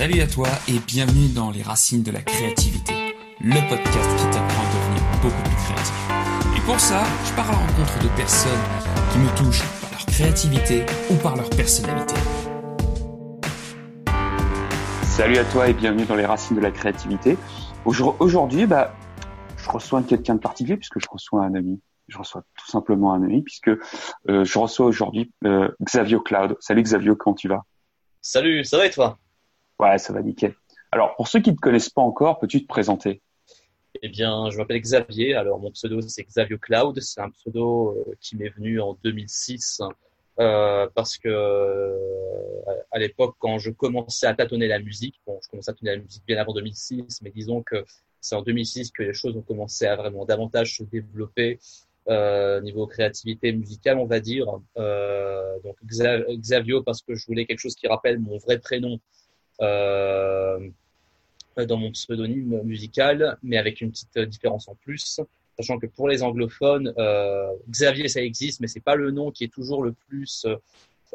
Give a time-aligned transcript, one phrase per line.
[0.00, 2.94] Salut à toi et bienvenue dans Les Racines de la Créativité,
[3.38, 5.94] le podcast qui t'apprend à devenir beaucoup plus créatif.
[6.56, 8.50] Et pour ça, je pars à la rencontre de personnes
[9.12, 12.14] qui me touchent par leur créativité ou par leur personnalité.
[15.02, 17.36] Salut à toi et bienvenue dans Les Racines de la Créativité.
[17.84, 18.94] Aujourd'hui, bah,
[19.58, 21.78] je reçois quelqu'un de particulier puisque je reçois un ami.
[22.08, 26.56] Je reçois tout simplement un ami puisque euh, je reçois aujourd'hui euh, Xavier Cloud.
[26.58, 27.64] Salut Xavier, comment tu vas?
[28.22, 29.18] Salut, ça va et toi?
[29.80, 30.54] Ouais, ça va nickel.
[30.92, 33.22] Alors, pour ceux qui ne te connaissent pas encore, peux-tu te présenter?
[34.02, 35.34] Eh bien, je m'appelle Xavier.
[35.34, 37.00] Alors, mon pseudo, c'est Xavier Cloud.
[37.00, 39.80] C'est un pseudo euh, qui m'est venu en 2006
[40.38, 41.96] euh, parce que euh,
[42.90, 46.02] à l'époque, quand je commençais à tâtonner la musique, bon, je commençais à tâtonner la
[46.02, 47.82] musique bien avant 2006, mais disons que
[48.20, 51.58] c'est en 2006 que les choses ont commencé à vraiment davantage se développer
[52.62, 54.46] niveau créativité musicale, on va dire.
[54.76, 58.98] Donc Xavier parce que je voulais quelque chose qui rappelle mon vrai prénom
[59.60, 60.58] dans
[61.76, 65.20] mon pseudonyme musical, mais avec une petite différence en plus,
[65.56, 69.44] sachant que pour les anglophones, euh, Xavier ça existe, mais c'est pas le nom qui
[69.44, 70.46] est toujours le plus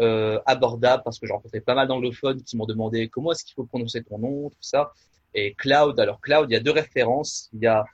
[0.02, 3.56] euh, abordable parce que j'ai rencontré pas mal d'anglophones qui m'ont demandé comment est-ce qu'il
[3.56, 4.92] faut prononcer ton nom, tout ça.
[5.34, 7.50] Et Cloud, alors Cloud, il y a deux références.
[7.54, 7.86] Il y a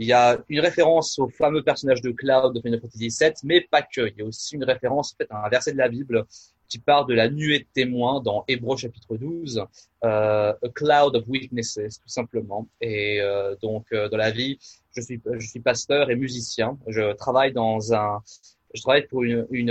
[0.00, 3.60] il y a une référence au fameux personnage de Cloud de Final Fantasy VII, mais
[3.60, 4.08] pas que.
[4.08, 6.26] Il y a aussi une référence faite à un verset de la Bible
[6.74, 9.64] qui part de la nuée de témoins dans Hébreux chapitre 12,
[10.04, 12.66] euh, A Cloud of Witnesses, tout simplement.
[12.80, 14.58] Et euh, donc, euh, dans la vie,
[14.96, 16.76] je suis, pasteur et musicien.
[16.88, 18.20] Je travaille dans un,
[18.74, 19.70] je travaille pour une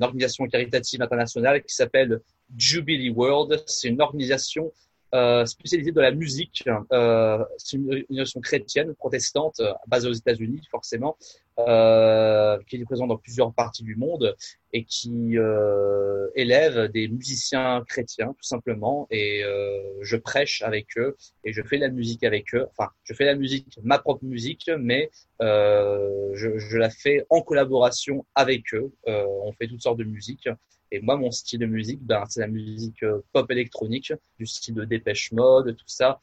[0.00, 2.20] organisation caritative internationale qui s'appelle
[2.56, 3.60] Jubilee World.
[3.66, 4.72] C'est une organisation
[5.14, 6.64] euh, spécialisée de la musique.
[6.92, 11.16] Euh, c'est une, une chrétienne, protestante, euh, basée aux États-Unis forcément,
[11.58, 14.36] euh, qui est présente dans plusieurs parties du monde
[14.72, 19.06] et qui euh, élève des musiciens chrétiens tout simplement.
[19.10, 22.66] Et euh, je prêche avec eux et je fais la musique avec eux.
[22.70, 28.24] Enfin, je fais la musique, ma propre musique, mais je, je, la fais en collaboration
[28.34, 28.92] avec eux.
[29.06, 30.48] on fait toutes sortes de musique.
[30.90, 34.74] Et moi, mon style de musique, ben, c'est la musique euh, pop électronique, du style
[34.74, 36.18] de Dépêche Mode, tout ça,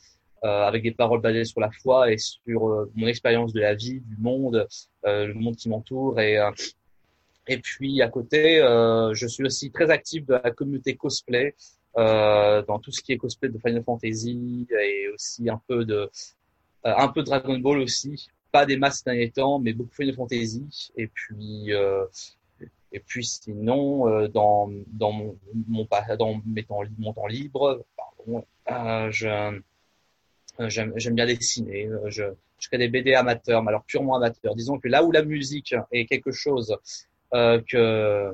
[0.45, 3.73] euh, avec des paroles basées sur la foi et sur euh, mon expérience de la
[3.73, 4.67] vie, du monde,
[5.05, 6.19] euh, le monde qui m'entoure.
[6.19, 6.37] Et,
[7.47, 8.57] et puis, à côté,
[9.13, 11.55] je suis aussi très actif de la communauté cosplay,
[11.95, 16.09] dans tout ce qui est cosplay de Final Fantasy et aussi un peu de,
[16.83, 18.27] un peu Dragon Ball aussi.
[18.51, 20.91] Pas des masses derniers temps, mais beaucoup Final Fantasy.
[20.97, 21.71] Et puis,
[22.95, 25.37] et puis sinon, euh, dans, dans, mon,
[26.17, 27.83] dans mes temps, mon temps libre,
[28.29, 29.27] euh, je,
[30.61, 31.89] euh, j'aime, bien dessiner.
[32.05, 32.23] Je,
[32.57, 34.55] je crée des BD amateurs, mais alors purement amateurs.
[34.55, 36.77] Disons que là où la musique est quelque chose
[37.33, 38.33] que,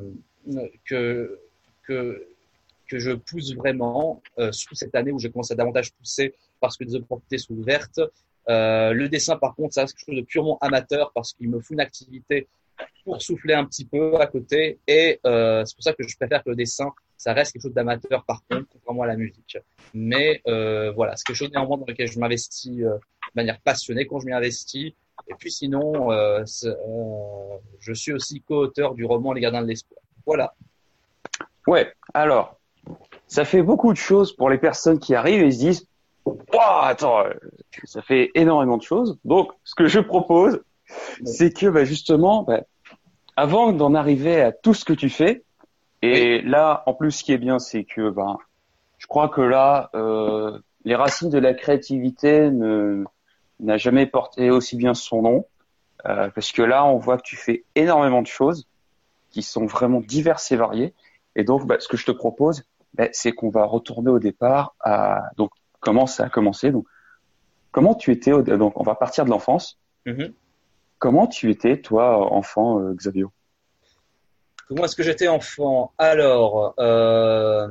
[0.86, 1.40] que,
[1.84, 2.28] que,
[2.88, 6.84] que je pousse vraiment, surtout cette année où je commence à davantage pousser parce que
[6.84, 8.00] des opportunités sont ouvertes.
[8.48, 11.80] Le dessin, par contre, reste quelque chose de purement amateur parce qu'il me faut une
[11.80, 12.48] activité
[13.04, 14.80] pour souffler un petit peu à côté.
[14.88, 17.74] Et euh, c'est pour ça que je préfère que le dessin, ça reste quelque chose
[17.74, 19.58] d'amateur par contre, contrairement à la musique.
[19.94, 24.08] Mais euh, voilà, c'est quelque chose néanmoins dans lequel je m'investis euh, de manière passionnée
[24.08, 24.94] quand je m'y investis.
[25.28, 30.00] Et puis sinon, euh, euh, je suis aussi co-auteur du roman Les Gardiens de l'Espoir.
[30.26, 30.56] Voilà.
[31.68, 32.58] Ouais, alors,
[33.28, 35.88] ça fait beaucoup de choses pour les personnes qui arrivent et se disent
[36.26, 37.24] oh, attends,
[37.84, 39.20] ça fait énormément de choses.
[39.26, 40.62] Donc, ce que je propose,
[41.24, 42.62] c'est que bah, justement, bah,
[43.42, 45.44] avant d'en arriver à tout ce que tu fais,
[46.04, 48.38] et là, en plus, ce qui est bien, c'est que bah,
[49.00, 53.04] je crois que là, euh, les racines de la créativité ne
[53.60, 55.46] n'a jamais porté aussi bien son nom,
[56.06, 58.68] euh, parce que là, on voit que tu fais énormément de choses
[59.32, 60.94] qui sont vraiment diverses et variées.
[61.36, 62.64] Et donc, bah, ce que je te propose,
[62.94, 65.50] bah, c'est qu'on va retourner au départ à donc
[65.80, 66.70] comment ça a commencé.
[66.70, 66.86] Donc,
[67.72, 68.44] comment tu étais au...
[68.44, 69.80] donc on va partir de l'enfance.
[70.06, 70.32] Mm-hmm.
[71.02, 73.26] Comment tu étais, toi, enfant, euh, Xavier?
[74.68, 75.94] Comment est-ce que j'étais enfant?
[75.98, 77.68] Alors, euh,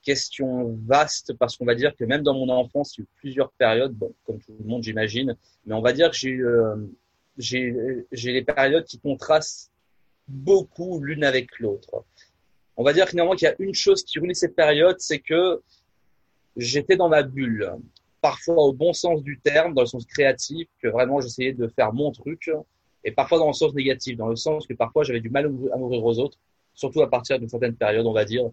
[0.00, 3.08] question vaste parce qu'on va dire que même dans mon enfance, il y a eu
[3.16, 5.36] plusieurs périodes, bon, comme tout le monde, j'imagine,
[5.66, 6.76] mais on va dire que j'ai eu, euh,
[7.36, 7.76] j'ai,
[8.12, 9.70] j'ai les périodes qui contrastent
[10.26, 12.02] beaucoup l'une avec l'autre.
[12.78, 15.60] On va dire finalement qu'il y a une chose qui relie cette période, c'est que
[16.56, 17.74] j'étais dans ma bulle
[18.20, 21.92] parfois au bon sens du terme, dans le sens créatif, que vraiment j'essayais de faire
[21.92, 22.50] mon truc,
[23.04, 25.76] et parfois dans le sens négatif, dans le sens que parfois j'avais du mal à
[25.76, 26.38] m'ouvrir aux autres,
[26.74, 28.44] surtout à partir d'une certaine période, on va dire.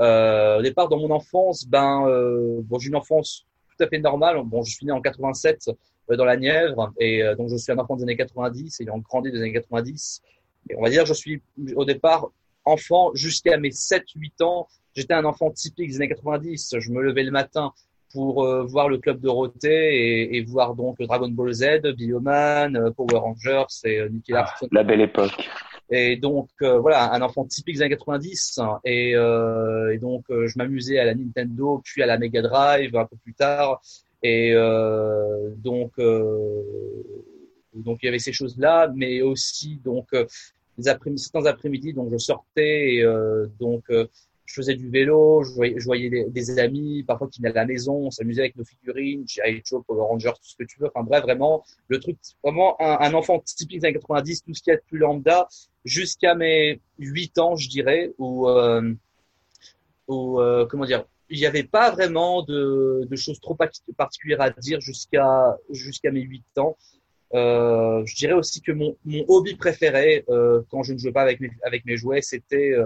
[0.00, 3.46] Euh, au départ, dans mon enfance, ben, euh, j'ai une enfance
[3.76, 4.40] tout à fait normale.
[4.44, 5.70] Bon, je suis né en 87
[6.10, 8.98] euh, dans la Nièvre, et euh, donc je suis un enfant des années 90, ayant
[8.98, 10.22] grandi des années 90.
[10.70, 11.42] Et on va dire, je suis
[11.74, 12.30] au départ
[12.64, 16.76] enfant jusqu'à mes 7-8 ans, j'étais un enfant typique des années 90.
[16.78, 17.72] Je me levais le matin
[18.16, 22.90] pour euh, voir le club Dorothée et, et, voir donc Dragon Ball Z, Bioman, euh,
[22.90, 25.50] Power Rangers et euh, Nicky ah, La belle époque.
[25.90, 28.58] Et donc voilà, un enfant typique des années 90.
[28.84, 33.16] Et, et donc je m'amusais à la Nintendo, puis à la Mega Drive un peu
[33.22, 33.80] plus tard.
[34.20, 34.52] Et
[35.58, 35.92] donc
[37.74, 40.08] donc il y avait ces choses-là, mais aussi donc
[40.76, 43.04] les après certains après-midi, donc je sortais et
[43.60, 43.84] donc
[44.46, 48.10] je faisais du vélo, je voyais, des, amis, parfois qui venaient à la maison, on
[48.10, 49.24] s'amusait avec nos figurines.
[49.64, 50.88] Joe, Power Rangers, tout ce que tu veux.
[50.94, 54.70] Enfin bref, vraiment, le truc, vraiment un, enfant typique des années 90, tout ce qui
[54.70, 55.48] est plus lambda,
[55.84, 58.94] jusqu'à mes 8 ans, je dirais, où, euh,
[60.06, 63.56] où euh, comment dire, il n'y avait pas vraiment de, de choses trop
[63.96, 65.56] particulières à dire jusqu'à
[66.12, 66.76] mes 8 ans.
[67.34, 70.24] Euh, je dirais aussi que mon, mon hobby préféré
[70.70, 72.76] quand je ne jouais pas avec mes, avec mes jouets, c'était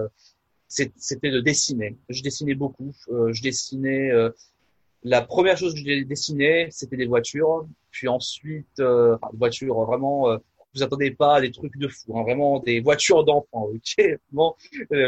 [0.71, 1.97] c'était de dessiner.
[2.09, 2.93] Je dessinais beaucoup.
[3.09, 4.09] Euh, je dessinais.
[4.11, 4.29] Euh,
[5.03, 7.67] la première chose que j'ai dessinée, c'était des voitures.
[7.91, 10.29] Puis ensuite, euh, voitures vraiment.
[10.29, 10.37] Euh,
[10.73, 14.55] vous attendez pas des trucs de fou, hein, vraiment des voitures d'enfants, ok, bon,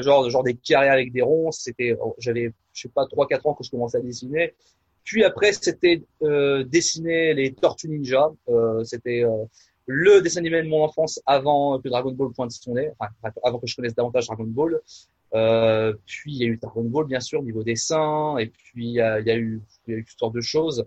[0.02, 1.54] genre genre des carrés avec des ronds.
[1.54, 4.54] C'était, j'avais, je sais pas, trois quatre ans que je commençais à dessiner.
[5.06, 8.30] Puis après, c'était euh, dessiner les Tortues Ninja.
[8.50, 9.24] Euh, c'était
[9.86, 13.60] le dessin animé de mon enfance avant que Dragon Ball pointe son nez, enfin, avant
[13.60, 14.82] que je connaisse davantage Dragon Ball.
[15.36, 18.94] Euh, puis il y a eu Dragon Ball bien sûr niveau dessin, et puis il
[18.94, 20.86] y a, eu il y a eu toutes sortes de choses.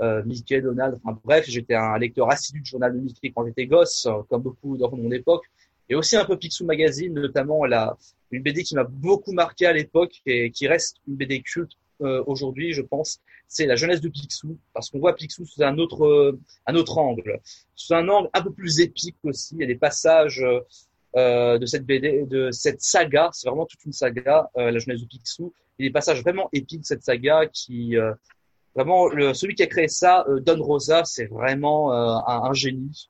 [0.00, 3.66] Euh, Mickey, Donald, enfin bref, j'étais un lecteur assidu du journal de Mickey quand j'étais
[3.66, 5.44] gosse, comme beaucoup dans mon époque,
[5.88, 7.96] et aussi un peu Picsou Magazine, notamment la
[8.30, 12.24] une BD qui m'a beaucoup marqué à l'époque et qui reste une BD culte euh,
[12.26, 16.04] aujourd'hui, je pense, c'est la jeunesse de Picsou, parce qu'on voit Picsou sous un autre
[16.04, 17.40] euh, un autre angle,
[17.76, 19.54] sous un angle un peu plus épique aussi.
[19.54, 20.44] Il y a des passages
[21.16, 23.30] euh, euh, de cette BD, de cette saga.
[23.32, 25.52] C'est vraiment toute une saga, euh, la jeunesse de Picsou.
[25.78, 28.12] Il y a des passages vraiment épiques de cette saga qui euh,
[28.74, 33.08] vraiment le, celui qui a créé ça, Don Rosa, c'est vraiment un, un, génie.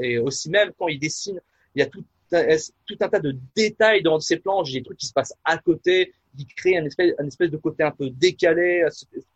[0.00, 1.40] et aussi même quand il dessine,
[1.74, 5.06] il y a tout tout un tas de détails dans ses planches, des trucs qui
[5.06, 8.84] se passent à côté, il crée un espèce, un espèce de côté un peu décalé,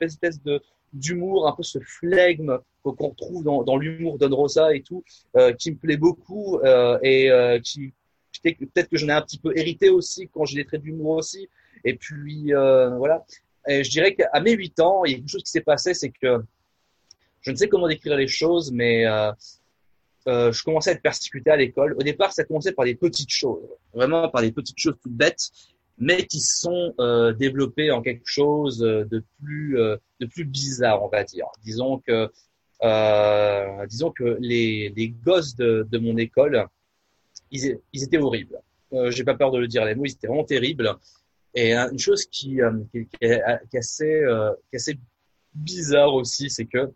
[0.01, 0.61] espèce de
[0.93, 5.05] d'humour, un peu ce flegme qu'on retrouve dans, dans l'humour Don Rosa et tout,
[5.37, 7.93] euh, qui me plaît beaucoup euh, et euh, qui
[8.43, 11.49] peut-être que j'en ai un petit peu hérité aussi quand j'ai des traits d'humour aussi.
[11.85, 13.25] Et puis euh, voilà.
[13.69, 15.95] Et je dirais qu'à mes 8 ans, il y a quelque chose qui s'est passé,
[15.95, 16.43] c'est que
[17.41, 19.33] je ne sais comment décrire les choses, mais euh,
[20.29, 21.95] euh, je commençais à être persécuté à l'école.
[21.95, 25.51] Au départ, ça commençait par des petites choses, vraiment par des petites choses toutes bêtes,
[25.99, 31.25] mais qui sont euh, développées en quelque chose de plus de plus bizarre, on va
[31.25, 31.47] dire.
[31.63, 32.31] Disons que
[33.87, 36.67] disons que les, les gosses de, de mon école
[37.51, 38.61] ils, étaient horribles.
[38.93, 40.97] Euh, J'ai pas peur de le dire les mots, ils étaient vraiment terribles.
[41.55, 42.73] Et une chose qui, euh,
[43.21, 43.41] est,
[43.75, 44.53] assez, euh,
[45.55, 46.93] bizarre aussi, c'est que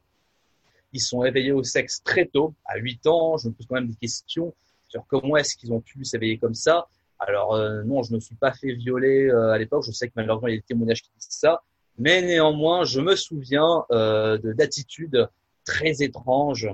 [0.93, 3.37] ils sont éveillés au sexe très tôt, à 8 ans.
[3.37, 4.55] Je me pose quand même des questions
[4.89, 6.87] sur comment est-ce qu'ils ont pu s'éveiller comme ça.
[7.19, 9.85] Alors euh, non, je ne me suis pas fait violer euh, à l'époque.
[9.85, 11.62] Je sais que malheureusement il y a des témoignages qui disent ça,
[11.99, 15.29] mais néanmoins je me souviens euh, d'attitudes
[15.65, 16.69] très étranges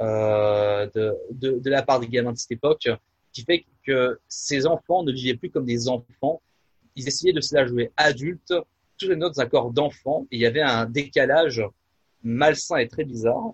[0.00, 2.88] euh, de, de, la part des gamins de cette époque
[3.36, 6.40] qui fait que ces enfants ne vivaient plus comme des enfants.
[6.94, 8.54] Ils essayaient de se la jouer adultes,
[8.96, 10.26] tout dans un corps d'enfant.
[10.30, 11.62] Et il y avait un décalage
[12.22, 13.52] malsain et très bizarre.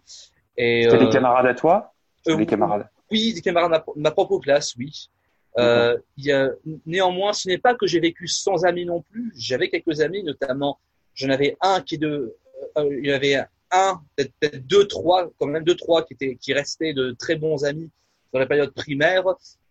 [0.56, 1.92] Et, C'était euh, des camarades à toi?
[2.28, 2.88] euh, Des camarades?
[3.10, 5.10] Oui, des camarades de ma, propre classe, oui.
[5.58, 6.50] Euh, il y a,
[6.86, 9.32] néanmoins, ce n'est pas que j'ai vécu sans amis non plus.
[9.36, 10.78] J'avais quelques amis, notamment,
[11.14, 12.36] j'en avais un qui est de,
[12.78, 16.36] euh, il y avait un, peut-être peut deux, trois, quand même deux, trois qui étaient,
[16.36, 17.90] qui restaient de très bons amis
[18.32, 19.24] dans la période primaire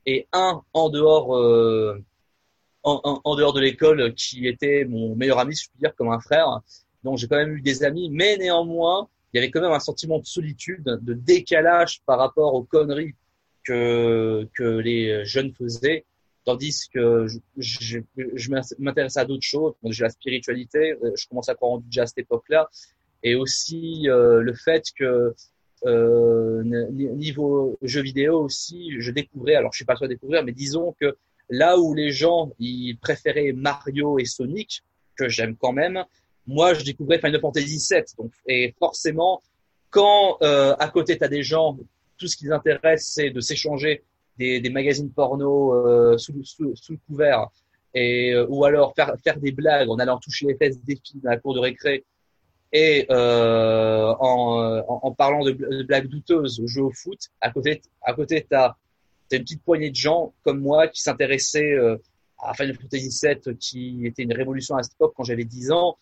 [0.06, 2.04] et un en dehors euh,
[2.84, 6.20] en, en, dehors de l'école qui était mon meilleur ami, je puis dire, comme un
[6.20, 6.62] frère.
[7.04, 9.80] Donc j'ai quand même eu des amis, mais néanmoins, il y avait quand même un
[9.80, 13.16] sentiment de solitude, de décalage par rapport aux conneries
[13.64, 16.06] que que les jeunes faisaient,
[16.46, 18.00] tandis que je, je,
[18.34, 19.74] je m'intéressais à d'autres choses.
[19.86, 22.70] J'ai la spiritualité, euh, je commençais à croire en Dieu à cette époque-là,
[23.24, 25.36] et aussi euh, le fait que
[25.86, 30.96] euh, niveau jeux vidéo aussi, je découvrais, alors je sais pas quoi découvrir, mais disons
[31.00, 31.18] que
[31.50, 34.84] là où les gens ils préféraient Mario et Sonic,
[35.16, 36.04] que j'aime quand même,
[36.48, 38.04] moi je découvrais Final Fantasy VII.
[38.18, 39.42] Donc, et forcément,
[39.90, 41.78] quand euh, à côté tu as des gens,
[42.18, 44.04] tout ce qui les intéresse c'est de s'échanger
[44.38, 47.48] des, des, magazines porno euh, sous, sous, sous, le couvert,
[47.94, 51.22] et euh, ou alors faire, faire des blagues en allant toucher les fesses des filles
[51.22, 52.06] dans la cour de récré
[52.74, 58.14] et euh, en, en, parlant de, de, blagues douteuses, jeu au foot, à côté, à
[58.14, 58.76] côté, t'as
[59.32, 61.98] as une petite poignée de gens comme moi qui s'intéressaient euh,
[62.40, 65.98] à Final Fantasy VII qui était une révolution à cette époque quand j'avais 10 ans,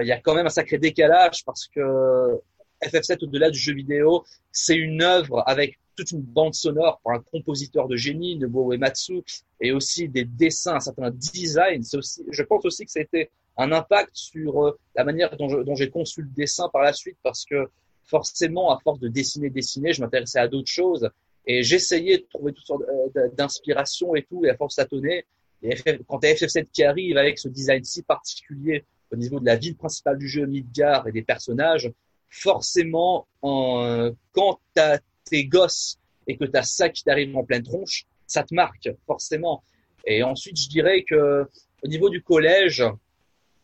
[0.00, 2.40] il y a quand même un sacré décalage parce que
[2.82, 7.20] FF7 au-delà du jeu vidéo, c'est une œuvre avec toute une bande sonore par un
[7.20, 9.22] compositeur de génie, Nobuo Uematsu,
[9.60, 11.82] et aussi des dessins, un certain design.
[11.82, 15.90] C'est aussi, je pense aussi que été un impact sur euh, la manière dont j'ai
[15.90, 17.68] conçu le dessin par la suite, parce que
[18.04, 21.08] forcément, à force de dessiner, dessiner, je m'intéressais à d'autres choses
[21.46, 22.82] et j'essayais de trouver toutes sortes
[23.16, 25.24] euh, d'inspiration et tout, et à force tâtonner.
[25.62, 25.76] Et
[26.08, 29.56] quand tu as FF7 qui arrive avec ce design si particulier au niveau de la
[29.56, 31.92] ville principale du jeu, Midgar et des personnages,
[32.28, 37.44] forcément, en, quand tu as tes gosses et que tu as ça qui t'arrive en
[37.44, 39.62] pleine tronche, ça te marque forcément.
[40.06, 41.46] Et ensuite, je dirais que
[41.82, 42.82] au niveau du collège,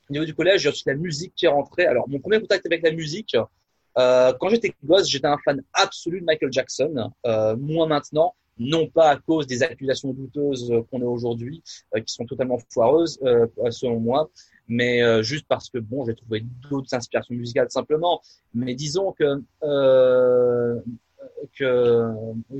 [0.08, 1.86] au niveau du collège, j'ai aussi la musique qui est rentrée.
[1.86, 3.36] Alors, mon premier contact avec la musique,
[3.98, 7.10] euh, quand j'étais gosse, j'étais un fan absolu de Michael Jackson.
[7.26, 11.62] Euh, moi maintenant, non pas à cause des accusations douteuses qu'on a aujourd'hui,
[11.94, 14.30] euh, qui sont totalement foireuses euh, selon moi,
[14.66, 18.20] mais euh, juste parce que bon, j'ai trouvé d'autres inspirations musicales simplement.
[18.54, 20.78] Mais disons que euh,
[21.56, 22.12] que,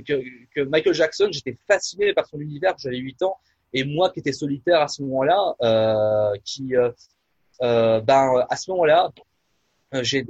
[0.07, 0.23] que,
[0.55, 3.37] que, Michael Jackson, j'étais fasciné par son univers, j'avais 8 ans,
[3.73, 6.91] et moi qui étais solitaire à ce moment-là, euh, qui, euh,
[7.61, 9.11] ben à ce moment-là,
[10.03, 10.25] j'ai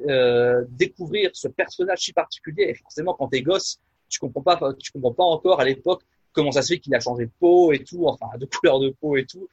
[0.71, 2.65] découvrir ce personnage si particulier.
[2.69, 6.53] Et forcément, quand t'es gosse, tu comprends pas, tu comprends pas encore à l'époque comment
[6.53, 9.17] ça se fait qu'il a changé de peau et tout, enfin de couleur de peau
[9.17, 9.49] et tout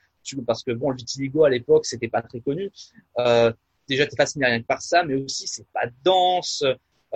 [0.46, 2.72] parce que bon, le vitiligo à l'époque, c'était pas très connu.
[3.20, 3.52] Euh,
[3.88, 6.64] déjà, t'es fasciné rien que par ça, mais aussi c'est pas dense,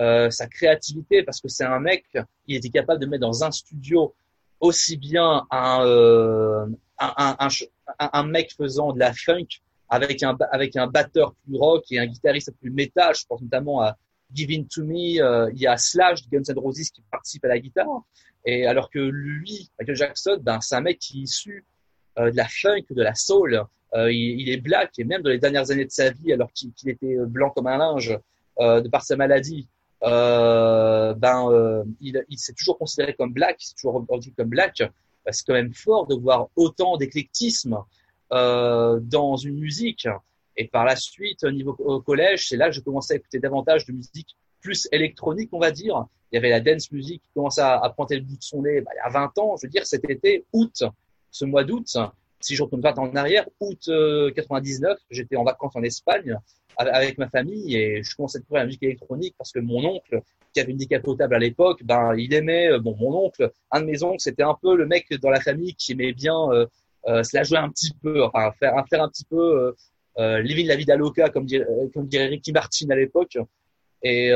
[0.00, 2.04] euh, sa créativité, parce que c'est un mec,
[2.46, 4.14] il était capable de mettre dans un studio
[4.60, 6.66] aussi bien un, euh,
[6.98, 7.48] un, un,
[7.98, 9.46] un, un, mec faisant de la funk
[9.90, 13.14] avec un, avec un batteur plus rock et un guitariste plus métal.
[13.14, 13.96] Je pense notamment à
[14.32, 15.20] Give To Me.
[15.20, 18.04] Euh, il y a Slash de Guns N' Roses qui participe à la guitare.
[18.46, 21.66] Et alors que lui, Michael Jackson, ben, c'est un mec qui est issu
[22.18, 23.62] euh, de la funk, de la soul.
[23.94, 26.72] Euh, il, est black et même dans les dernières années de sa vie, alors qu'il
[26.86, 28.16] était blanc comme un linge
[28.60, 29.68] euh, de par sa maladie,
[30.00, 34.82] ben il, il s'est toujours considéré comme black, s'est toujours revendiqué comme black.
[35.30, 37.78] C'est quand même fort de voir autant d'éclectisme
[38.30, 40.08] dans une musique.
[40.56, 43.38] Et par la suite, au niveau au collège, c'est là que j'ai commencé à écouter
[43.38, 46.04] davantage de musique plus électronique, on va dire.
[46.30, 48.62] Il y avait la dance music qui commençait à, à pointer le bout de son
[48.62, 49.56] nez bah, il y a 20 ans.
[49.56, 50.84] Je veux dire, cet été, août,
[51.30, 51.96] ce mois d'août,
[52.40, 53.90] si je retourne pas en arrière, août
[54.34, 56.36] 99, euh, j'étais en vacances en Espagne
[56.76, 60.22] avec ma famille et je commençais à découvrir la musique électronique parce que mon oncle,
[60.52, 63.86] qui avait une décapotable à l'époque, ben il aimait, euh, bon mon oncle, un de
[63.86, 66.66] mes oncles, c'était un peu le mec dans la famille qui aimait bien euh, euh
[67.06, 69.74] se la jouer un petit peu, enfin faire, faire un petit peu
[70.18, 73.38] euh, living la vida loca comme dirait, comme dirait Ricky Martin à l'époque.
[74.02, 74.30] Et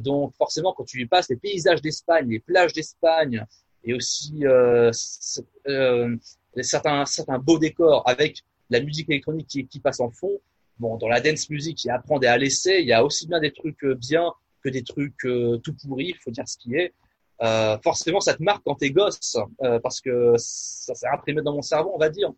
[0.00, 3.44] donc forcément quand tu lui passes les paysages d'Espagne, les plages d'Espagne,
[3.84, 4.90] et aussi euh,
[5.68, 6.16] euh,
[6.60, 10.40] certains, certains beaux décors avec la musique électronique qui, qui passe en fond.
[10.78, 13.52] Bon, dans la dance music, qui apprend à laisser, il y a aussi bien des
[13.52, 14.30] trucs euh, bien
[14.62, 16.92] que des trucs euh, tout pourris, il faut dire ce qui est.
[17.42, 21.52] Euh, forcément, ça te marque quand t'es gosse, euh, parce que ça s'est imprimé dans
[21.52, 22.32] mon cerveau, on va dire.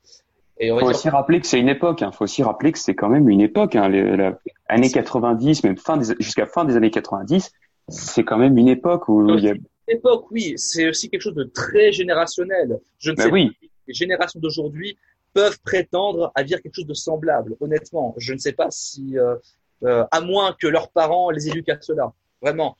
[0.58, 2.02] Et on faut aussi rappeler que c'est une époque.
[2.02, 2.12] Hein.
[2.12, 3.76] Faut aussi rappeler que c'est quand même une époque.
[3.76, 3.88] Hein.
[3.88, 4.38] Les, la,
[4.68, 7.50] années 90, même fin jusqu'à fin des années 90,
[7.88, 9.54] c'est quand même une époque où il y a
[9.90, 12.78] époque, oui, c'est aussi quelque chose de très générationnel.
[12.98, 13.48] Je ne ben sais oui.
[13.48, 14.96] pas les générations d'aujourd'hui
[15.32, 17.56] peuvent prétendre à dire quelque chose de semblable.
[17.60, 19.36] Honnêtement, je ne sais pas si, euh,
[19.84, 22.12] euh, à moins que leurs parents les éduquent à cela.
[22.40, 22.76] Vraiment.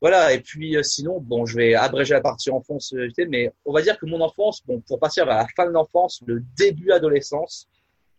[0.00, 0.32] Voilà.
[0.32, 3.82] Et puis, euh, sinon, bon, je vais abréger la partie enfance, euh, mais on va
[3.82, 7.68] dire que mon enfance, bon, pour partir à la fin de l'enfance, le début adolescence,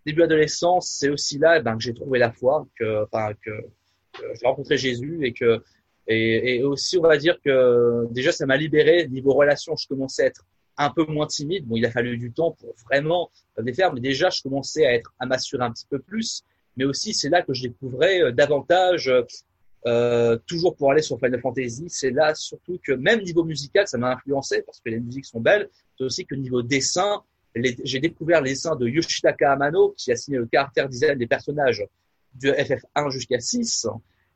[0.05, 3.51] début adolescence, c'est aussi là, eh ben, que j'ai trouvé la foi, que, enfin, que,
[4.13, 5.63] que j'ai rencontré Jésus et que
[6.07, 9.75] et, et, aussi, on va dire que déjà, ça m'a libéré niveau relation.
[9.75, 10.43] Je commençais à être
[10.75, 11.67] un peu moins timide.
[11.67, 13.29] Bon, il a fallu du temps pour vraiment
[13.62, 16.43] les faire, mais déjà, je commençais à être à m'assurer un petit peu plus.
[16.77, 19.12] Mais aussi, c'est là que je découvrais euh, davantage,
[19.86, 21.86] euh, toujours pour aller sur Final Fantasy.
[21.88, 25.39] C'est là surtout que même niveau musical, ça m'a influencé parce que les musiques sont
[25.39, 25.69] belles.
[25.98, 27.24] C'est aussi que niveau dessin,
[27.55, 31.86] j'ai découvert les dessins de Yoshitaka Amano qui a signé le caractère design des personnages
[32.36, 33.88] de FF1 jusqu'à 6.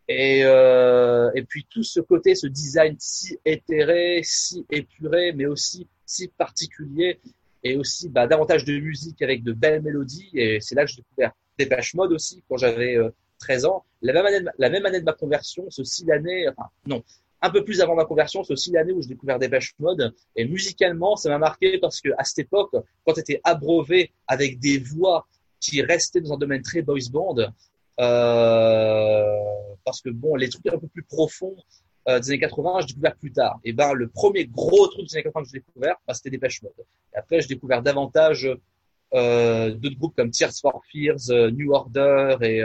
[0.08, 5.88] Et, euh, et puis tout ce côté, ce design si éthéré, si épuré, mais aussi
[6.06, 7.20] si particulier,
[7.64, 10.30] et aussi bah, davantage de musique avec de belles mélodies.
[10.34, 13.10] Et c'est là que j'ai découvert Dépêche Mode aussi quand j'avais euh,
[13.44, 13.84] 13 ans.
[14.02, 17.04] La même, année de, la même année de ma conversion, c'est aussi l'année, enfin non,
[17.44, 20.16] un peu plus avant ma conversion, c'est aussi l'année où j'ai découvert Dépêche Mode.
[20.38, 22.74] Et musicalement, ça m'a marqué parce que à cette époque,
[23.06, 25.28] quand tu abreuvé avec des voix
[25.60, 27.36] qui restaient dans un domaine très boys band,
[28.00, 29.36] euh,
[29.84, 31.58] parce que bon, les trucs un peu plus profonds
[32.08, 33.60] euh, des années 80, j'ai découvert plus tard.
[33.66, 36.62] Et ben, le premier gros truc des années 80 que j'ai découvert, bah, c'était Dépêche
[36.62, 36.72] Mode.
[37.14, 38.50] Et après, j'ai découvert davantage
[39.12, 42.64] d'autres groupes comme Tears for Fears, New Order et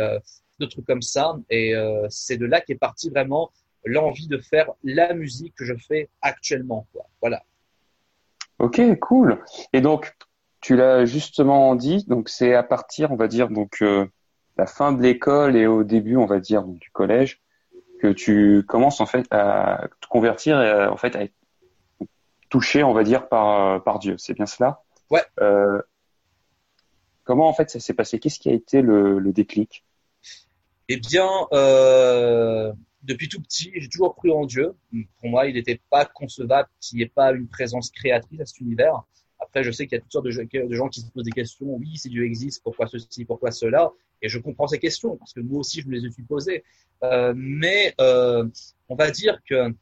[0.58, 1.38] d'autres trucs comme ça.
[1.50, 1.74] Et
[2.08, 3.50] c'est de là qu'est parti vraiment
[3.84, 6.86] l'envie de faire la musique que je fais actuellement.
[6.92, 7.06] Quoi.
[7.20, 7.42] Voilà.
[8.58, 9.42] Ok, cool.
[9.72, 10.16] Et donc,
[10.60, 14.06] tu l'as justement dit, donc c'est à partir, on va dire, donc euh,
[14.56, 17.40] la fin de l'école et au début, on va dire, du collège,
[18.00, 21.34] que tu commences en fait à te convertir et en fait à être
[22.48, 24.16] touché, on va dire, par par Dieu.
[24.18, 24.82] C'est bien cela?
[25.10, 25.22] Ouais.
[25.40, 25.80] Euh,
[27.24, 28.18] comment en fait ça s'est passé?
[28.18, 29.84] Qu'est-ce qui a été le, le déclic?
[30.90, 34.74] Eh bien, euh, depuis tout petit, j'ai toujours cru en Dieu.
[35.20, 38.60] Pour moi, il n'était pas concevable qu'il n'y ait pas une présence créatrice à cet
[38.60, 39.02] univers.
[39.38, 41.66] Après, je sais qu'il y a toutes sortes de, gens qui se posent des questions.
[41.66, 43.92] Oui, si Dieu existe, pourquoi ceci, pourquoi cela?
[44.22, 46.64] Et je comprends ces questions parce que moi aussi, je me les suis posées.
[47.04, 48.48] Euh, mais euh,
[48.88, 49.72] on va dire que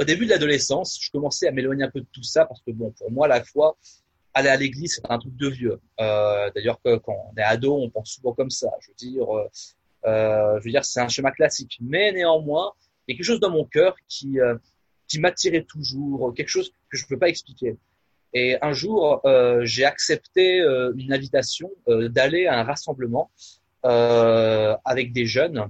[0.00, 2.70] au début de l'adolescence, je commençais à m'éloigner un peu de tout ça parce que
[2.70, 3.76] bon, pour moi, la foi,
[4.34, 5.80] aller à l'église, c'est un truc de vieux.
[6.00, 8.70] Euh, D'ailleurs, quand on est ado, on pense souvent comme ça.
[8.80, 9.48] Je veux dire, euh,
[10.58, 11.78] je veux dire, c'est un schéma classique.
[11.80, 12.72] Mais néanmoins,
[13.06, 14.56] il y a quelque chose dans mon cœur qui, euh,
[15.08, 17.76] qui m'attirait toujours, quelque chose que je ne peux pas expliquer.
[18.34, 23.30] Et un jour, euh, j'ai accepté euh, une invitation euh, d'aller à un rassemblement
[23.82, 25.66] avec des jeunes.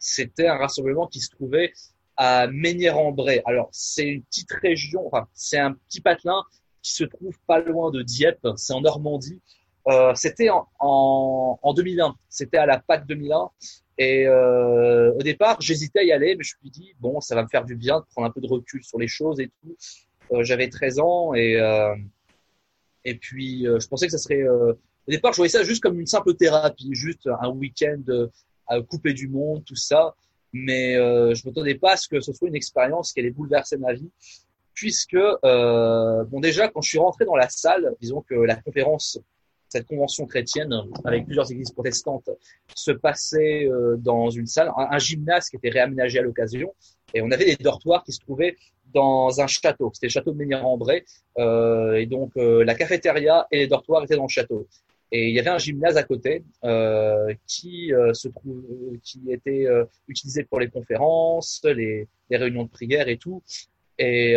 [0.00, 1.72] C'était un rassemblement qui se trouvait
[2.16, 3.42] à Ménière-en-Bray.
[3.44, 6.42] Alors, c'est une petite région, enfin, c'est un petit patelin
[6.82, 9.40] qui se trouve pas loin de Dieppe, c'est en Normandie.
[9.88, 13.50] Euh, c'était en, en, en, 2001, c'était à la PAC 2001.
[13.96, 17.34] Et euh, au départ, j'hésitais à y aller, mais je me suis dit, bon, ça
[17.34, 19.48] va me faire du bien de prendre un peu de recul sur les choses et
[19.48, 19.76] tout.
[20.32, 21.58] Euh, J'avais 13 ans et,
[23.04, 24.46] et puis je pensais que ça serait...
[24.46, 24.76] au
[25.08, 28.02] départ, je voyais ça juste comme une simple thérapie, juste un week-end
[28.66, 30.14] à couper du monde, tout ça.
[30.52, 33.78] Mais je ne m'attendais pas à ce que ce soit une expérience qui allait bouleverser
[33.78, 34.10] ma vie
[34.74, 39.18] puisque, bon déjà, quand je suis rentré dans la salle, disons que la conférence
[39.68, 42.30] cette convention chrétienne avec plusieurs églises protestantes
[42.74, 46.74] se passait euh, dans une salle, un, gymnase qui était réaménagé à l'occasion,
[47.14, 48.56] et on avait des dortoirs qui se trouvaient
[48.94, 49.90] dans un château.
[49.92, 51.04] C'était le château de Ménir-en-Bray,
[51.38, 54.66] euh, et donc euh, la cafétéria et les dortoirs étaient dans le château.
[55.10, 58.62] Et il y avait un gymnase à côté euh, qui se trouve,
[59.02, 59.66] qui était
[60.06, 63.42] utilisé pour les conférences, les, les, réunions de prière et tout.
[63.98, 64.34] Et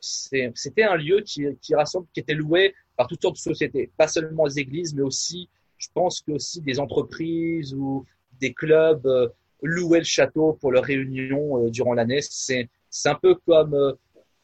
[0.00, 4.08] c'était un lieu qui, qui rassemble, qui était loué par toutes sortes de sociétés, pas
[4.08, 8.06] seulement les églises, mais aussi, je pense que aussi des entreprises ou
[8.40, 9.28] des clubs euh,
[9.62, 12.20] louaient le château pour leurs réunions euh, durant l'année.
[12.22, 12.68] C'est
[13.04, 13.92] un peu comme euh,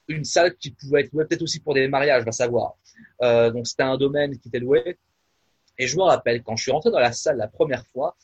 [0.09, 2.75] une salle qui pouvait être louée peut-être aussi pour des mariages, va savoir.
[3.21, 4.99] Donc c'était un domaine qui était loué.
[5.79, 8.17] Et je me rappelle quand je suis rentré dans la salle la première fois,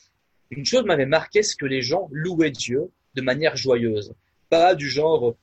[0.50, 4.14] une chose m'avait marqué, c'est que les gens louaient Dieu de manière joyeuse,
[4.50, 5.34] pas du genre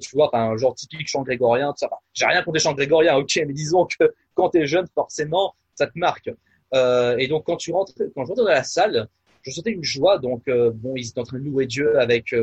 [0.00, 1.88] tu vois, un genre typique chant grégorien, ça.
[2.14, 5.86] J'ai rien contre les chants grégoriens, ok, mais disons que quand t'es jeune, forcément, ça
[5.86, 6.30] te marque.
[6.74, 9.08] Euh, et donc, quand tu rentres, quand je rentre dans la salle,
[9.42, 10.18] je sentais une joie.
[10.18, 12.34] Donc, euh, bon, ils étaient en train de louer Dieu avec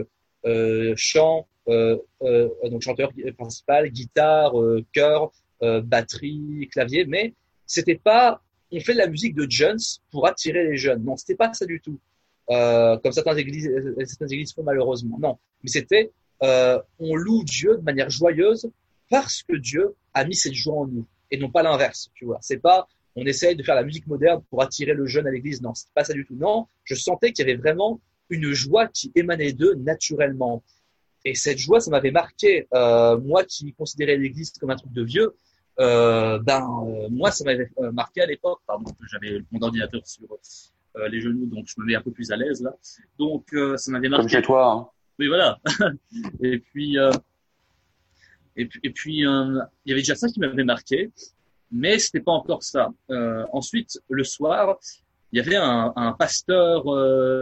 [0.45, 4.53] euh, chant, euh, euh, donc chanteur principal, guitare,
[4.93, 5.31] chœur,
[5.61, 7.33] batterie, clavier, mais
[7.65, 9.79] c'était pas on fait de la musique de jeunes
[10.11, 11.03] pour attirer les jeunes.
[11.03, 11.99] Non, c'était pas ça du tout
[12.51, 15.17] euh, comme certaines églises, euh, certaines églises font malheureusement.
[15.19, 18.71] Non, mais c'était euh, on loue Dieu de manière joyeuse
[19.09, 22.09] parce que Dieu a mis cette joie en nous et non pas l'inverse.
[22.15, 25.27] Tu vois, c'est pas on essaye de faire la musique moderne pour attirer le jeune
[25.27, 25.61] à l'église.
[25.61, 26.35] Non, c'est pas ça du tout.
[26.35, 30.63] Non, je sentais qu'il y avait vraiment une joie qui émanait d'eux naturellement.
[31.25, 32.67] Et cette joie, ça m'avait marqué.
[32.71, 35.35] Moi qui considérais l'église comme un truc de vieux,
[35.77, 38.61] ben moi ça m'avait marqué à l'époque.
[38.65, 40.27] Pardon, j'avais mon ordinateur sur
[41.11, 42.75] les genoux, donc je me mets un peu plus à l'aise là.
[43.17, 44.23] Donc euh, ça m'avait marqué.
[44.23, 44.73] Comme chez toi.
[44.73, 44.87] Hein.
[45.19, 45.59] Oui, voilà.
[46.41, 47.11] et puis, euh,
[48.55, 51.11] et puis, et puis, il y avait déjà ça qui m'avait marqué,
[51.71, 52.89] mais c'était pas encore ça.
[53.53, 54.79] ensuite, le soir,
[55.31, 56.85] il y avait un, un pasteur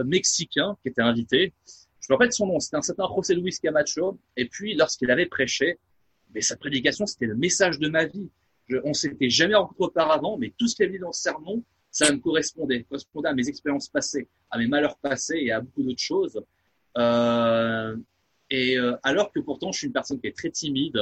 [0.04, 1.54] mexicain qui était invité.
[2.00, 4.18] Je me rappelle son nom, c'était un certain José Luis Camacho.
[4.36, 5.78] Et puis, lorsqu'il avait prêché,
[6.34, 8.30] mais sa prédication, c'était le message de ma vie.
[8.68, 11.62] Je, on s'était jamais rencontré auparavant, mais tout ce qu'il avait dit dans ce sermon,
[11.98, 15.82] ça me correspondait, correspondait à mes expériences passées, à mes malheurs passés et à beaucoup
[15.82, 16.40] d'autres choses.
[16.96, 17.96] Euh,
[18.50, 21.00] et euh, alors que pourtant je suis une personne qui est très timide,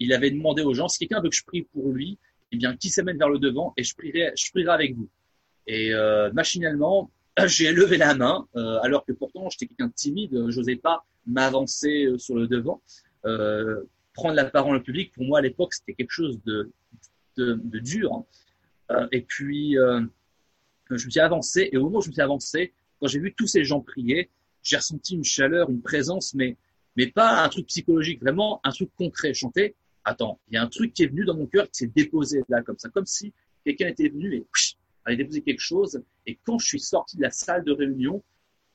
[0.00, 2.18] il avait demandé aux gens si quelqu'un veut que je prie pour lui,
[2.50, 5.08] eh bien qui s'amène vers le devant et je prierai, je prierai avec vous.
[5.68, 7.12] Et euh, machinalement,
[7.46, 8.48] j'ai levé la main
[8.82, 12.82] alors que pourtant j'étais quelqu'un de timide, j'osais pas m'avancer sur le devant.
[13.22, 16.72] Prendre la parole en public pour moi à l'époque c'était quelque chose de,
[17.36, 18.24] de, de dur.
[19.12, 19.76] Et puis,
[20.90, 23.34] je me suis avancé, et au moment où je me suis avancé, quand j'ai vu
[23.34, 24.30] tous ces gens prier,
[24.62, 26.56] j'ai ressenti une chaleur, une présence, mais,
[26.96, 29.34] mais pas un truc psychologique, vraiment un truc concret.
[29.34, 31.92] Chanter attends, il y a un truc qui est venu dans mon cœur qui s'est
[31.94, 33.32] déposé là comme ça, comme si
[33.64, 36.02] quelqu'un était venu et psh, avait déposé quelque chose.
[36.26, 38.22] Et quand je suis sorti de la salle de réunion,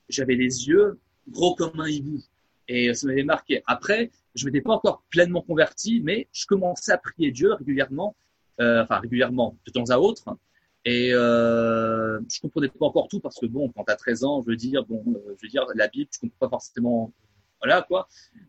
[0.09, 2.21] j'avais les yeux gros comme un hibou.
[2.67, 3.63] Et ça m'avait marqué.
[3.65, 8.15] Après, je m'étais pas encore pleinement converti, mais je commençais à prier Dieu régulièrement,
[8.59, 10.37] euh, enfin régulièrement, de temps à autre.
[10.85, 14.41] Et euh, je comprenais pas encore tout parce que bon, quand tu as 13 ans,
[14.41, 17.13] je veux dire, bon, euh, je veux dire, la Bible, tu comprends pas forcément,
[17.61, 18.07] voilà quoi.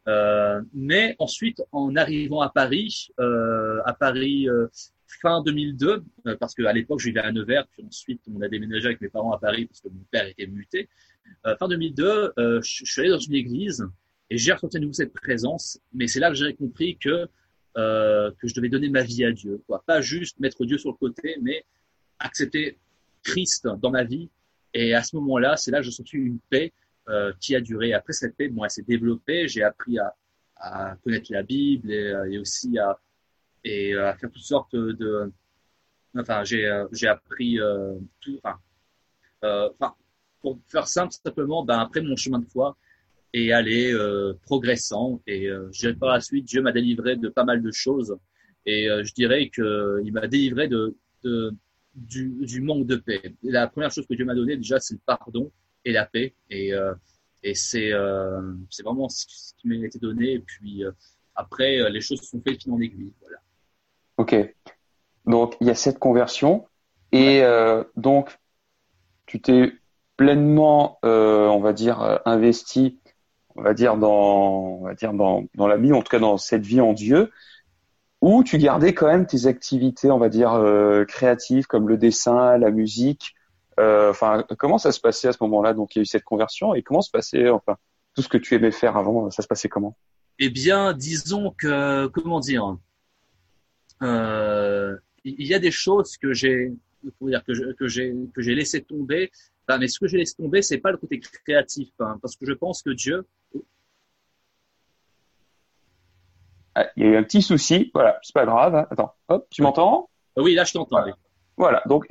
[0.08, 4.68] Euh, mais ensuite, en arrivant à Paris, euh, à Paris euh,
[5.20, 8.86] fin 2002, euh, parce qu'à l'époque, je vivais à Nevers, puis ensuite, on a déménagé
[8.86, 10.88] avec mes parents à Paris parce que mon père était muté.
[11.58, 13.84] fin 2002, je, je suis allé dans une église
[14.30, 17.28] et j'ai ressenti à nouveau cette présence, mais c'est là que j'ai compris que
[17.76, 19.84] euh, que je devais donner ma vie à Dieu, quoi.
[19.86, 21.64] Pas juste mettre Dieu sur le côté, mais
[22.20, 22.78] accepter
[23.22, 24.30] Christ dans ma vie.
[24.72, 26.72] Et à ce moment-là, c'est là que j'ai senti une paix
[27.08, 27.92] euh, qui a duré.
[27.92, 29.48] Après cette paix, bon, elle s'est développée.
[29.48, 30.14] J'ai appris à,
[31.02, 32.98] connaître la Bible et, et, aussi à
[33.64, 35.32] et à faire toutes sortes de.
[36.16, 36.66] Enfin, j'ai
[37.06, 38.38] appris euh, tout.
[38.42, 38.58] Enfin,
[39.44, 39.70] euh,
[40.40, 42.76] pour faire simple, simplement, ben après mon chemin de foi,
[43.32, 45.20] et aller euh, progressant.
[45.26, 48.16] Et euh, je par la suite, Dieu m'a délivré de pas mal de choses.
[48.66, 50.96] Et euh, je dirais que il m'a délivré de
[51.94, 53.34] du, du, manque de paix.
[53.42, 55.50] La première chose que Dieu m'a donné déjà, c'est le pardon
[55.84, 56.34] et la paix.
[56.48, 56.94] Et, euh,
[57.42, 59.26] et c'est vraiment ce
[59.56, 60.32] qui m'a été donné.
[60.32, 60.84] Et puis
[61.34, 63.12] après, les choses sont faites fil en aiguille.
[63.20, 63.38] Voilà.
[64.18, 64.54] Ok.
[65.26, 66.66] Donc il y a cette conversion
[67.12, 67.84] et ouais.
[67.96, 68.38] donc
[69.26, 69.72] tu t'es
[70.16, 73.00] pleinement, on va dire, investi
[73.56, 76.38] on va dire dans, on va dire dans, dans la vie, en tout cas dans
[76.38, 77.30] cette vie en Dieu,
[78.20, 82.58] où tu gardais quand même tes activités, on va dire euh, créatives comme le dessin,
[82.58, 83.34] la musique.
[83.78, 85.72] Euh, enfin, comment ça se passait à ce moment-là?
[85.72, 87.76] Donc, il y a eu cette conversion et comment se passait, enfin,
[88.14, 89.96] tout ce que tu aimais faire avant, ça se passait comment?
[90.38, 92.76] Eh bien, disons que, comment dire,
[94.02, 96.72] euh, il y a des choses que j'ai,
[97.22, 99.30] dire que, que j'ai que j'ai laissé tomber.
[99.66, 102.46] Enfin, mais ce que j'ai laissé tomber, c'est pas le côté créatif, hein, parce que
[102.46, 103.26] je pense que Dieu,
[106.74, 107.90] Ah, il y a eu un petit souci.
[107.94, 108.74] Voilà, c'est pas grave.
[108.74, 108.86] Hein.
[108.90, 110.08] Attends, hop, tu m'entends?
[110.36, 111.00] Oui, là je t'entends.
[111.00, 111.16] Voilà.
[111.56, 111.82] voilà.
[111.86, 112.06] Donc,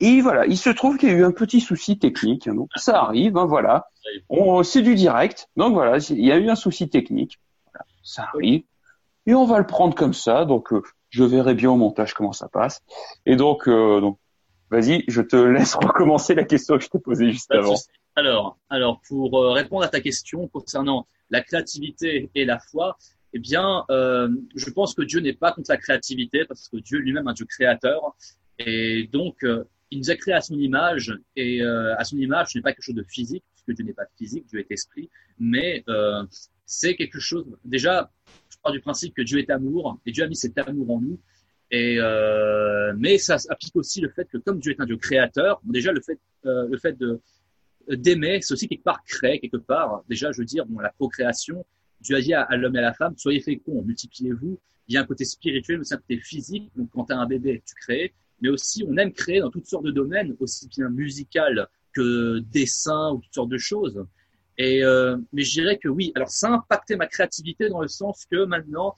[0.00, 2.48] et voilà, il se trouve qu'il y a eu un petit souci technique.
[2.48, 3.36] Donc ça arrive.
[3.36, 3.88] Hein, voilà.
[4.28, 5.48] On, c'est du direct.
[5.56, 7.40] Donc voilà, il y a eu un souci technique.
[7.72, 8.62] Voilà, ça arrive.
[9.26, 10.44] Et on va le prendre comme ça.
[10.44, 12.80] Donc euh, je verrai bien au montage comment ça passe.
[13.26, 14.18] Et donc, euh, donc,
[14.70, 17.76] vas-y, je te laisse recommencer la question que je t'ai posée juste avant.
[18.16, 22.96] Alors, alors pour euh, répondre à ta question concernant la créativité et la foi,
[23.34, 26.98] eh bien, euh, je pense que Dieu n'est pas contre la créativité parce que Dieu
[26.98, 28.16] lui-même est un Dieu créateur.
[28.58, 31.18] Et donc, euh, il nous a créé à son image.
[31.36, 33.94] Et euh, à son image, ce n'est pas quelque chose de physique, puisque Dieu n'est
[33.94, 35.08] pas physique, Dieu est esprit.
[35.38, 36.24] Mais euh,
[36.66, 37.46] c'est quelque chose...
[37.64, 38.10] Déjà,
[38.50, 41.00] je pars du principe que Dieu est amour, et Dieu a mis cet amour en
[41.00, 41.18] nous.
[41.72, 45.60] Et euh, mais ça applique aussi le fait que comme Dieu est un Dieu créateur,
[45.64, 47.18] déjà le fait, euh, le fait de
[47.88, 50.04] d'aimer, c'est aussi quelque part créer quelque part.
[50.08, 51.64] Déjà, je veux dire, bon, la procréation,
[52.02, 54.58] Dieu a dit à, l'homme et à la femme, soyez féconds, multipliez-vous.
[54.88, 56.70] Il y a un côté spirituel, mais aussi un côté physique.
[56.76, 58.12] Donc, quand tu as un bébé, tu crées.
[58.40, 63.12] Mais aussi, on aime créer dans toutes sortes de domaines, aussi bien musical que dessin
[63.12, 64.04] ou toutes sortes de choses.
[64.58, 66.12] Et euh, mais je dirais que oui.
[66.14, 68.94] Alors, ça a impacté ma créativité dans le sens que maintenant,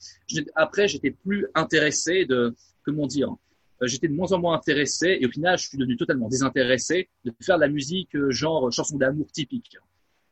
[0.55, 3.35] après, j'étais plus intéressé de comment dire.
[3.81, 7.09] Euh, j'étais de moins en moins intéressé et au final, je suis devenu totalement désintéressé
[7.25, 9.77] de faire de la musique euh, genre chanson d'amour typique.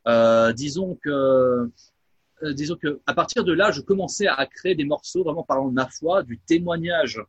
[0.06, 1.70] Euh, disons que
[2.44, 5.68] euh, disons que à partir de là, je commençais à créer des morceaux vraiment parlant
[5.68, 7.20] de ma foi, du témoignage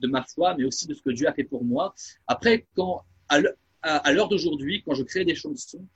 [0.00, 1.94] de ma foi, mais aussi de ce que Dieu a fait pour moi.
[2.26, 5.86] Après, quand à l'heure d'aujourd'hui, quand je crée des chansons,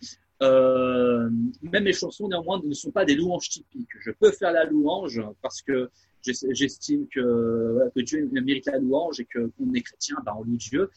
[0.43, 1.29] euh,
[1.63, 3.89] même les chansons néanmoins ne sont pas des louanges typiques.
[4.01, 5.91] Je peux faire la louange parce que
[6.23, 10.57] j'estime que, que Dieu mérite la louange et que qu'on est chrétien, ben on loue
[10.57, 10.91] Dieu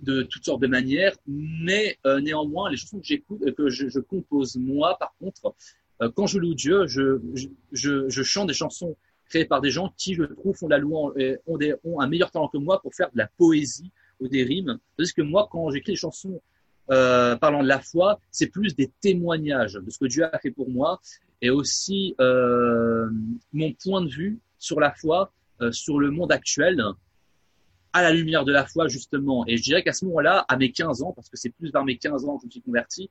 [0.00, 1.16] de toutes sortes de manières.
[1.26, 5.54] Mais euh, néanmoins, les chansons que j'écoute, que je, compose moi, par contre,
[6.14, 7.20] quand je loue Dieu, je,
[7.72, 8.96] je, je, chante des chansons
[9.28, 11.12] créées par des gens qui, je trouve, font la louange
[11.46, 14.44] ont, des, ont un meilleur talent que moi pour faire de la poésie ou des
[14.44, 14.78] rimes.
[14.96, 16.40] Parce que moi, quand j'écris des chansons
[16.90, 20.50] euh, parlant de la foi, c'est plus des témoignages de ce que Dieu a fait
[20.50, 21.00] pour moi
[21.42, 23.08] et aussi euh,
[23.52, 26.82] mon point de vue sur la foi, euh, sur le monde actuel,
[27.92, 29.44] à la lumière de la foi justement.
[29.46, 31.84] Et je dirais qu'à ce moment-là, à mes 15 ans, parce que c'est plus vers
[31.84, 33.10] mes 15 ans que je me suis converti,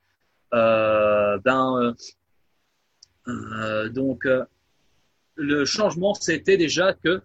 [0.54, 1.94] euh, ben
[3.28, 4.44] euh, donc, euh,
[5.34, 7.20] le changement, c'était déjà que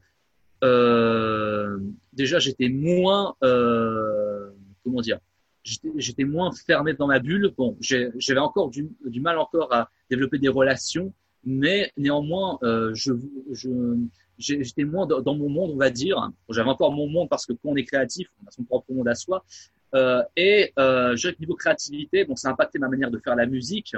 [0.63, 1.79] euh,
[2.13, 5.19] déjà j'étais moins, comment dire,
[5.63, 7.53] j'étais moins fermé dans ma bulle.
[7.57, 13.13] Bon, j'avais encore du, mal encore à développer des relations, mais néanmoins, euh, je,
[14.37, 16.29] j'étais moins dans, mon monde, on va dire.
[16.49, 19.07] J'avais encore mon monde parce que quand on est créatif, on a son propre monde
[19.07, 19.43] à soi.
[19.93, 23.19] Euh, et euh, je dirais que niveau créativité, bon, ça a impacté ma manière de
[23.19, 23.95] faire la musique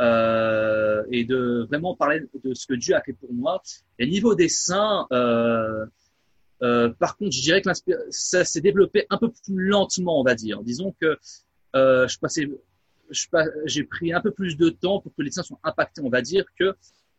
[0.00, 3.62] euh, et de vraiment parler de ce que Dieu a fait pour moi.
[3.98, 5.86] Et niveau dessin, euh,
[6.62, 7.70] euh, par contre, je dirais que
[8.10, 10.62] ça s'est développé un peu plus lentement, on va dire.
[10.62, 11.18] Disons que
[11.76, 12.48] euh, je passais,
[13.64, 16.00] j'ai pris un peu plus de temps pour que les dessins soient impactés.
[16.02, 16.74] On va dire que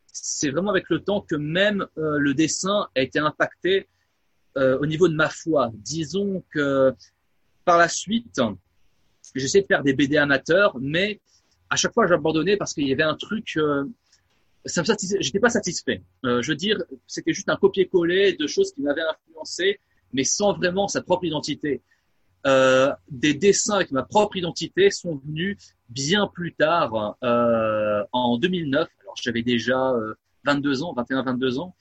[0.07, 3.87] c'est vraiment avec le temps que même euh, le dessin a été impacté
[4.57, 5.71] euh, au niveau de ma foi.
[5.73, 6.93] Disons que
[7.65, 8.41] par la suite,
[9.35, 11.21] j'essaie de faire des BD amateurs, mais
[11.69, 13.85] à chaque fois j'abandonnais parce qu'il y avait un truc, euh,
[14.65, 14.87] ça me
[15.19, 16.03] j'étais pas satisfait.
[16.25, 19.79] Euh, je veux dire, c'était juste un copier-coller de choses qui m'avaient influencé,
[20.13, 21.81] mais sans vraiment sa propre identité.
[22.47, 25.57] Euh, des dessins avec ma propre identité sont venus
[25.89, 28.87] bien plus tard, euh, en 2009.
[29.01, 29.93] Alors j'avais déjà
[30.45, 31.75] 22 ans, 21-22 ans,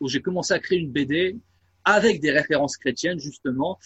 [0.00, 1.38] où j'ai commencé à créer une BD
[1.84, 3.78] avec des références chrétiennes justement,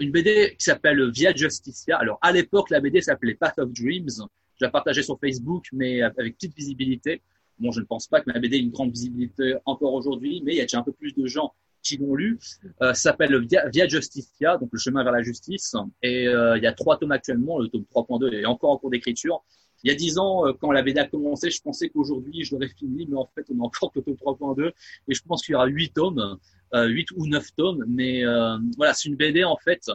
[0.00, 1.96] une BD qui s'appelle Via Justicia.
[1.96, 4.26] Alors à l'époque, la BD s'appelait Path of Dreams.
[4.60, 7.22] Je la partageais sur Facebook, mais avec petite visibilité.
[7.58, 10.54] Bon, je ne pense pas que ma BD ait une grande visibilité encore aujourd'hui, mais
[10.54, 12.38] il y a déjà un peu plus de gens qui l'ont lu.
[12.82, 15.74] Euh, s'appelle Via, Justicia, donc le chemin vers la justice.
[16.02, 17.58] Et euh, il y a trois tomes actuellement.
[17.58, 19.42] Le tome 3.2 est encore en cours d'écriture.
[19.84, 22.54] Il y a dix ans, euh, quand la BD a commencé, je pensais qu'aujourd'hui je
[22.54, 24.72] l'aurais fini, mais en fait, on est encore que le tome 3.2.
[25.08, 26.38] Et je pense qu'il y aura huit tomes.
[26.74, 29.90] Euh, 8 ou 9 tomes, mais euh, voilà, c'est une BD en fait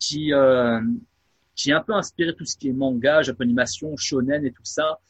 [0.00, 0.80] qui euh,
[1.54, 5.00] qui est un peu inspiré tout ce qui est manga, japanimation, shonen et tout ça,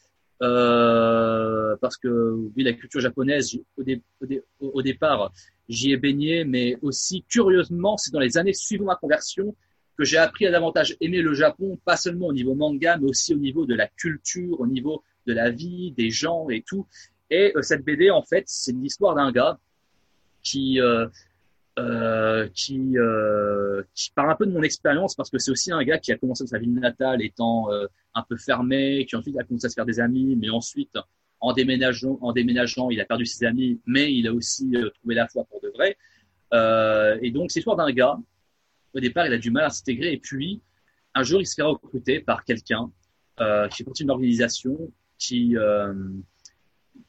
[0.41, 3.57] euh, parce que oui, la culture japonaise,
[4.59, 5.31] au, départ,
[5.69, 9.55] j'y ai baigné, mais aussi curieusement, c'est dans les années suivant ma conversion
[9.97, 13.33] que j'ai appris à davantage aimer le Japon, pas seulement au niveau manga, mais aussi
[13.33, 16.87] au niveau de la culture, au niveau de la vie, des gens et tout.
[17.29, 19.57] Et euh, cette BD, en fait, c'est l'histoire d'un gars
[20.43, 21.07] qui euh,
[21.77, 25.83] euh, qui euh, qui parle un peu de mon expérience parce que c'est aussi un
[25.83, 29.43] gars qui a commencé sa vie natale étant euh, un peu fermé, qui ensuite a
[29.43, 30.97] commencé à se faire des amis, mais ensuite
[31.41, 35.27] en déménageant, en déménageant, il a perdu ses amis, mais il a aussi trouvé la
[35.27, 35.97] foi pour de vrai.
[37.21, 38.17] Et donc c'est l'histoire d'un gars.
[38.95, 40.61] Au départ, il a du mal à s'intégrer et puis
[41.13, 42.91] un jour, il se fait recruter par quelqu'un
[43.39, 45.55] euh, qui partie d'une organisation qui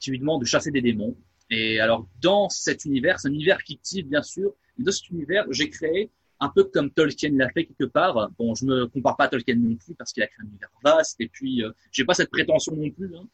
[0.00, 1.16] qui lui demande de chasser des démons
[1.50, 5.44] et alors, dans cet univers, c'est un univers fictif, bien sûr, mais dans cet univers,
[5.50, 8.30] j'ai créé un peu comme Tolkien l'a fait quelque part.
[8.38, 10.68] Bon, je me compare pas à Tolkien non plus parce qu'il a créé un univers
[10.84, 13.10] vaste et puis euh, j'ai pas cette prétention non plus.
[13.16, 13.26] Hein.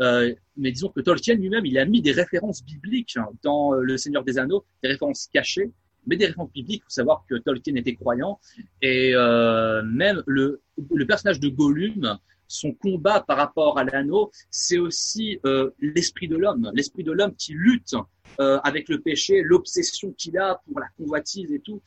[0.00, 3.82] Euh, mais disons que Tolkien lui-même, il a mis des références bibliques hein, dans euh,
[3.82, 5.70] Le Seigneur des Anneaux, des références cachées,
[6.08, 6.82] mais des références bibliques.
[6.82, 8.40] Il faut savoir que Tolkien était croyant
[8.82, 10.60] et euh, même le,
[11.06, 12.18] personnage de Gollum
[12.50, 17.34] son combat par rapport à l'anneau, c'est aussi euh, l'esprit de l'homme, l'esprit de l'homme
[17.36, 17.94] qui lutte
[18.40, 21.82] euh, avec le péché, l'obsession qu'il a pour la convoitise et tout.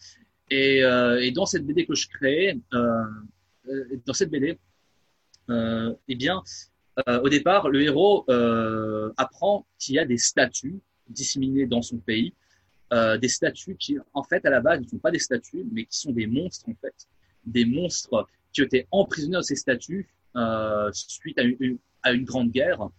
[0.51, 4.60] Et, et dans cette BD que je crée, dans cette BD,
[5.49, 6.43] eh bien,
[7.07, 8.25] au départ, le héros
[9.15, 12.34] apprend qu'il y a des statues disséminées dans son pays,
[12.91, 15.97] des statues qui, en fait, à la base, ne sont pas des statues, mais qui
[15.97, 16.93] sont des monstres, en fait,
[17.45, 22.51] des monstres qui été emprisonnés dans ces statues euh, suite à une, à une, grande
[22.51, 22.89] guerre.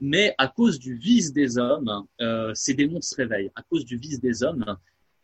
[0.00, 3.50] Mais à cause du vice des hommes, euh, ces démons se réveillent.
[3.54, 4.76] À cause du vice des hommes,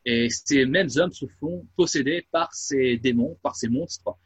[0.05, 4.17] et ces mêmes hommes se font posséder par ces démons, par ces monstres.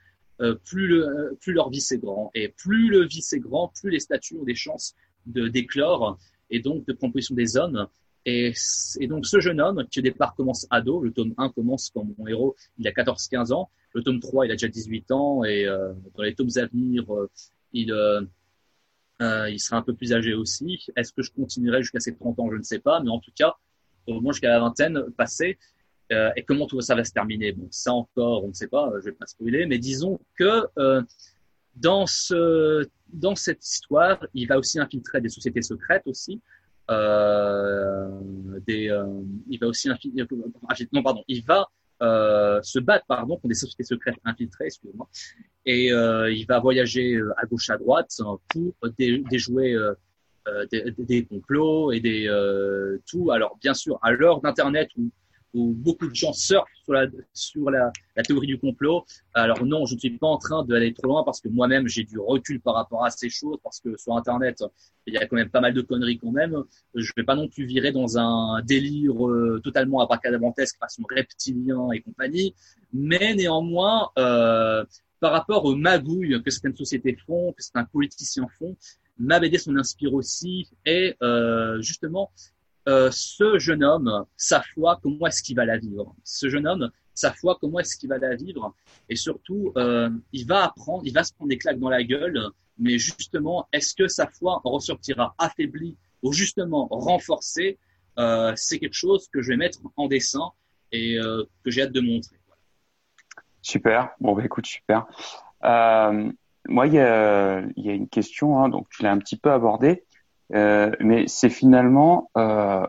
[0.41, 2.31] Euh, plus, le, plus leur vice est grand.
[2.35, 4.95] Et plus le vice est grand, plus les statues ont des chances
[5.27, 6.19] de d'éclore
[6.51, 7.87] et donc de composition des hommes.
[8.25, 8.53] Et,
[9.09, 12.27] donc ce jeune homme, qui au départ commence ado, le tome 1 commence comme mon
[12.27, 15.93] héros, il a 14-15 ans, le tome 3 il a déjà 18 ans, et euh,
[16.17, 17.29] dans les tomes à venir, euh,
[17.73, 18.23] il, euh,
[19.51, 20.87] il sera un peu plus âgé aussi.
[20.97, 22.51] Est-ce que je continuerai jusqu'à ses 30 ans?
[22.51, 23.57] Je ne sais pas, mais en tout cas,
[24.07, 25.59] au moins jusqu'à la vingtaine passée,
[26.11, 27.53] et comment tout ça va se terminer?
[27.53, 30.67] Bon, ça encore, on ne sait pas, je vais pas spoiler, mais disons que
[31.77, 36.43] dans ce dans cette histoire, il va aussi infiltrer des sociétés secrètes aussi,
[38.66, 39.07] des, euh,
[39.48, 39.88] il va aussi
[40.92, 41.66] non pardon, il va
[42.02, 45.09] euh, se battre pardon contre des sociétés secrètes infiltrées, excusez-moi,
[45.64, 48.11] et il va voyager à gauche à droite
[48.48, 49.76] pour déjouer
[50.72, 52.28] des, des, complots et des
[53.07, 53.31] tout.
[53.31, 55.11] Alors bien sûr, à l'heure d'internet où
[55.55, 59.05] où beaucoup de gens surfent sur la, sur la, la, théorie du complot.
[59.35, 62.05] Alors non, je ne suis pas en train d'aller trop loin parce que moi-même j'ai
[62.05, 64.62] du recul par rapport à ces choses parce que sur Internet
[65.07, 66.57] il y a quand même pas mal de conneries quand même.
[66.95, 72.01] Je vais pas non plus virer dans un délire euh, totalement abracadabantesque façon reptilien et
[72.01, 72.55] compagnie,
[72.93, 74.85] mais néanmoins euh,
[75.21, 78.77] par rapport aux magouilles que certaines sociétés font, que certains politiciens font,
[79.19, 82.31] ma BD s'en inspire aussi et euh, justement
[82.88, 86.14] euh, ce jeune homme, sa foi, comment est-ce qu'il va la vivre?
[86.25, 88.75] Ce jeune homme, sa foi, comment est-ce qu'il va la vivre?
[89.09, 92.51] Et surtout, euh, il va apprendre, il va se prendre des claques dans la gueule,
[92.79, 97.79] mais justement, est-ce que sa foi ressortira affaiblie ou justement renforcée?
[98.18, 100.51] Euh, C'est quelque chose que je vais mettre en dessin
[100.90, 102.37] et euh, que j'ai hâte de montrer.
[103.62, 104.11] Super.
[104.21, 105.07] Bon, bah, écoute, super.
[105.64, 106.31] Euh,
[106.68, 109.51] moi, il y a, y a, une question, hein, donc tu l'as un petit peu
[109.51, 110.05] abordé,
[110.55, 112.87] euh, mais c'est finalement euh,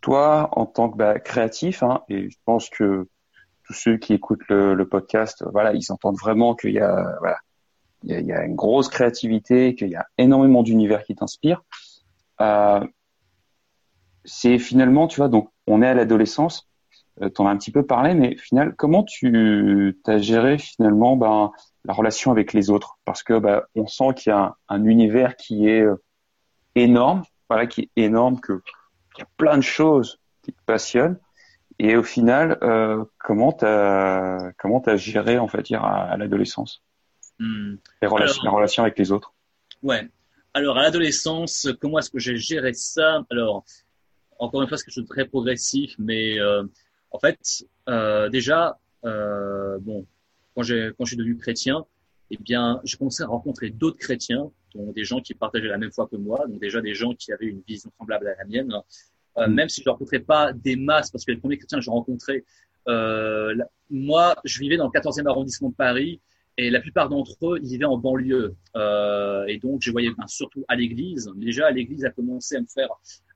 [0.00, 3.08] toi en tant que bah, créatif, hein, et je pense que
[3.64, 7.38] tous ceux qui écoutent le, podcast, voilà, ils entendent vraiment qu'il y a, voilà,
[8.04, 11.62] il y a, une grosse créativité, qu'il y a énormément d'univers qui t'inspirent.
[12.40, 12.84] Euh,
[14.24, 16.68] c'est finalement, tu vois, donc on est à l'adolescence,
[17.20, 21.16] euh, tu en as un petit peu parlé, mais final, comment tu as géré finalement
[21.16, 21.52] ben,
[21.84, 22.98] la relation avec les autres?
[23.04, 25.96] Parce que ben, on sent qu'il y a un, un, univers qui est euh,
[26.74, 28.62] énorme, voilà, qui est énorme, que
[29.14, 31.18] qu'il y a plein de choses qui te passionnent.
[31.78, 36.82] Et au final, euh, comment t'as comment t'as géré, en fait, dire à, à l'adolescence?
[37.38, 37.76] Hmm.
[38.00, 39.32] les relations, Alors, la relation avec les autres
[39.82, 40.08] Ouais.
[40.54, 43.24] Alors à l'adolescence, comment est-ce que j'ai géré ça?
[43.30, 43.64] Alors
[44.38, 46.62] encore une fois, c'est quelque chose de très progressif, mais euh,
[47.10, 50.06] en fait, euh, déjà, bon,
[50.54, 51.86] quand j'ai quand je suis devenu chrétien,
[52.30, 55.92] eh bien, j'ai commencé à rencontrer d'autres chrétiens, dont des gens qui partageaient la même
[55.92, 58.72] foi que moi, donc déjà des gens qui avaient une vision semblable à la mienne.
[59.38, 59.54] Euh, Mm.
[59.54, 61.90] Même si je ne rencontrais pas des masses, parce que les premiers chrétiens que j'ai
[61.90, 62.44] rencontrés,
[62.88, 63.54] euh,
[63.90, 66.20] moi, je vivais dans le 14e arrondissement de Paris,
[66.58, 68.54] et la plupart d'entre eux, ils vivaient en banlieue.
[68.76, 71.30] Euh, et donc, je voyais ben, surtout à l'église.
[71.36, 72.90] Déjà, à l'église, a commencé à me faire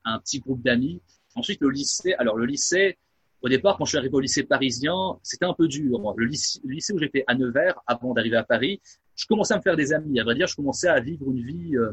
[0.05, 1.01] un petit groupe d'amis.
[1.35, 2.13] Ensuite, le lycée.
[2.19, 2.97] Alors, le lycée,
[3.41, 6.13] au départ, quand je suis arrivé au lycée parisien, c'était un peu dur.
[6.15, 8.81] Le lycée, le lycée où j'étais à Nevers, avant d'arriver à Paris,
[9.17, 10.19] je commençais à me faire des amis.
[10.19, 11.91] À vrai dire, je commençais à vivre une vie euh,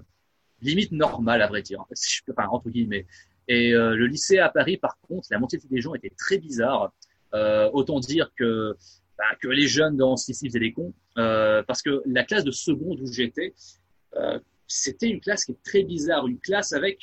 [0.60, 1.84] limite normale, à vrai dire.
[2.30, 3.06] Enfin, entre guillemets.
[3.48, 6.92] Et euh, le lycée à Paris, par contre, la moitié des gens étaient très bizarres.
[7.34, 8.76] Euh, autant dire que
[9.18, 13.00] bah, que les jeunes dans lycée faisaient des cons, parce que la classe de seconde
[13.00, 13.54] où j'étais,
[14.68, 16.98] c'était une classe qui est très bizarre, une classe avec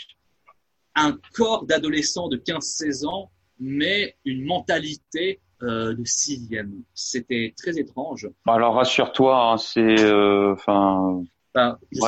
[0.96, 6.72] un corps d'adolescent de 15-16 ans, mais une mentalité euh, de sixième.
[6.94, 8.30] C'était très étrange.
[8.48, 11.24] Alors rassure-toi, hein, c'est, euh, enfin,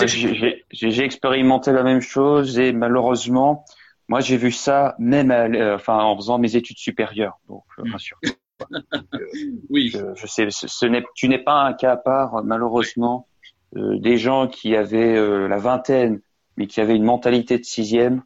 [0.08, 3.66] sais- j'ai expérimenté la même chose et malheureusement,
[4.08, 7.39] moi j'ai vu ça même, à euh, enfin, en faisant mes études supérieures.
[7.48, 7.92] Donc euh, Mm.
[7.92, 8.36] rassure-toi.
[9.70, 13.28] oui, Je, je sais, ce, ce n'est, tu n'es pas un cas à part, malheureusement.
[13.76, 16.22] Des gens qui avaient la vingtaine,
[16.58, 18.22] mais qui avaient une mentalité de sixième,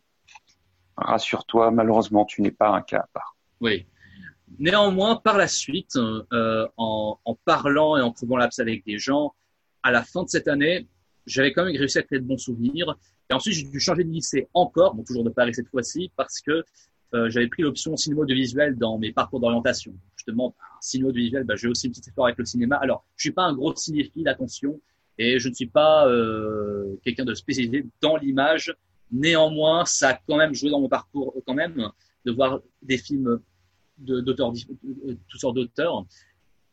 [0.98, 3.36] rassure-toi, malheureusement, tu n'es pas un cas à part.
[3.62, 3.86] Oui.
[4.60, 9.33] Néanmoins, par la suite, euh, en, en parlant et en trouvant l'abs avec des gens,
[9.83, 10.88] à la fin de cette année,
[11.25, 12.97] j'avais quand même réussi à créer de bons souvenirs.
[13.29, 16.39] Et ensuite, j'ai dû changer de lycée encore, bon, toujours de Paris cette fois-ci, parce
[16.41, 16.63] que
[17.13, 19.93] euh, j'avais pris l'option cinéma audiovisuel dans mes parcours d'orientation.
[20.15, 22.77] Justement, cinéma audiovisuel, bah, j'ai aussi une petite histoire avec le cinéma.
[22.77, 24.79] Alors, je suis pas un gros cinéphile, attention,
[25.17, 28.75] et je ne suis pas euh, quelqu'un de spécialisé dans l'image.
[29.12, 31.91] Néanmoins, ça a quand même joué dans mon parcours, quand même,
[32.25, 33.39] de voir des films
[33.97, 36.05] d'auteurs, de- toutes sortes d'auteurs.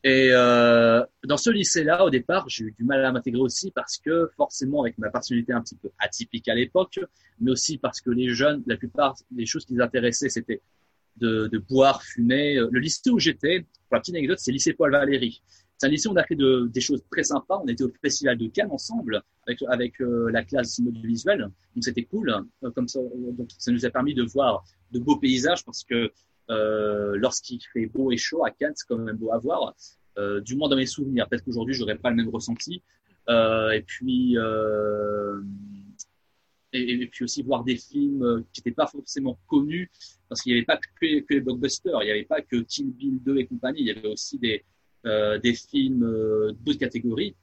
[0.06, 3.96] Et euh, dans ce lycée-là, au départ, j'ai eu du mal à m'intégrer aussi parce
[3.96, 7.00] que forcément, avec ma personnalité un petit peu atypique à l'époque,
[7.40, 10.60] mais aussi parce que les jeunes, la plupart des choses qui les intéressaient, c'était
[11.16, 12.56] de, de boire, fumer.
[12.56, 15.42] Le lycée où j'étais, pour la petite anecdote, c'est le lycée Paul Valéry.
[15.78, 17.60] C'est un lycée où on a fait de, des choses très sympas.
[17.64, 21.40] On était au festival de Cannes ensemble avec, avec euh, la classe audiovisuelle.
[21.40, 22.30] Donc c'était cool.
[22.62, 25.82] Euh, comme ça, euh, donc ça nous a permis de voir de beaux paysages parce
[25.82, 26.12] que
[26.50, 29.74] euh, lorsqu'il fait beau et chaud à Cannes, c'est quand même beau à voir.
[30.16, 31.28] Euh, du moins dans mes souvenirs.
[31.28, 32.83] Peut-être qu'aujourd'hui, j'aurais pas le même ressenti.
[33.28, 35.40] Euh, et puis, euh,
[36.72, 39.90] et, puis aussi voir des films qui n'étaient pas forcément connus
[40.28, 43.22] parce qu'il n'y avait pas que, les blockbusters, il n'y avait pas que Kill Bill
[43.22, 44.64] 2 et compagnie, il y avait aussi des,
[45.07, 47.37] euh, des films euh, d'autres catégories.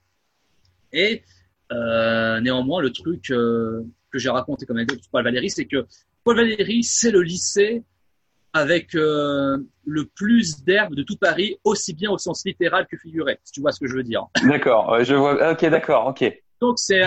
[0.91, 1.21] Et
[1.71, 5.85] euh, néanmoins, le truc que j'ai raconté comme anecdote Paul Valéry, c'est que
[6.23, 7.83] Paul Valéry, c'est le lycée
[8.53, 13.39] avec euh, le plus d'herbes de tout Paris, aussi bien au sens littéral que figuré,
[13.43, 14.27] si tu vois ce que je veux dire.
[14.43, 15.51] D'accord, ouais, je vois.
[15.51, 16.41] Ok, d'accord, ok.
[16.59, 17.03] Donc c'est,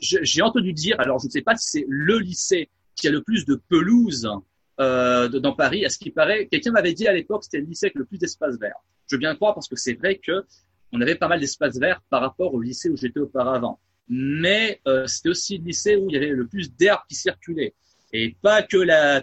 [0.00, 3.22] j'ai entendu dire, alors je ne sais pas si c'est le lycée qui a le
[3.22, 4.28] plus de pelouse
[4.80, 5.84] euh, dans Paris.
[5.84, 8.18] À ce qui paraît, quelqu'un m'avait dit à l'époque c'était le lycée avec le plus
[8.18, 8.76] d'espace vert.
[9.08, 10.44] Je veux bien le croire parce que c'est vrai que
[10.92, 13.80] on avait pas mal d'espace vert par rapport au lycée où j'étais auparavant.
[14.08, 17.74] Mais euh, c'était aussi le lycée où il y avait le plus d'herbes qui circulaient
[18.16, 19.22] et pas que la,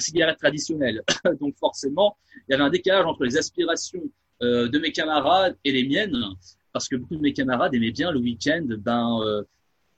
[0.00, 1.02] cigarette traditionnelle.
[1.40, 2.16] Donc forcément,
[2.48, 4.02] il y avait un décalage entre les aspirations
[4.42, 6.16] euh, de mes camarades et les miennes,
[6.72, 9.42] parce que beaucoup de mes camarades aimaient bien le week-end, ben euh,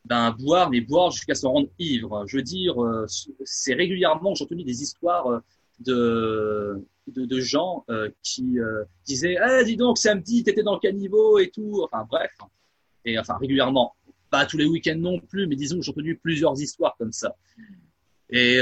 [0.05, 2.25] ben boire, mais boire jusqu'à se rendre ivre.
[2.27, 3.07] Je veux dire, euh,
[3.45, 5.43] c'est régulièrement j'ai entendu des histoires
[5.81, 7.85] de de, gens
[8.23, 8.57] qui
[9.05, 11.83] disaient ah dis donc samedi t'étais dans le caniveau et tout.
[11.85, 12.33] Enfin bref,
[13.05, 13.95] et enfin régulièrement,
[14.31, 17.37] pas tous les week-ends non plus, mais disons que j'ai entendu plusieurs histoires comme ça.
[18.31, 18.59] Et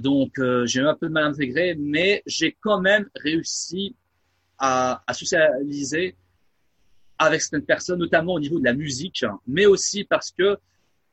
[0.00, 3.96] donc j'ai un peu mal intégré, mais j'ai quand même réussi
[4.58, 6.16] à, à socialiser
[7.20, 10.58] avec certaines personnes, notamment au niveau de la musique, mais aussi parce que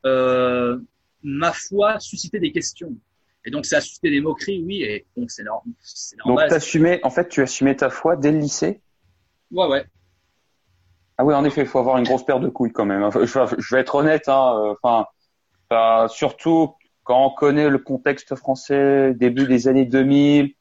[0.06, 0.78] euh,
[1.22, 2.94] ma foi suscitait des questions.
[3.44, 5.74] Et donc, ça a suscité des moqueries, oui, et donc c'est normal.
[6.24, 8.80] Donc, assumé, en fait, tu assumais ta foi dès le lycée?
[9.50, 9.84] Ouais, ouais.
[11.18, 13.10] Ah oui, en effet, il faut avoir une grosse paire de couilles quand même.
[13.10, 16.74] Je, vais être honnête, hein, euh, enfin, surtout
[17.08, 20.52] quand on connaît le contexte français, début des années 2000,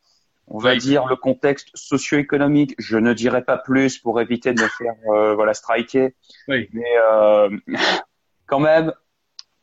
[0.47, 2.73] on va dire le contexte socio-économique.
[2.77, 6.15] Je ne dirais pas plus pour éviter de me faire euh, voilà striker.
[6.47, 6.69] Oui.
[6.71, 7.49] Mais euh,
[8.45, 8.93] quand même,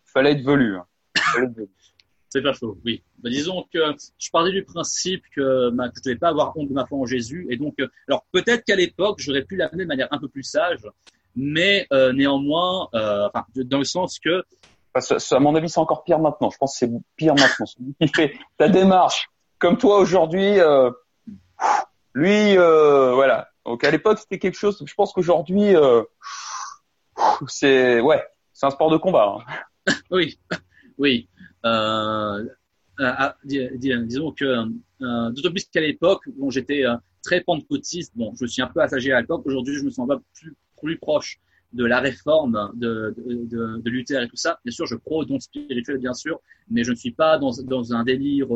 [0.05, 0.77] fallait être velu.
[0.77, 0.85] Hein.
[2.29, 3.03] C'est pas faux, oui.
[3.23, 3.79] Disons que
[4.19, 6.99] je parlais du principe que, bah, je ne devais pas avoir honte de ma foi
[6.99, 7.47] en Jésus.
[7.49, 10.43] Et donc, euh, alors peut-être qu'à l'époque, j'aurais pu l'amener de manière un peu plus
[10.43, 10.81] sage,
[11.35, 14.45] mais euh, néanmoins, enfin, dans le sens que...
[14.95, 16.51] à mon avis, c'est encore pire maintenant.
[16.51, 17.67] Je pense que c'est pire maintenant.
[17.67, 19.29] Celui fait ta démarche,
[19.59, 20.91] comme toi aujourd'hui, euh,
[22.15, 23.49] lui, euh, voilà.
[23.65, 24.83] Donc à l'époque, c'était quelque chose.
[24.85, 26.03] Je pense qu'aujourd'hui, euh,
[27.49, 28.23] c'est ouais,
[28.53, 29.39] c'est un sport de combat.
[29.39, 29.93] Hein.
[30.11, 30.39] oui,
[30.99, 31.29] oui.
[31.65, 32.45] Euh,
[33.01, 36.85] euh, ah, disons que euh, d'autant plus qu'à l'époque, bon, j'étais
[37.23, 38.13] très pentecôtiste.
[38.15, 39.43] Bon, je suis un peu assagé à l'époque.
[39.45, 41.41] Aujourd'hui, je me sens pas plus, plus proche
[41.75, 44.59] de la réforme de, de, de, Luther et tout ça.
[44.65, 47.53] Bien sûr, je crois au don spirituel, bien sûr, mais je ne suis pas dans,
[47.65, 48.49] dans un délire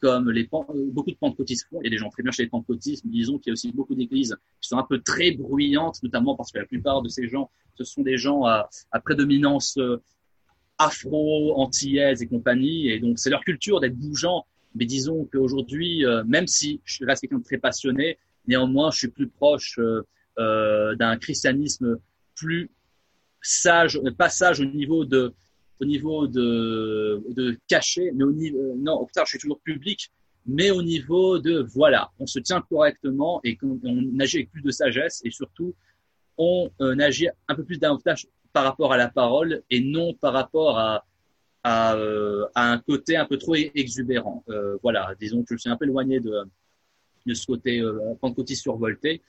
[0.00, 1.80] comme les beaucoup de pentecôtistes font.
[1.82, 3.54] Il y a des gens très bien chez les pentecôtistes, mais disons qu'il y a
[3.54, 7.08] aussi beaucoup d'églises qui sont un peu très bruyantes, notamment parce que la plupart de
[7.08, 9.78] ces gens, ce sont des gens à, à prédominance
[10.78, 12.88] afro, antillaise et compagnie.
[12.88, 14.46] Et donc, c'est leur culture d'être bougeant.
[14.74, 19.08] Mais disons qu'aujourd'hui, euh, même si je reste quelqu'un de très passionné, néanmoins, je suis
[19.08, 20.02] plus proche euh,
[20.38, 21.98] euh d'un christianisme
[22.34, 22.70] plus
[23.40, 25.32] sage, pas sage au niveau de,
[25.80, 30.10] au niveau de, de caché, mais au niveau, euh, non, contraire, je suis toujours public,
[30.46, 34.62] mais au niveau de, voilà, on se tient correctement et on, on agit avec plus
[34.62, 35.74] de sagesse et surtout,
[36.38, 40.78] on agit un peu plus davantage par rapport à la parole et non par rapport
[40.78, 41.04] à,
[41.62, 44.44] à, euh, un côté un peu trop exubérant.
[44.48, 46.44] Euh, voilà, disons que je suis un peu éloigné de,
[47.26, 47.98] de ce côté euh,
[48.54, 49.22] survolté.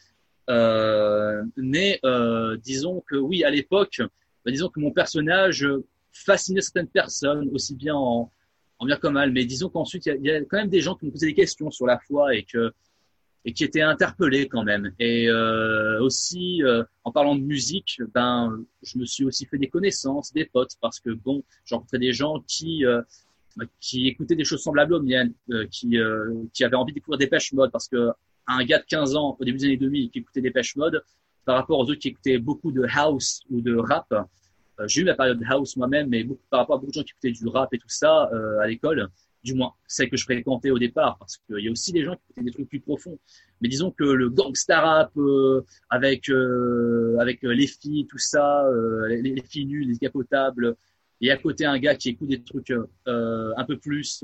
[0.50, 4.02] Euh, mais euh, disons que oui, à l'époque,
[4.46, 5.68] bah, disons que mon personnage
[6.12, 8.32] fascinait certaines personnes, aussi bien en,
[8.80, 9.32] en bien comme mal.
[9.32, 11.72] Mais disons qu'ensuite, il y, a quand même des gens qui me posaient des questions
[11.72, 14.94] sur la foi et qui était interpellé quand même.
[15.00, 16.62] Et euh, aussi,
[17.04, 21.00] en parlant de musique, ben, je me suis aussi fait des connaissances, des potes, parce
[21.00, 22.84] que bon, j'ai rencontré des gens qui
[23.80, 25.34] qui écoutaient des choses semblables aux miennes,
[25.72, 25.98] qui
[26.54, 28.12] qui avaient envie de découvrir des pêches mode, parce que
[28.48, 31.04] un gars de 15 ans au début des années 2000 qui écoutait des pêches mode,
[31.46, 34.14] par rapport aux autres qui écoutaient beaucoup de house ou de rap,
[34.86, 37.04] j'ai eu ma période de house moi-même, mais beaucoup, par rapport à beaucoup de gens
[37.04, 38.30] qui écoutaient du rap et tout ça
[38.62, 39.10] à l'école,
[39.44, 42.16] du moins celle que je fréquentais au départ, parce qu'il y a aussi des gens
[42.16, 43.20] qui écoutaient des trucs plus profonds.
[43.62, 49.08] Mais disons que le gangsta rap euh, avec euh, avec les filles, tout ça, euh,
[49.08, 50.76] les, les, filles nues, les capotables,
[51.22, 52.74] et à côté un gars qui écoute des trucs
[53.06, 54.24] un peu plus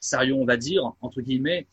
[0.00, 1.66] sérieux, on va dire entre guillemets.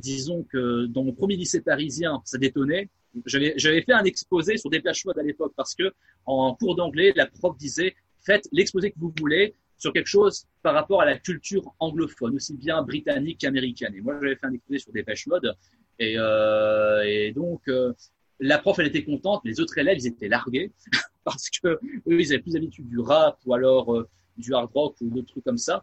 [0.00, 2.88] Disons que dans mon premier lycée parisien, ça détonnait.
[3.26, 5.92] J'avais fait un exposé sur des plages à l'époque parce que
[6.26, 7.94] en cours d'anglais, la prof disait
[8.24, 12.54] faites l'exposé que vous voulez, sur quelque chose par rapport à la culture anglophone, aussi
[12.54, 13.94] bien britannique qu'américaine.
[13.94, 15.54] Et moi, j'avais fait un exposé sur Dépêche Mode.
[15.98, 17.92] Et, euh, et donc, euh,
[18.40, 20.72] la prof, elle était contente, les autres élèves, ils étaient largués
[21.24, 24.96] parce que eux, ils avaient plus l'habitude du rap ou alors euh, du hard rock
[25.00, 25.82] ou d'autres trucs comme ça.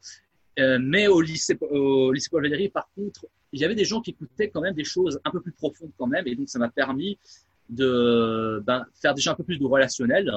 [0.60, 4.01] Euh, mais au lycée, au lycée Paul Valéry, par contre, il y avait des gens
[4.01, 6.26] qui écoutaient quand même des choses un peu plus profondes quand même.
[6.28, 7.18] Et donc, ça m'a permis
[7.70, 10.32] de ben, faire déjà un peu plus de relationnel.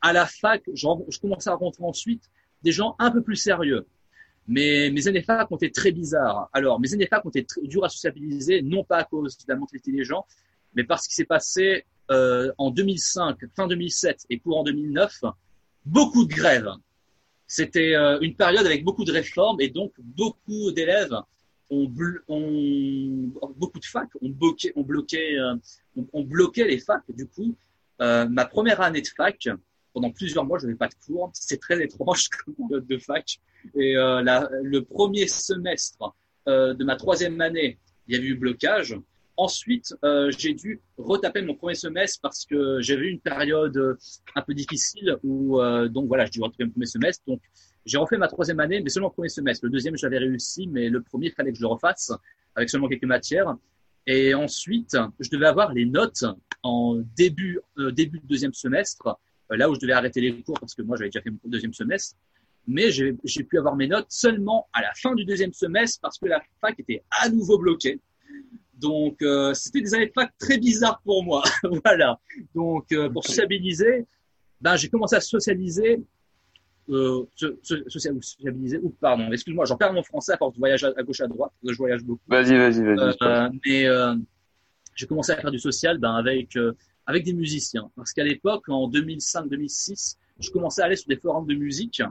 [0.00, 0.86] À la fac, je,
[1.20, 2.22] commençais à rentrer ensuite
[2.62, 3.86] des gens un peu plus sérieux.
[4.46, 6.48] Mais mes années fac ont été très bizarres.
[6.52, 9.44] Alors, mes années fac ont été très dures à sociabiliser, non pas à cause de
[9.48, 10.24] la mentalité des gens,
[10.74, 15.24] mais parce qu'il s'est passé euh, en 2005, fin 2007 et courant 2009,
[15.84, 16.70] beaucoup de grèves.
[17.48, 21.16] C'était euh, une période avec beaucoup de réformes et donc beaucoup d'élèves
[21.70, 21.90] ont,
[22.28, 25.56] ont, beaucoup de facs ont bloqué, ont bloqué, euh,
[26.12, 27.02] ont, bloqué les facs.
[27.08, 27.56] Du coup,
[28.00, 29.48] euh, ma première année de fac,
[29.92, 31.30] pendant plusieurs mois, je n'avais pas de cours.
[31.34, 33.40] C'est très étrange comme de fac.
[33.74, 36.14] Et euh, la, le premier semestre
[36.46, 38.96] euh, de ma troisième année, il y avait eu blocage.
[39.38, 43.96] Ensuite, euh, j'ai dû retaper mon premier semestre parce que j'avais eu une période euh,
[44.34, 47.22] un peu difficile où, euh, donc voilà, j'ai dû retaper mon premier semestre.
[47.26, 47.40] Donc,
[47.86, 49.64] j'ai refait ma troisième année, mais seulement le premier semestre.
[49.64, 52.12] Le deuxième, j'avais réussi, mais le premier, il fallait que je le refasse
[52.54, 53.56] avec seulement quelques matières.
[54.06, 56.24] Et ensuite, je devais avoir les notes
[56.62, 57.60] en début,
[57.92, 59.18] début de deuxième semestre,
[59.50, 61.72] là où je devais arrêter les cours parce que moi, j'avais déjà fait mon deuxième
[61.72, 62.16] semestre
[62.66, 66.26] mais j'ai pu avoir mes notes seulement à la fin du deuxième semestre parce que
[66.26, 67.98] la fac était à nouveau bloquée.
[68.78, 71.42] Donc, euh, c'était des années de fac très bizarres pour moi.
[71.84, 72.18] voilà.
[72.54, 74.06] Donc, euh, pour sociabiliser,
[74.60, 76.00] ben, j'ai commencé à socialiser,
[76.88, 77.24] euh,
[77.62, 81.26] socialiser, ou pardon, excuse-moi, j'en perds mon français à force de voyager à, gauche à
[81.26, 82.22] droite, je voyage beaucoup.
[82.28, 83.16] Vas-y, vas-y, vas-y.
[83.22, 83.86] Euh, mais
[84.94, 86.56] j'ai commencé à faire du social, ben, avec
[87.06, 91.46] avec des musiciens, parce qu'à l'époque, en 2005-2006, je commençais à aller sur des forums
[91.46, 92.02] de musique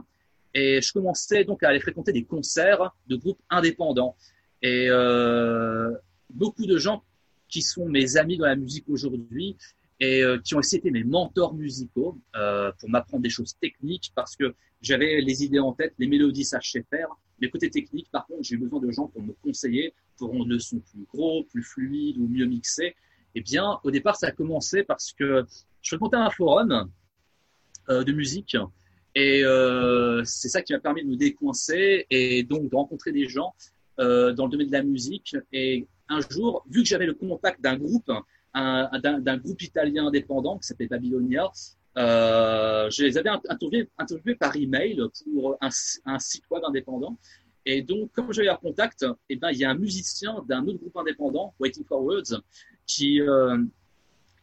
[0.54, 4.16] et je commençais donc à aller fréquenter des concerts de groupes indépendants.
[4.60, 5.92] Et euh,
[6.30, 7.02] beaucoup de gens
[7.48, 9.56] qui sont mes amis dans la musique aujourd'hui
[10.00, 14.36] et euh, qui ont été mes mentors musicaux euh, pour m'apprendre des choses techniques parce
[14.36, 17.08] que j'avais les idées en tête, les mélodies, ça je sais faire.
[17.40, 20.58] Mais côté technique, par contre, j'ai besoin de gens pour me conseiller, pour rendre le
[20.58, 22.94] son plus gros, plus fluide ou mieux mixé.
[23.34, 25.44] Eh bien, au départ, ça a commencé parce que
[25.82, 26.90] je fréquentais un forum
[27.88, 28.56] euh, de musique
[29.14, 29.42] et
[30.24, 33.52] c'est ça qui m'a permis de me décoincer et donc de rencontrer des gens
[33.96, 35.34] dans le domaine de la musique.
[35.52, 38.10] Et un jour, vu que j'avais le contact d'un groupe,
[38.54, 41.50] d'un groupe italien indépendant qui s'appelait Babylonia,
[41.98, 45.70] euh, je les avais interviewés, par email pour un,
[46.18, 47.18] site web indépendant.
[47.66, 50.78] Et donc, comme j'avais un contact, eh ben, il y a un musicien d'un autre
[50.78, 52.40] groupe indépendant, Waiting for Words,
[52.86, 53.58] qui, euh,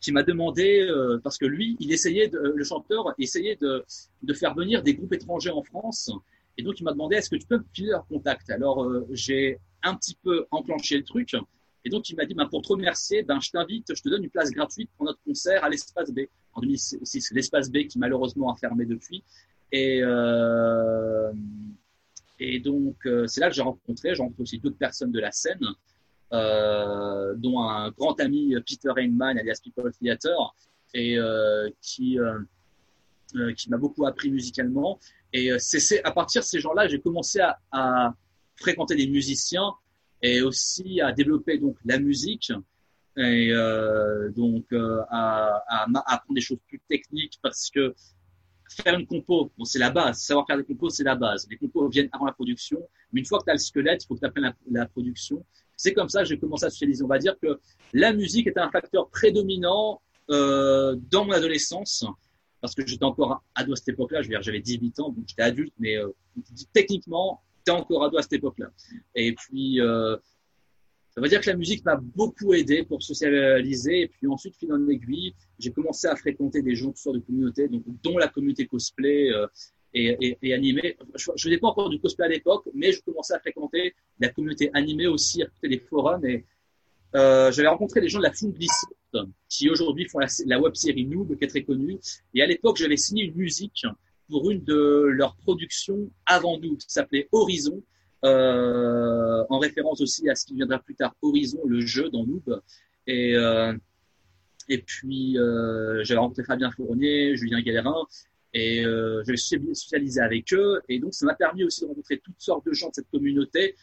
[0.02, 3.84] qui m'a demandé, euh, parce que lui, il essayait, le chanteur essayait de,
[4.22, 6.12] de faire venir des groupes étrangers en France.
[6.58, 8.50] Et donc, il m'a demandé, est-ce que tu peux me filer leur contact?
[8.50, 11.36] Alors, j'ai un petit peu enclenché le truc.
[11.86, 14.24] Et donc, il m'a dit, ben, pour te remercier, ben, je t'invite, je te donne
[14.24, 16.22] une place gratuite pour notre concert à l'Espace B.
[16.54, 19.24] En 2006, l'Espace B qui malheureusement a fermé depuis.
[19.72, 21.32] Et, euh,
[22.64, 25.66] donc, euh, c'est là que j'ai rencontré, j'ai rencontré aussi d'autres personnes de la scène.
[26.34, 30.56] Euh, dont un grand ami Peter Heinman, alias People Theater,
[30.96, 31.18] et
[31.82, 32.18] qui
[33.70, 35.00] m'a beaucoup appris musicalement.
[35.34, 38.16] Et c'est à partir de ces gens-là, j'ai commencé à,
[38.56, 39.74] fréquenter des musiciens
[40.26, 42.52] et aussi à développer donc la musique
[43.18, 47.94] et euh, donc à, à, apprendre des choses plus techniques parce que
[48.70, 50.20] faire une compo, bon, c'est la base.
[50.20, 51.48] Savoir faire des compos, c'est la base.
[51.50, 52.80] Les compos viennent avant la production,
[53.12, 55.46] mais une fois que tu as le squelette, il faut que tu apprennes la, production.
[55.78, 57.04] C'est comme ça que j'ai commencé à socialiser.
[57.04, 57.60] On va dire que
[57.94, 62.06] la musique était un facteur prédominant euh, dans mon adolescence,
[62.62, 64.22] parce que j'étais encore ado à cette époque-là.
[64.22, 66.10] Je veux dire, j'avais 18 ans, donc j'étais adulte, mais euh,
[66.74, 68.68] techniquement, t'es encore ado à cette époque-là.
[69.16, 70.16] Et puis, euh,
[71.10, 74.02] ça veut dire que la musique m'a beaucoup aidé pour socialiser.
[74.02, 77.22] Et puis ensuite, fil en aiguille, j'ai commencé à fréquenter des gens, toutes sortes de
[77.22, 79.48] communautés, donc, dont la communauté cosplay, euh,
[79.98, 80.98] et, et, animé.
[81.16, 84.28] Je ne faisais pas encore du cosplay à l'époque, mais je commençais à fréquenter la
[84.28, 86.26] communauté animée aussi, à côté des forums.
[86.26, 86.46] Et
[87.16, 88.90] euh, j'avais rencontré des gens de la Funglissite
[89.48, 91.98] qui aujourd'hui font la, web série Noob, qui est très connue.
[92.34, 93.86] Et à l'époque, j'avais signé une musique
[94.30, 97.84] pour une de leurs productions avant nous, qui s'appelait Horizon,
[98.24, 102.62] euh, en référence aussi à ce qui viendra plus tard, Horizon, le jeu dans Noob.
[103.08, 103.74] Et, euh,
[104.68, 108.08] et puis, euh, j'avais rencontré Fabien Fournier, Julien Galérin,
[108.54, 110.82] et euh, je vais socialiser avec eux.
[110.90, 113.76] Et donc, ça m'a permis aussi de rencontrer toutes sortes de gens de cette communauté,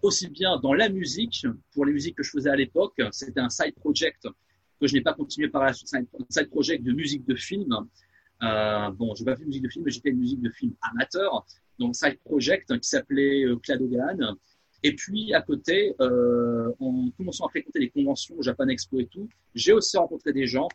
[0.00, 2.98] aussi bien dans la musique, pour les musiques que je faisais à l'époque.
[3.10, 4.26] C'était un side project
[4.80, 7.68] que je n'ai pas continué par la suite, un side project de musique de film.
[8.42, 10.40] Euh, bon, je n'ai pas fait de musique de film, mais j'ai fait une musique
[10.40, 11.46] de film amateur,
[11.78, 14.36] donc side project qui s'appelait euh, Cladogan.
[14.84, 19.28] Et puis à côté, euh, en commençant à fréquenter les conventions Japan Expo et tout,
[19.54, 20.68] j'ai aussi rencontré des gens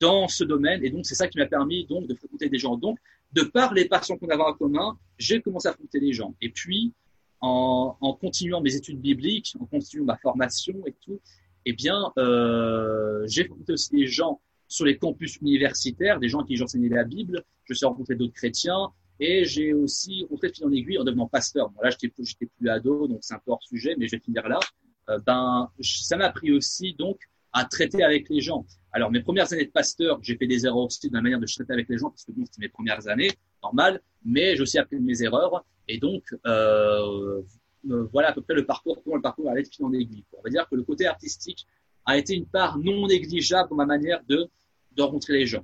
[0.00, 0.84] dans ce domaine.
[0.84, 2.76] Et donc, c'est ça qui m'a permis donc de fréquenter des gens.
[2.76, 2.98] Donc,
[3.32, 6.34] de par les passions qu'on avait en commun, j'ai commencé à fréquenter des gens.
[6.42, 6.92] Et puis,
[7.40, 11.20] en, en, continuant mes études bibliques, en continuant ma formation et tout,
[11.64, 16.56] eh bien, euh, j'ai fréquenté aussi des gens sur les campus universitaires, des gens qui
[16.56, 17.42] j'enseignais la Bible.
[17.64, 18.92] Je suis rencontré d'autres chrétiens.
[19.20, 21.70] Et j'ai aussi rencontré fil en aiguille en devenant pasteur.
[21.70, 24.22] Bon, là, j'étais j'étais plus ado, donc c'est un peu hors sujet, mais je vais
[24.22, 24.60] finir là.
[25.08, 27.18] Euh, ben, ça m'a appris aussi donc
[27.52, 28.64] à traiter avec les gens.
[28.92, 31.46] Alors, mes premières années de pasteur, j'ai fait des erreurs aussi dans la manière de
[31.46, 33.30] traiter avec les gens, parce que bon, c'était mes premières années,
[33.62, 35.64] normal, mais j'ai aussi appris mes erreurs.
[35.88, 37.42] Et donc, euh,
[37.90, 40.24] euh, voilà à peu près le parcours, comment le parcours allait fil en aiguille.
[40.32, 41.66] On va dire que le côté artistique
[42.08, 44.48] a été une part non négligeable dans ma manière de,
[44.96, 45.62] de rencontrer les gens.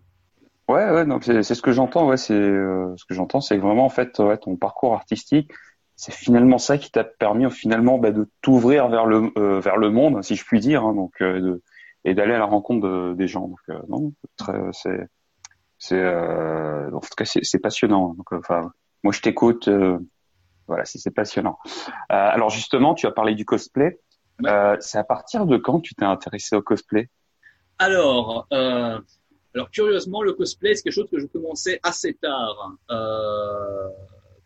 [0.68, 2.08] Ouais, ouais, donc c'est ce que j'entends.
[2.08, 5.50] Ouais, c'est euh, ce que j'entends, c'est vraiment en fait ouais, ton parcours artistique
[5.96, 9.90] c'est finalement ça qui t'a permis finalement bah, de t'ouvrir vers le euh, vers le
[9.90, 11.62] monde, si je puis dire, hein, donc euh,
[12.04, 13.48] et d'aller à la rencontre des gens.
[13.48, 14.12] Donc euh, non,
[14.72, 15.08] c'est
[15.78, 18.14] c'est en tout cas c'est passionnant.
[18.14, 18.72] Donc enfin
[19.02, 19.68] moi je t'écoute.
[20.66, 21.58] voilà, c'est passionnant.
[22.08, 24.00] alors justement, tu as parlé du cosplay.
[24.80, 27.08] C'est à partir de quand tu t'es intéressé au cosplay?
[27.78, 28.46] Alors.
[29.54, 32.76] Alors curieusement, le cosplay, c'est quelque chose que je commençais assez tard.
[32.90, 33.88] Euh,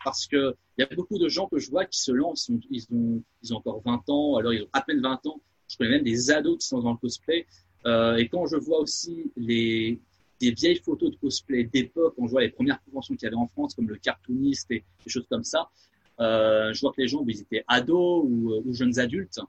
[0.05, 2.87] parce que il y a beaucoup de gens que je vois qui se lancent, ils
[2.93, 5.41] ont, ils ont encore 20 ans, alors ils ont à peine 20 ans.
[5.67, 7.47] Je connais même des ados qui sont dans le cosplay.
[7.87, 10.01] Euh, et quand je vois aussi les
[10.41, 13.49] des vieilles photos de cosplay d'époque, je vois les premières conventions qu'il y avait en
[13.49, 15.69] France, comme le cartooniste et des choses comme ça,
[16.21, 19.41] euh, je vois que les gens, ils étaient ados ou, ou, jeunes adultes.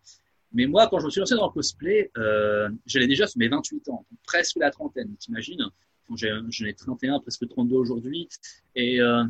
[0.52, 3.89] Mais moi, quand je me suis lancé dans le cosplay, euh, j'allais déjà mes 28
[3.89, 5.70] ans, presque la trentaine, t'imagines
[6.16, 8.28] J'en ai 31, presque 32 aujourd'hui.
[8.76, 9.24] Et euh,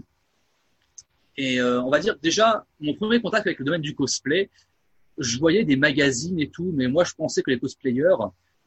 [1.39, 4.49] et euh, on va dire déjà, mon premier contact avec le domaine du cosplay,
[5.17, 8.15] je voyais des magazines et tout, mais moi je pensais que les cosplayers,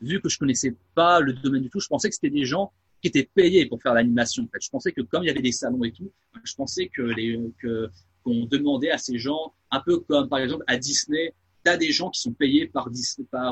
[0.00, 2.72] vu que je connaissais pas le domaine du tout, je pensais que c'était des gens
[3.03, 4.44] qui étaient payés pour faire l'animation.
[4.44, 6.11] En fait, je pensais que comme il y avait des salons et tout,
[6.44, 7.90] je pensais que les que
[8.24, 11.34] qu'on demandait à ces gens, un peu comme par exemple à Disney,
[11.64, 12.88] t'as des gens qui sont payés par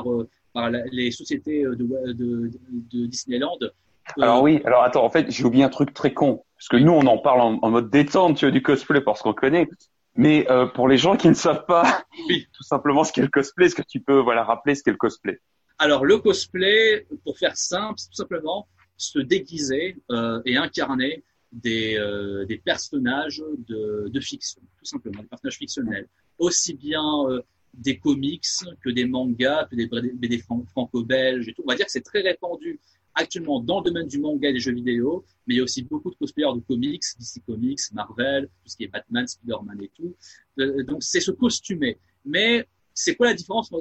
[0.07, 0.27] euh,
[0.91, 1.73] les sociétés de,
[2.13, 2.51] de,
[2.91, 3.57] de Disneyland
[4.19, 6.43] alors oui, alors attends, en fait, j'ai oublié un truc très con.
[6.57, 9.33] Parce que nous, on en parle en, mode détente, tu vois, du cosplay parce qu'on
[9.33, 9.69] connaît.
[10.15, 12.47] Mais euh, pour les gens qui ne savent pas oui.
[12.51, 14.97] tout simplement ce qu'est le cosplay, est-ce que tu peux voilà rappeler ce qu'est le
[14.97, 15.39] cosplay?
[15.77, 22.45] Alors le cosplay, pour faire simple, tout simplement se déguiser euh, et incarner des, euh,
[22.45, 26.07] des personnages de, de, fiction, tout simplement, des personnages fictionnels,
[26.37, 27.41] aussi bien euh,
[27.73, 28.45] des comics
[28.83, 31.63] que des mangas, que des BD franco-belges et tout.
[31.65, 32.79] On va dire que c'est très répandu
[33.13, 35.83] actuellement dans le domaine du manga et des jeux vidéo, mais il y a aussi
[35.83, 39.89] beaucoup de cosplayers de comics, DC Comics, Marvel, tout ce qui est Batman, Spider-Man et
[39.89, 40.15] tout.
[40.59, 41.97] Euh, donc c'est se costumer.
[42.25, 43.71] Mais c'est quoi la différence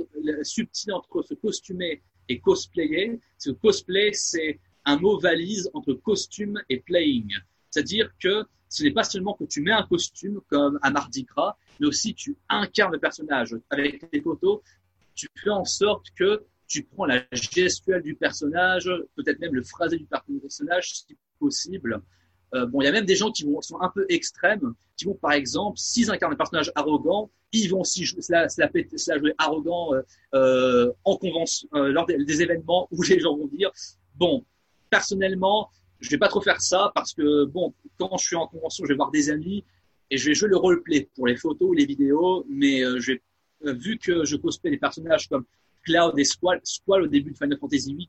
[0.43, 3.21] subtile entre se costumer et cosplayer?
[3.39, 7.33] C'est que cosplay, c'est un mot valise entre costume et playing.
[7.71, 11.57] C'est-à-dire que ce n'est pas seulement que tu mets un costume comme un Mardi Gras,
[11.81, 13.57] mais aussi tu incarnes le personnage.
[13.71, 14.61] Avec tes photos,
[15.15, 19.97] tu fais en sorte que tu prends la gestuelle du personnage, peut-être même le phrasé
[19.97, 22.01] du personnage si possible.
[22.55, 25.07] Euh, bon, il y a même des gens qui vont, sont un peu extrêmes, qui
[25.07, 28.69] vont par exemple, s'ils incarnent un personnage arrogant, ils vont aussi jouer, cela, cela
[29.19, 30.03] jouer arrogant euh,
[30.35, 33.71] euh, en convention, lors des, événements où les gens vont dire,
[34.15, 34.45] bon,
[34.91, 38.85] personnellement, je vais pas trop faire ça parce que bon, quand je suis en convention,
[38.85, 39.65] je vais voir des amis
[40.11, 43.23] et je vais jouer le roleplay pour les photos ou les vidéos, mais euh, vais,
[43.63, 45.45] vu que je cosplay des personnages comme
[45.85, 46.61] Cloud et Squall,
[47.03, 48.09] au début de Final Fantasy VIII.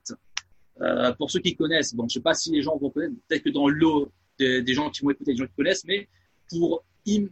[0.81, 3.43] Euh, pour ceux qui connaissent, bon, je sais pas si les gens vont connaître, peut-être
[3.43, 6.07] que dans l'eau des, des, gens qui vont écouter, des gens qui connaissent, mais
[6.49, 7.27] pour im,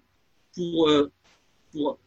[0.53, 1.11] pour, euh,
[1.71, 1.99] pour,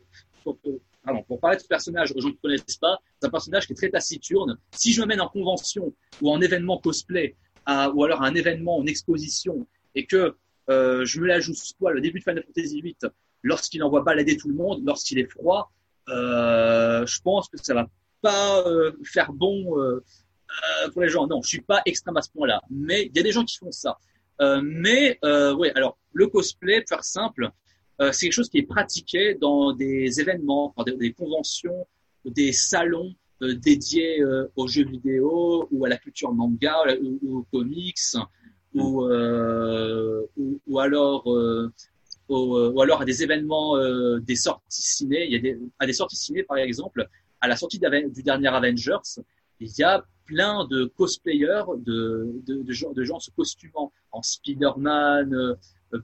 [0.44, 3.26] pour, pour, pardon, pour parler de ce personnage aux gens qui ne connaissent pas, c'est
[3.26, 4.56] un personnage qui est très taciturne.
[4.70, 7.34] Si je me mène en convention ou en événement cosplay,
[7.66, 10.36] ou alors à un événement, en exposition, et que
[10.70, 12.96] euh, je me la joue Squall au début de Final Fantasy VIII,
[13.42, 15.72] lorsqu'il envoie balader tout le monde, lorsqu'il est froid,
[16.08, 17.88] euh, je pense que ça va
[18.20, 19.64] pas euh, faire bon
[20.92, 21.26] pour les gens.
[21.26, 22.62] Non, je suis pas extrême à ce point-là.
[22.70, 23.98] Mais il y a des gens qui font ça.
[24.62, 27.50] mais oui, alors le cosplay, pour faire simple,
[27.98, 31.86] c'est quelque chose qui est pratiqué dans des événements, dans des, conventions,
[32.24, 37.98] des salons dédiés aux jeux vidéo ou à la culture manga ou aux comics
[38.74, 39.04] ou,
[40.36, 41.26] ou, ou, alors
[42.28, 43.76] ou alors à des événements,
[44.20, 45.26] des sorties ciné.
[45.26, 47.08] Il y a des, à des sorties ciné, par exemple,
[47.40, 49.20] à la sortie du dernier Avengers,
[49.60, 54.22] il y a plein de cosplayers, de, de, de, gens, de gens se costumant en
[54.22, 55.54] Spider-Man, euh,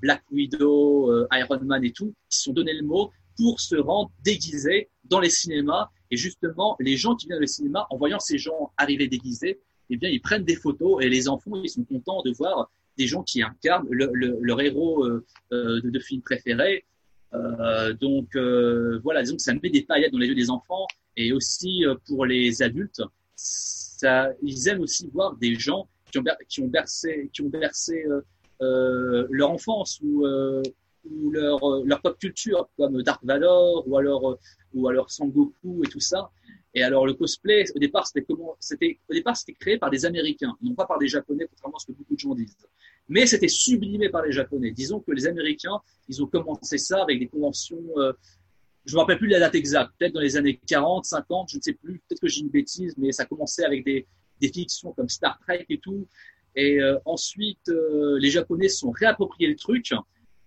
[0.03, 4.11] Black Widow, euh, Iron Man et tout, qui sont donné le mot pour se rendre
[4.25, 5.89] déguisés dans les cinémas.
[6.11, 9.61] Et justement, les gens qui viennent au cinéma, en voyant ces gens arriver déguisés,
[9.91, 13.07] eh bien, ils prennent des photos et les enfants, ils sont contents de voir des
[13.07, 16.85] gens qui incarnent le, le, leur héros euh, euh de, film préféré.
[17.35, 20.87] Euh, donc euh, voilà, disons que ça met des paillettes dans les yeux des enfants
[21.17, 23.03] et aussi euh, pour les adultes,
[23.37, 28.05] ça, ils aiment aussi voir des gens qui ont, qui bercé, qui ont bercé
[28.61, 30.25] leur enfance ou,
[31.31, 34.39] leur, leur pop culture, comme Dark Vador ou alors,
[34.75, 36.31] ou alors Sangoku et tout ça.
[36.79, 40.07] Et alors le cosplay, au départ, c'était comment C'était au départ, c'était créé par des
[40.07, 42.57] Américains, non pas par des Japonais, contrairement à ce que beaucoup de gens disent.
[43.09, 44.71] Mais c'était sublimé par les Japonais.
[44.71, 48.13] Disons que les Américains, ils ont commencé ça avec des conventions euh,
[48.85, 51.63] je me rappelle plus la date exacte, peut-être dans les années 40, 50, je ne
[51.63, 54.07] sais plus, peut-être que j'ai une bêtise, mais ça commençait avec des,
[54.41, 56.09] des fictions comme Star Trek et tout.
[56.57, 59.93] Et euh, ensuite, euh, les Japonais se sont réappropriés le truc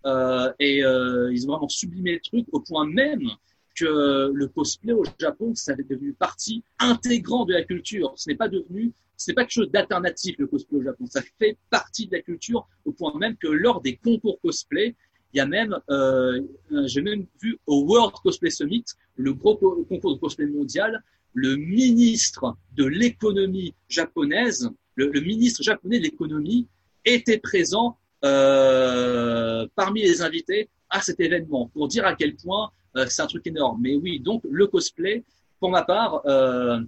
[0.04, 3.30] Euh, et ils ont vraiment sublimé le truc au point même
[3.76, 8.14] que le cosplay au Japon, ça est devenu partie intégrante de la culture.
[8.16, 11.06] Ce n'est pas devenu, ce n'est pas quelque chose d'alternatif le cosplay au Japon.
[11.08, 14.96] Ça fait partie de la culture au point même que lors des concours cosplay,
[15.34, 16.42] il y a même, euh,
[16.86, 18.84] j'ai même vu au World Cosplay Summit,
[19.16, 21.02] le gros concours de cosplay mondial,
[21.34, 26.68] le ministre de l'économie japonaise, le, le, ministre japonais de l'économie
[27.06, 33.06] était présent euh, parmi les invités à cet événement pour dire à quel point euh,
[33.08, 33.80] c'est un truc énorme.
[33.82, 35.24] Mais oui, donc le cosplay,
[35.60, 36.80] pour ma part, euh,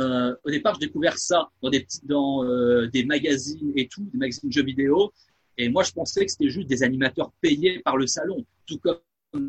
[0.00, 4.64] euh au départ, j'ai découvert ça dans des magazines et tout, des magazines de jeux
[4.64, 5.12] vidéo.
[5.58, 8.98] Et moi, je pensais que c'était juste des animateurs payés par le salon, tout comme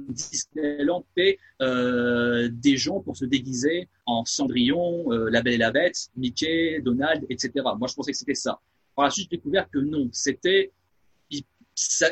[0.10, 6.82] Disneyland paie des gens pour se déguiser en Cendrillon, La Belle et la Bête, Mickey,
[6.82, 7.52] Donald, etc.
[7.80, 8.60] Moi, je pensais que c'était ça.
[8.96, 10.72] Par la suite, j'ai découvert que non, c'était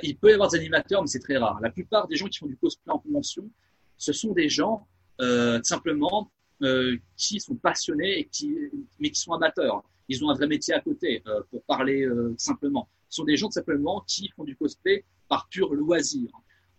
[0.04, 1.60] il, peut y avoir des animateurs, mais c'est très rare.
[1.62, 3.50] La plupart des gens qui font du cosplay en convention,
[3.98, 4.88] ce sont des gens
[5.22, 6.32] euh, simplement
[6.64, 8.56] euh, qui sont passionnés et qui,
[9.00, 9.84] mais qui sont amateurs.
[10.08, 12.08] Ils ont un vrai métier à côté, euh, pour parler
[12.38, 12.90] simplement.
[13.10, 16.30] Ce sont des gens simplement qui font du cosplay par pur loisir.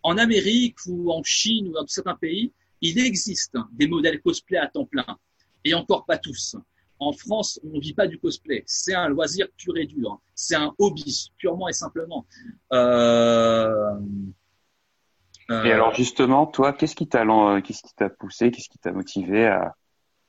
[0.03, 4.67] En Amérique ou en Chine ou dans certains pays, il existe des modèles cosplay à
[4.67, 5.07] temps plein,
[5.65, 6.57] et encore pas tous.
[7.05, 8.63] En France, on ne vit pas du cosplay.
[8.65, 10.21] C'est un loisir pur et dur.
[10.35, 12.25] C'est un hobby, purement et simplement.
[12.73, 13.99] Euh...
[15.51, 15.65] Euh...
[15.65, 17.25] Et alors justement, toi, qu'est-ce qui t'a,
[17.65, 19.75] qu'est-ce qui t'a poussé, qu'est-ce qui t'a motivé à,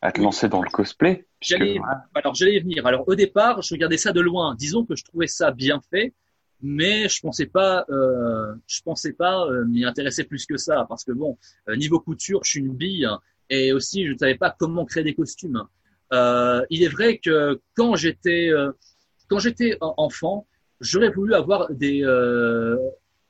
[0.02, 1.28] à te lancer dans le cosplay?
[1.42, 1.78] J'allais,
[2.16, 2.88] alors j'allais y venir.
[2.88, 4.56] Alors au départ, je regardais ça de loin.
[4.56, 6.14] Disons que je trouvais ça bien fait,
[6.62, 11.04] mais je pensais pas, euh, je pensais pas euh, m'y intéresser plus que ça, parce
[11.04, 13.08] que bon, euh, niveau couture, je suis une bille,
[13.50, 15.64] et aussi je ne savais pas comment créer des costumes.
[16.12, 18.72] Euh, il est vrai que quand j'étais, euh,
[19.28, 20.48] quand j'étais enfant,
[20.80, 22.02] j'aurais voulu avoir des,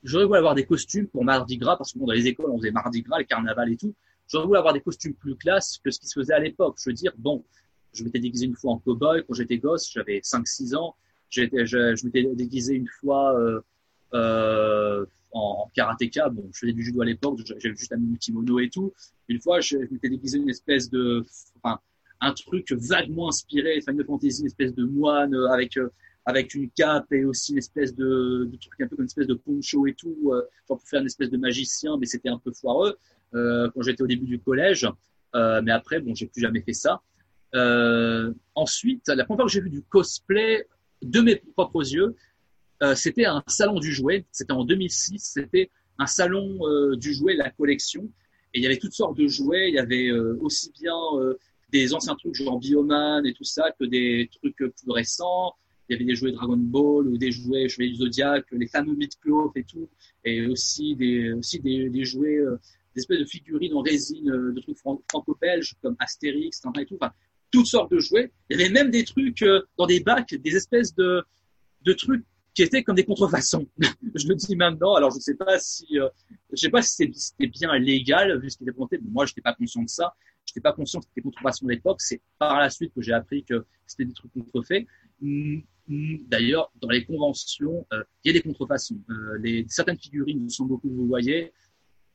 [0.03, 2.71] j'aurais voulu avoir des costumes pour Mardi Gras, parce que dans les écoles on faisait
[2.71, 3.93] Mardi Gras, le carnaval et tout.
[4.27, 6.77] J'aurais voulu avoir des costumes plus classe que ce qui se faisait à l'époque.
[6.81, 7.43] Je veux dire, bon,
[7.93, 10.95] je m'étais déguisé une fois en cow-boy quand j'étais gosse, j'avais 5-6 ans
[11.33, 13.61] je, m'étais déguisé une fois euh,
[14.13, 16.29] euh, en, karatéka.
[16.29, 18.93] Bon, je faisais du judo à l'époque, j'avais juste un petit kimono et tout.
[19.27, 21.25] Une fois, je, m'étais déguisé une espèce de,
[22.23, 25.89] un truc vaguement inspiré, Final Fantasy, une espèce de moine avec euh,
[26.25, 29.33] avec une cape et aussi une espèce de, truc un peu comme une espèce de
[29.33, 32.97] poncho et tout, euh, pour faire une espèce de magicien, mais c'était un peu foireux
[33.35, 34.87] euh, quand j'étais au début du collège.
[35.35, 37.01] Euh, mais après, bon, j'ai plus jamais fait ça.
[37.55, 40.65] Euh, ensuite, la première fois que j'ai vu du cosplay,
[41.01, 42.15] de mes propres yeux,
[42.81, 44.25] euh, c'était un salon du jouet.
[44.31, 45.19] C'était en 2006.
[45.19, 45.69] C'était
[45.99, 48.09] un salon euh, du jouet, la collection.
[48.53, 49.69] Et il y avait toutes sortes de jouets.
[49.69, 51.37] Il y avait euh, aussi bien euh,
[51.73, 55.53] des anciens trucs genre Bioman et tout ça que des trucs plus récents.
[55.89, 58.95] Il y avait des jouets Dragon Ball ou des jouets Chevalier du Zodiac, les fameux
[58.95, 59.89] Midcloth et tout.
[60.23, 62.39] Et aussi des, aussi des, jouets,
[62.95, 66.95] des espèces de figurines en résine de trucs franco-belges comme Astérix, et tout.
[67.01, 67.11] Enfin,
[67.53, 68.31] toutes sortes de jouets.
[68.49, 71.23] Il y avait même des trucs euh, dans des bacs, des espèces de,
[71.83, 73.67] de trucs qui étaient comme des contrefaçons.
[74.15, 74.95] je le dis maintenant.
[74.95, 76.09] Alors je sais pas si, euh,
[76.51, 78.97] je sais pas si c'était bien légal vu ce qui était présenté.
[79.01, 80.15] Mais moi, j'étais pas conscient de ça.
[80.45, 82.01] J'étais pas conscient que c'était des contrefaçons de l'époque.
[82.01, 84.85] C'est par la suite que j'ai appris que c'était des trucs contrefaits.
[85.87, 88.99] D'ailleurs, dans les conventions, euh, il y a des contrefaçons.
[89.09, 91.51] Euh, les, certaines figurines sont beaucoup, vous voyez,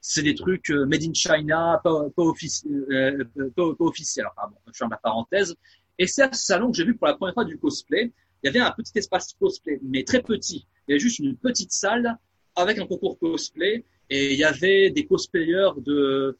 [0.01, 2.87] c'est des trucs euh, made in China, euh, pas, pas officiel.
[4.37, 5.55] pardon, je ferme la parenthèse.
[5.99, 8.13] Et c'est à ce salon que j'ai vu pour la première fois du cosplay.
[8.43, 10.67] Il y avait un petit espace cosplay, mais très petit.
[10.87, 12.17] Il y avait juste une petite salle
[12.55, 16.39] avec un concours cosplay et il y avait des cosplayers de,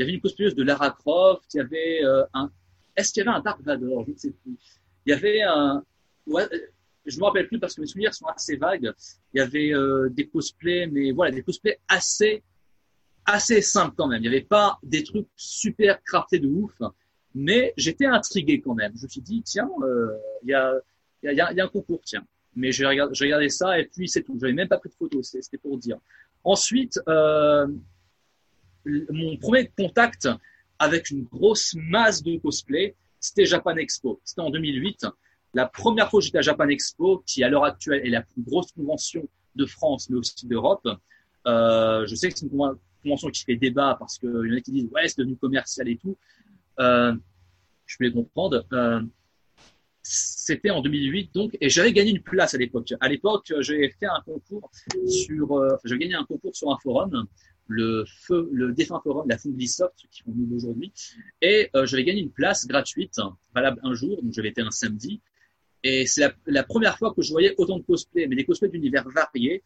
[0.00, 2.50] il y avait une cosplayeuse de Lara Croft, il y avait euh, un,
[2.96, 4.56] est-ce qu'il y avait un Dark Vador, je ne sais plus.
[5.04, 5.84] Il y avait un,
[7.04, 8.90] je me rappelle plus parce que mes souvenirs sont assez vagues.
[9.34, 12.42] Il y avait euh, des cosplays, mais voilà, des cosplays assez
[13.26, 14.20] assez simple quand même.
[14.24, 16.80] Il n'y avait pas des trucs super craftés de ouf,
[17.34, 18.92] mais j'étais intrigué quand même.
[18.96, 20.72] Je me suis dit, tiens, euh, il y, a,
[21.24, 22.24] y, y, a, un concours, tiens.
[22.56, 24.34] Mais j'ai regardé, ça et puis c'est tout.
[24.36, 25.98] Je n'avais même pas pris de photos, c'était pour dire.
[26.42, 26.98] Ensuite,
[28.84, 30.28] mon premier contact
[30.78, 34.20] avec une grosse masse de cosplay, c'était Japan Expo.
[34.24, 35.06] C'était en 2008.
[35.52, 38.42] La première fois que j'étais à Japan Expo, qui à l'heure actuelle est la plus
[38.42, 40.88] grosse convention de France, mais aussi d'Europe.
[41.46, 44.60] Euh, je sais que c'est une convention qui fait débat parce qu'il y en a
[44.60, 46.16] qui disent ouais c'est devenu commercial et tout.
[46.78, 47.14] Euh,
[47.86, 48.64] je peux les comprendre.
[48.72, 49.02] Euh,
[50.02, 52.94] c'était en 2008 donc et j'avais gagné une place à l'époque.
[53.00, 54.70] À l'époque, j'avais fait un concours
[55.06, 57.26] sur, j'ai gagné un concours sur un forum,
[57.70, 60.92] le feu, le défunt forum, la Funglisoft qui font nous aujourd'hui,
[61.40, 63.18] et euh, j'avais gagné une place gratuite,
[63.54, 65.20] valable un jour, donc j'avais été un samedi,
[65.82, 69.08] et c'est la, première fois que je voyais autant de cosplays, mais des cosplays d'univers
[69.08, 69.62] variés,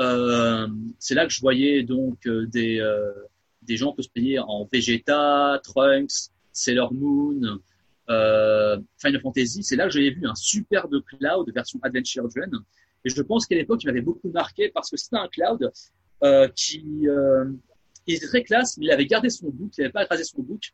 [0.00, 0.66] Euh,
[0.98, 2.82] c'est là que je voyais donc euh, des,
[3.62, 6.16] des gens cosplayer en Vegeta, Trunks,
[6.52, 7.60] Sailor Moon,
[9.02, 9.62] Final Fantasy.
[9.62, 12.50] C'est là que j'avais vu un superbe Cloud version Adventure Children.
[13.04, 15.70] Et je pense qu'à l'époque, il m'avait beaucoup marqué parce que c'était un Cloud
[16.22, 17.44] euh, qui euh,
[18.06, 20.42] il était très classe, mais il avait gardé son book, il n'avait pas rasé son
[20.42, 20.72] book.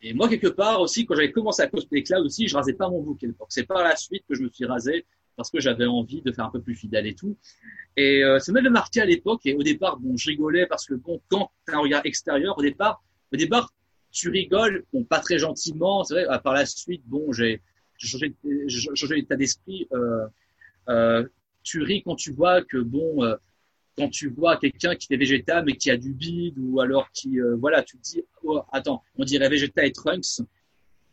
[0.00, 2.88] Et moi, quelque part aussi, quand j'avais commencé à cosplayer Cloud aussi, je rasais pas
[2.88, 3.48] mon book à l'époque.
[3.50, 5.06] C'est par la suite que je me suis rasé
[5.36, 7.36] parce que j'avais envie de faire un peu plus fidèle et tout.
[7.96, 9.42] Et euh, ça m'avait marqué à l'époque.
[9.44, 12.58] Et au départ, bon, je rigolais parce que bon, quand tu as un regard extérieur,
[12.58, 13.02] au départ,
[13.32, 13.72] au départ,
[14.10, 16.02] tu rigoles, bon, pas très gentiment.
[16.02, 16.40] C'est vrai.
[16.42, 17.62] Par la suite, bon, j'ai
[17.96, 18.34] changé,
[18.94, 19.88] changé d'état d'esprit.
[20.88, 21.24] Euh,
[21.62, 23.24] tu ris quand tu vois que bon,
[23.96, 27.40] quand tu vois quelqu'un qui est végétal mais qui a du bide ou alors qui,
[27.40, 30.40] euh, voilà, tu te dis, oh, attends, on dirait Vegeta et Trunks,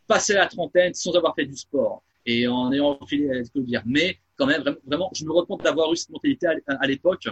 [0.06, 3.82] passer la trentaine sans avoir fait du sport et en ayant ce que dire.
[3.86, 7.28] Mais quand même, vraiment, je me compte d'avoir eu cette mentalité à, l'époque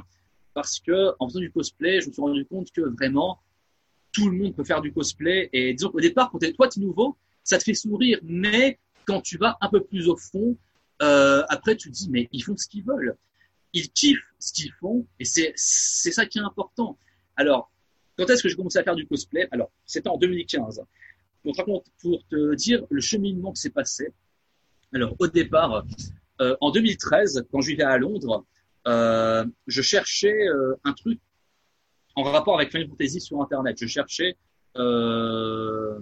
[0.55, 3.38] parce que en faisant du cosplay, je me suis rendu compte que vraiment
[4.12, 5.49] tout le monde peut faire du cosplay.
[5.53, 8.18] Et disons qu'au départ, quand es, toi, tu es nouveau, ça te fait sourire.
[8.22, 10.57] Mais quand tu vas un peu plus au fond,
[11.03, 13.16] euh, après, tu te dis, mais ils font ce qu'ils veulent.
[13.73, 15.07] Ils kiffent ce qu'ils font.
[15.19, 16.99] Et c'est, ça qui est important.
[17.37, 17.71] Alors,
[18.16, 19.49] quand est-ce que j'ai commencé à faire du cosplay?
[19.51, 20.83] Alors, c'était en 2015.
[21.45, 21.57] Donc,
[22.01, 24.12] pour te dire le cheminement qui s'est passé,
[24.95, 25.85] alors, au départ,
[26.41, 28.45] euh, en 2013, quand je vivais à Londres,
[28.87, 31.21] euh, je cherchais euh, un truc
[32.14, 33.77] en rapport avec Final Fantasy sur Internet.
[33.81, 34.37] Je cherchais
[34.77, 36.01] un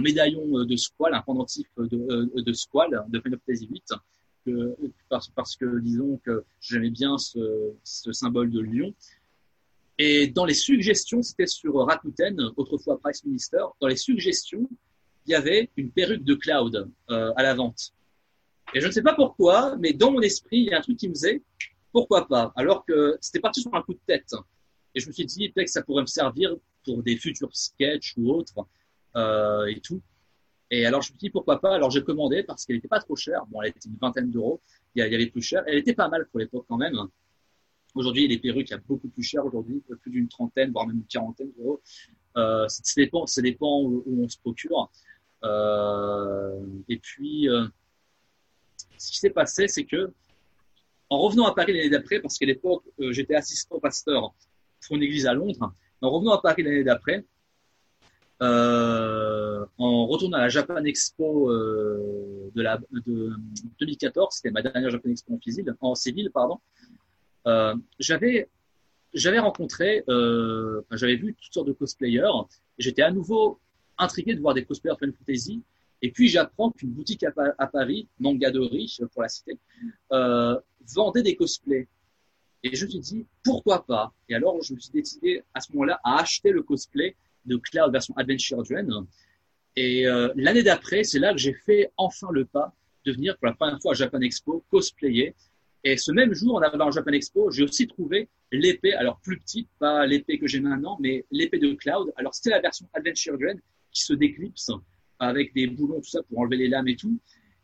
[0.00, 3.82] médaillon de Squall, un pendentif de, de Squall de Final Fantasy VIII,
[5.08, 8.94] parce, que disons que j'aimais bien ce, symbole de lion.
[9.98, 14.68] Et dans les suggestions, c'était sur Rakuten, autrefois Price Minister, dans les suggestions,
[15.26, 17.92] il y avait une perruque de Cloud euh, à la vente.
[18.74, 20.98] Et je ne sais pas pourquoi, mais dans mon esprit, il y a un truc
[20.98, 21.42] qui me disait,
[21.92, 22.52] pourquoi pas?
[22.54, 24.34] Alors que c'était parti sur un coup de tête.
[24.94, 28.14] Et je me suis dit, peut-être que ça pourrait me servir pour des futurs sketchs
[28.16, 28.66] ou autres
[29.16, 30.00] euh, et tout.
[30.70, 31.74] Et alors je me dit, pourquoi pas?
[31.74, 33.46] Alors j'ai commandé parce qu'elle n'était pas trop chère.
[33.46, 34.60] Bon, elle était une vingtaine d'euros.
[34.94, 35.62] Il y avait plus cher.
[35.66, 36.96] Elle était pas mal pour l'époque quand même.
[37.94, 40.96] Aujourd'hui, les perruques, il y a beaucoup plus cher aujourd'hui, plus d'une trentaine, voire même
[40.96, 41.80] une quarantaine d'euros.
[42.36, 44.90] Euh, ça dépend, ça dépend où, on se procure.
[45.42, 47.66] Euh, et puis, euh,
[48.98, 50.12] ce qui s'est passé, c'est que
[51.10, 54.34] en revenant à Paris l'année d'après, parce qu'à l'époque, euh, j'étais assistant pasteur
[54.86, 57.24] pour une église à Londres, en revenant à Paris l'année d'après,
[58.40, 63.32] euh, en retournant à la Japan Expo euh, de, la, de
[63.80, 66.60] 2014, c'était ma dernière Japan Expo en civil, en civil pardon,
[67.46, 68.48] euh, j'avais
[69.14, 72.44] j'avais rencontré, euh, j'avais vu toutes sortes de cosplayers.
[72.78, 73.58] J'étais à nouveau
[73.96, 75.62] intrigué de voir des cosplayers Final Fantasy
[76.02, 79.58] et puis j'apprends qu'une boutique à, Paris, Mangadori pour la cité,
[80.12, 80.58] euh,
[80.94, 81.88] vendait des cosplays.
[82.62, 84.12] Et je me suis dit, pourquoi pas?
[84.28, 87.16] Et alors je me suis décidé à ce moment-là à acheter le cosplay
[87.48, 89.06] de Cloud version Adventure Children.
[89.76, 92.74] Et euh, l'année d'après, c'est là que j'ai fait enfin le pas
[93.04, 95.34] de venir pour la première fois à Japan Expo cosplayer.
[95.84, 99.38] Et ce même jour, en arrivant à Japan Expo, j'ai aussi trouvé l'épée, alors plus
[99.38, 102.12] petite, pas l'épée que j'ai maintenant, mais l'épée de Cloud.
[102.16, 103.60] Alors c'était la version Adventure Children
[103.92, 104.70] qui se déclipse
[105.18, 107.18] avec des boulons, tout ça, pour enlever les lames et tout.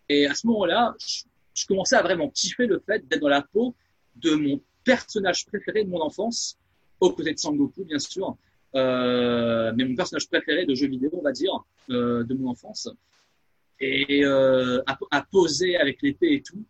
[0.09, 3.75] Et à ce moment-là, je, commençais à vraiment kiffer le fait d'être dans la peau
[4.17, 6.59] de mon personnage préféré de mon enfance,
[7.01, 8.37] aux côtés de Sangoku, bien sûr,
[8.75, 12.89] mais mon personnage préféré de jeu vidéo, on va dire, euh, de mon enfance.
[13.81, 16.65] Et euh, à, à, poser avec l'épée et tout.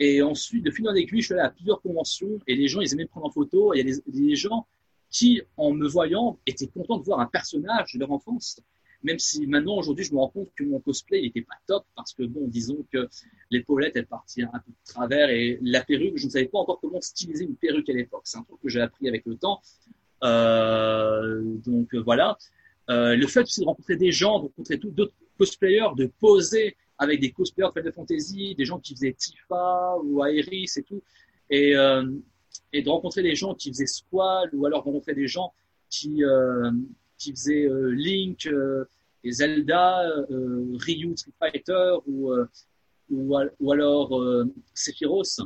[0.00, 2.80] Et ensuite, de fil en aiguille, je suis allé à plusieurs conventions et les gens,
[2.80, 3.74] ils aimaient prendre en photo.
[3.74, 4.66] il y a des, gens
[5.10, 8.60] qui, en me voyant, étaient contents de voir un personnage de leur enfance
[9.02, 12.12] même si maintenant, aujourd'hui, je me rends compte que mon cosplay n'était pas top parce
[12.14, 13.08] que, bon, disons que
[13.50, 16.80] l'épaulette, elle partit un peu de travers et la perruque, je ne savais pas encore
[16.80, 18.22] comment styliser une perruque à l'époque.
[18.24, 19.60] C'est un truc que j'ai appris avec le temps.
[20.24, 22.36] Euh, donc, voilà.
[22.90, 27.20] Euh, le fait aussi de rencontrer des gens, de rencontrer d'autres cosplayers, de poser avec
[27.20, 31.02] des cosplayers de Final Fantasy, des gens qui faisaient Tifa ou Aeris et tout,
[31.50, 32.10] et, euh,
[32.72, 35.52] et de rencontrer des gens qui faisaient Squall ou alors de rencontrer des gens
[35.90, 36.70] qui, euh,
[37.18, 38.84] qui faisait euh, Link euh,
[39.24, 42.32] et Zelda, euh, Ryu Street Fighter ou,
[43.10, 44.44] ou, ou, alors
[44.74, 45.40] Sephiroth.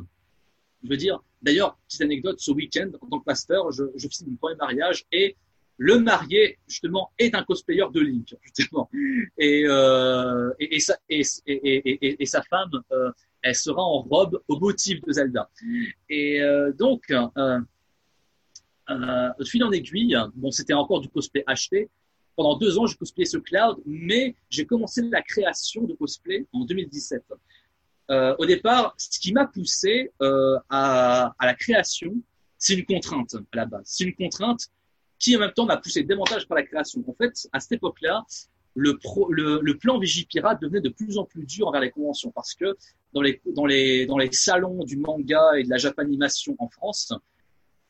[0.83, 4.35] Je veux dire, d'ailleurs, petite anecdote, ce week-end, en tant que pasteur, je, je mon
[4.37, 5.35] premier mariage et
[5.77, 8.89] le marié, justement, est un cosplayer de Link, justement.
[9.37, 9.65] Et,
[10.79, 10.97] sa,
[12.43, 15.49] femme, euh, elle sera en robe au motif de Zelda.
[16.09, 17.59] Et euh, donc, euh,
[19.45, 21.89] fil en aiguille, bon, c'était encore du cosplay acheté.
[22.35, 26.65] Pendant deux ans, j'ai cosplayé ce cloud, mais j'ai commencé la création de cosplay en
[26.65, 27.23] 2017.
[28.11, 32.13] Euh, au départ, ce qui m'a poussé euh, à, à, la création,
[32.57, 33.83] c'est une contrainte à la base.
[33.85, 34.69] C'est une contrainte
[35.19, 37.03] qui en même temps m'a poussé davantage par la création.
[37.07, 38.25] En fait, à cette époque-là,
[38.75, 38.97] le,
[39.29, 42.75] le, le, plan Vigipirate devenait de plus en plus dur envers les conventions parce que
[43.13, 47.13] dans les, dans les, dans les salons du manga et de la japanimation en France,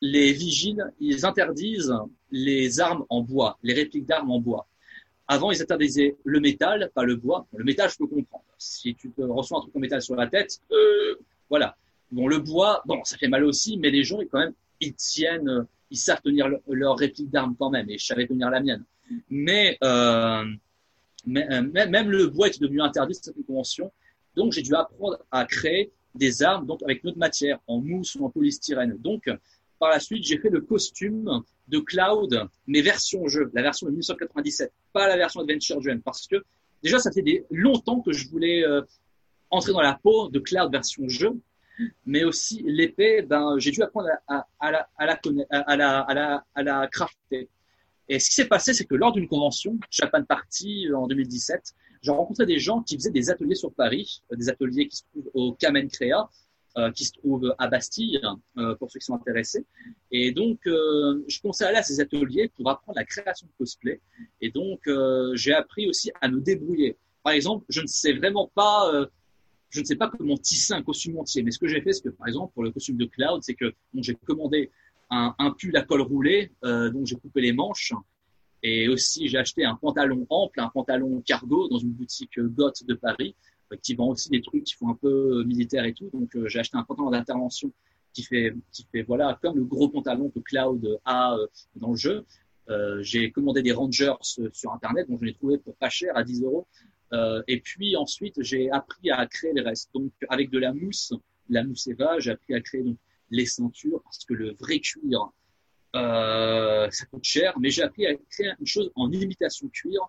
[0.00, 1.94] les vigiles, ils interdisent
[2.30, 4.68] les armes en bois, les répliques d'armes en bois.
[5.26, 7.46] Avant, ils interdisaient le métal, pas le bois.
[7.54, 8.44] Le métal, je peux comprendre.
[8.58, 11.16] Si tu te reçois un truc en métal sur la tête, euh,
[11.48, 11.76] voilà.
[12.12, 14.94] Bon, le bois, bon, ça fait mal aussi, mais les gens, ils, quand même, ils
[14.94, 18.84] tiennent, ils savent tenir leur réplique d'armes quand même, et je savais tenir la mienne.
[19.30, 20.44] Mais, euh,
[21.26, 23.90] euh, même le bois est devenu interdit, c'est une convention.
[24.36, 28.24] Donc, j'ai dû apprendre à créer des armes donc avec notre matière, en mousse ou
[28.24, 28.96] en polystyrène.
[28.98, 29.30] Donc,
[29.78, 33.92] par la suite, j'ai fait le costume de Cloud, mais version jeu, la version de
[33.92, 36.44] 1997, pas la version Adventure Jam, parce que
[36.82, 38.82] déjà, ça fait des, longtemps que je voulais euh,
[39.50, 41.32] entrer dans la peau de Cloud version jeu,
[42.06, 46.62] mais aussi l'épée, ben, j'ai dû apprendre à, la, à, à, la, à, la, à
[46.62, 47.48] la crafter.
[48.08, 52.10] Et ce qui s'est passé, c'est que lors d'une convention, Japan Party en 2017, j'ai
[52.10, 55.30] rencontré des gens qui faisaient des ateliers sur Paris, euh, des ateliers qui se trouvent
[55.32, 56.28] au Kamen Crea,
[56.76, 58.20] euh, qui se trouve à Bastille,
[58.58, 59.64] euh, pour ceux qui sont intéressés.
[60.10, 64.00] Et donc, euh, je pensais aller à ces ateliers pour apprendre la création de cosplay.
[64.40, 64.80] Et donc,
[65.34, 66.96] j'ai appris aussi à me débrouiller.
[67.22, 68.90] Par exemple, je ne sais vraiment pas,
[69.70, 71.44] je ne sais pas comment tisser un costume entier.
[71.44, 73.54] Mais ce que j'ai fait, c'est que, par exemple, pour le costume de Cloud, c'est
[73.54, 74.72] que j'ai commandé
[75.10, 77.92] un, pull à col roulé, dont j'ai coupé les manches.
[78.64, 82.94] Et aussi, j'ai acheté un pantalon ample, un pantalon cargo dans une boutique Goth de
[82.94, 83.36] Paris
[83.82, 86.10] qui vend aussi des trucs qui font un peu euh, militaire et tout.
[86.12, 87.72] Donc euh, j'ai acheté un pantalon d'intervention
[88.12, 91.46] qui fait, qui fait voilà comme le gros pantalon que Cloud a euh,
[91.76, 92.24] dans le jeu.
[93.00, 94.14] j'ai commandé des Rangers
[94.52, 96.66] sur internet, donc je l'ai trouvé pour pas cher à 10 euros.
[97.46, 99.90] et puis ensuite j'ai appris à créer les restes.
[99.94, 101.12] Donc avec de la mousse,
[101.50, 102.96] la mousse Eva, j'ai appris à créer donc
[103.30, 105.20] les ceintures parce que le vrai cuir
[105.92, 110.00] ça coûte cher, mais j'ai appris à créer une chose en imitation cuir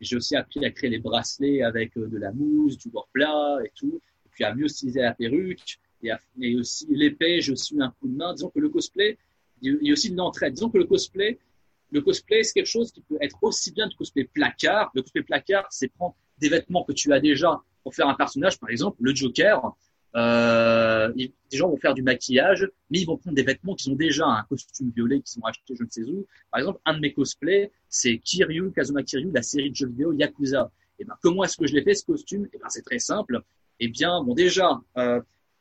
[0.00, 3.58] j'ai aussi appris à créer les bracelets avec euh, de la mousse, du bord plat
[3.64, 4.00] et tout.
[4.26, 5.78] Et puis à mieux styliser la perruque.
[6.02, 8.32] Et, à, et aussi l'épée, j'ai aussi eu un coup de main.
[8.34, 9.18] Disons que le cosplay,
[9.60, 10.54] il y a aussi une entraide.
[10.54, 11.38] Disons que le cosplay,
[11.90, 14.90] le cosplay, c'est quelque chose qui peut être aussi bien du cosplay placard.
[14.94, 18.60] Le cosplay placard, c'est prendre des vêtements que tu as déjà pour faire un personnage.
[18.60, 19.74] Par exemple, le Joker,
[20.16, 23.94] euh, des gens vont faire du maquillage, mais ils vont prendre des vêtements qui ont
[23.94, 26.26] déjà un costume violet, qui sont achetés je ne sais où.
[26.50, 30.12] Par exemple, un de mes cosplays, c'est Kiryu, Kazuma Kiryu, la série de jeux vidéo
[30.12, 30.70] Yakuza.
[30.98, 32.46] Et eh ben, comment est-ce que je l'ai fait ce costume?
[32.46, 33.40] Et eh ben, c'est très simple.
[33.78, 35.20] Eh bien, bon, déjà, euh,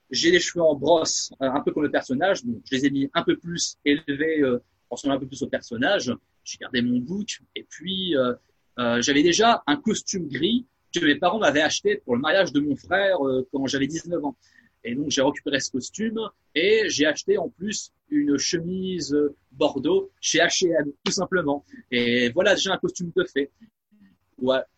[0.10, 2.44] j'ai les cheveux en brosse, euh, un peu comme le personnage.
[2.44, 5.48] Bon, je les ai mis un peu plus élevés, euh, ressemblant un peu plus au
[5.48, 6.12] personnage.
[6.44, 7.42] J'ai gardé mon bouc.
[7.56, 8.34] Et puis, euh,
[8.80, 12.60] euh, j'avais déjà un costume gris que mes parents m'avaient acheté pour le mariage de
[12.60, 14.36] mon frère euh, quand j'avais 19 ans.
[14.84, 16.20] Et donc j'ai récupéré ce costume
[16.56, 21.66] et j'ai acheté en plus une chemise euh, Bordeaux chez H&M tout simplement.
[21.92, 23.52] Et voilà déjà un costume de fait.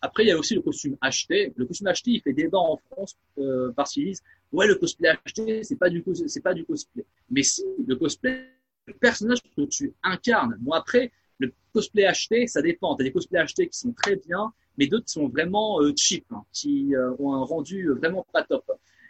[0.00, 1.52] Après il y a aussi le costume acheté.
[1.56, 5.08] Le costume acheté il fait débat en France euh, parce qu'ils disent ouais le cosplay
[5.08, 7.04] acheté c'est pas du c'est pas du cosplay.
[7.30, 8.48] Mais si le cosplay
[8.86, 10.56] le personnage que tu incarnes.
[10.60, 12.96] Moi après le cosplay acheté ça dépend.
[12.96, 16.44] T'as des cosplays achetés qui sont très bien mais d'autres sont vraiment euh, cheap, hein,
[16.52, 18.64] qui euh, ont un rendu vraiment pas top.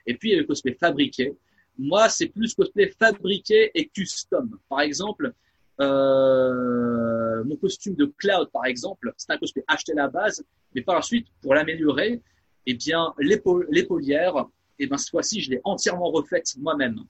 [0.06, 1.36] Et puis, il y a le cosplay fabriqué.
[1.78, 4.58] Moi, c'est plus cosplay fabriqué et custom.
[4.68, 5.32] Par exemple,
[5.80, 10.44] euh, mon costume de Cloud, par exemple, c'est un cosplay acheté à la base,
[10.74, 12.20] mais par la suite, pour l'améliorer,
[12.66, 14.46] eh bien, l'épaulière,
[14.78, 17.04] eh ben, cette fois-ci, je l'ai entièrement refaite moi-même.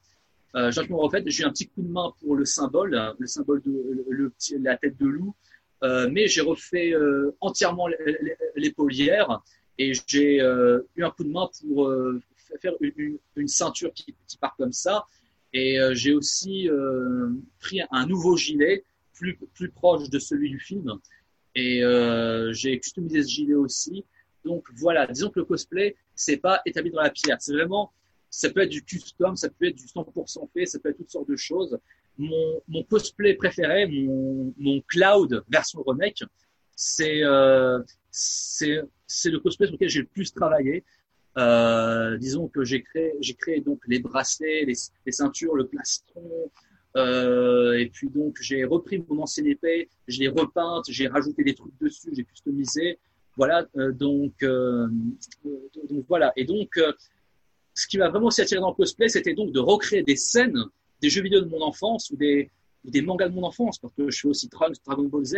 [0.56, 3.62] Euh, j'ai refaite, j'ai eu un petit coup de main pour le symbole, le symbole
[3.62, 5.34] de la tête de loup,
[5.82, 7.88] mais j'ai refait euh, entièrement
[8.54, 9.40] l'épaulière
[9.78, 11.92] et j'ai euh, eu un coup de main pour
[12.60, 15.04] faire une, une, ceinture qui, qui, part comme ça.
[15.52, 16.68] Et j'ai aussi
[17.58, 20.98] pris un nouveau gilet plus, plus proche de celui du film.
[21.54, 21.82] Et
[22.52, 24.04] j'ai customisé ce gilet aussi.
[24.44, 27.38] Donc voilà, disons que le cosplay, c'est pas établi dans la pierre.
[27.40, 27.92] C'est vraiment,
[28.28, 31.10] ça peut être du custom, ça peut être du 100% fait, ça peut être toutes
[31.10, 31.78] sortes de choses
[32.20, 36.22] mon, cosplay préféré, mon, cloud version remake,
[36.76, 40.84] c'est euh, c'est c'est le cosplay sur lequel j'ai le plus travaillé.
[41.38, 46.50] Euh, disons que j'ai créé j'ai créé donc les bracelets, les, ceintures, le plastron.
[46.96, 51.54] Euh, et puis donc j'ai repris mon ancienne épée, je l'ai repeinte, j'ai rajouté des
[51.54, 52.98] trucs dessus, j'ai customisé.
[53.36, 56.32] Voilà, donc, donc voilà.
[56.36, 56.78] Et donc,
[57.74, 60.66] ce qui m'a vraiment aussi attiré dans le cosplay, c'était donc de recréer des scènes
[61.00, 62.50] des jeux vidéo de mon enfance ou des,
[63.02, 65.36] mangas de mon enfance, parce que je fais aussi Dragon Ball Z,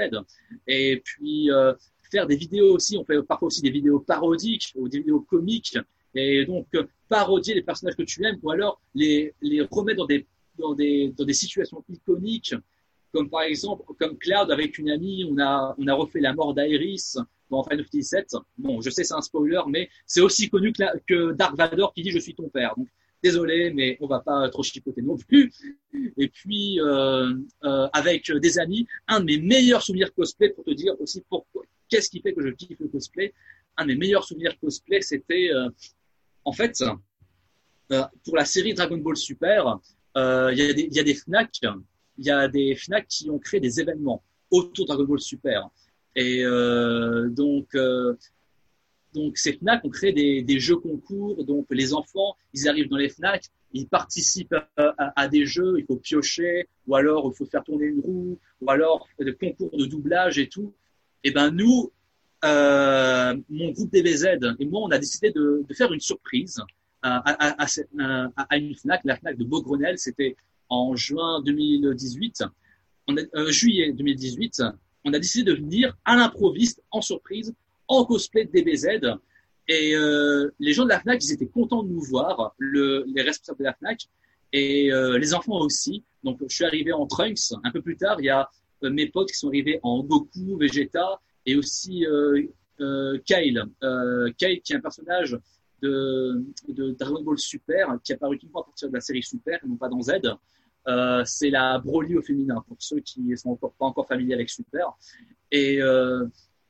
[0.67, 1.75] et puis euh,
[2.11, 5.79] faire des vidéos aussi, on fait parfois aussi des vidéos parodiques ou des vidéos comiques,
[6.15, 10.07] et donc euh, parodier les personnages que tu aimes, ou alors les, les remettre dans
[10.07, 10.27] des
[10.59, 12.55] dans des, dans des situations iconiques,
[13.13, 16.55] comme par exemple, comme Cloud avec une amie, on a, on a refait la mort
[16.55, 17.19] d'Iris
[17.51, 18.41] dans Final Fantasy VII.
[18.59, 22.03] Bon, je sais, c'est un spoiler, mais c'est aussi connu que, que, Dark Vador qui
[22.03, 22.75] dit je suis ton père.
[22.77, 22.89] Donc,
[23.23, 25.53] désolé, mais on va pas trop chipoter non plus.
[26.17, 30.73] Et puis, euh, euh, avec des amis, un de mes meilleurs souvenirs cosplay pour te
[30.73, 33.33] dire aussi pourquoi, qu'est-ce qui fait que je kiffe le cosplay.
[33.77, 35.69] Un de mes meilleurs souvenirs cosplay, c'était, euh,
[36.45, 36.83] en fait,
[38.25, 39.79] pour la série Dragon Ball Super,
[40.17, 41.61] il y, a des, Fnac,
[42.19, 45.69] il y a des Fnac qui ont créé des événements autour de Dragon Ball Super.
[46.17, 46.43] Et
[47.31, 47.75] donc,
[49.15, 51.45] donc ces Fnac ont créé des, jeux concours.
[51.45, 55.75] Donc les enfants, ils arrivent dans les Fnac, ils participent à, des jeux.
[55.79, 59.77] Il faut piocher, ou alors il faut faire tourner une roue, ou alors des concours
[59.77, 60.75] de doublage et tout.
[61.25, 61.93] Et ben nous,
[62.45, 66.61] euh, mon groupe DBZ et moi, on a décidé de, faire une surprise
[67.03, 67.67] à,
[68.53, 69.99] une Fnac, la Fnac de Beaugrenelle.
[69.99, 70.37] C'était
[70.69, 72.45] en juin 2018,
[73.09, 74.63] on euh, juillet 2018.
[75.05, 77.55] On a décidé de venir à l'improviste, en surprise,
[77.99, 79.19] en cosplay de DBZ.
[79.69, 83.23] Et euh, les gens de la Fnac, ils étaient contents de nous voir, le, les
[83.23, 84.09] responsables de la Fnac,
[84.53, 86.05] et euh, les enfants aussi.
[86.25, 87.53] Donc, je suis arrivé en Trunks.
[87.65, 88.49] Un peu plus tard, il y a
[88.83, 92.05] euh, mes potes qui sont arrivés en Goku, Vegeta, et aussi
[93.25, 93.65] Kyle.
[94.39, 95.39] Kyle, qui est un personnage
[95.81, 96.45] de,
[96.99, 100.01] Dragon Ball Super, qui apparaît uniquement à partir de la série Super, non pas dans
[100.03, 100.13] Z.
[101.25, 104.97] C'est la Broly au féminin, pour ceux qui ne sont pas encore familiers avec Super.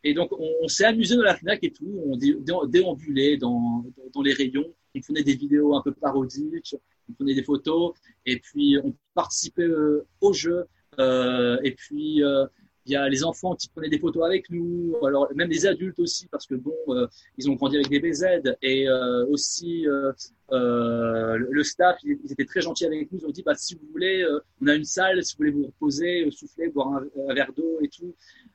[0.04, 2.36] Et donc, on, s'est amusé dans la FNAC et tout, on dé,
[2.66, 6.74] déambulait dans, dans les rayons, on prenait des vidéos un peu parodiques,
[7.08, 7.92] on prenait des photos,
[8.26, 10.66] et puis on participait euh, au jeu,
[10.98, 12.46] euh, et puis euh,
[12.86, 15.98] il y a les enfants qui prenaient des photos avec nous, alors même les adultes
[16.00, 17.06] aussi, parce que bon, euh,
[17.38, 20.12] ils ont grandi avec des BZ et euh, aussi euh,
[20.52, 23.18] euh, le staff, ils, étaient très gentils avec nous.
[23.18, 25.50] Ils ont dit, bah si vous voulez, euh, on a une salle, si vous voulez
[25.50, 28.14] vous reposer, souffler, boire un, un verre d'eau et tout.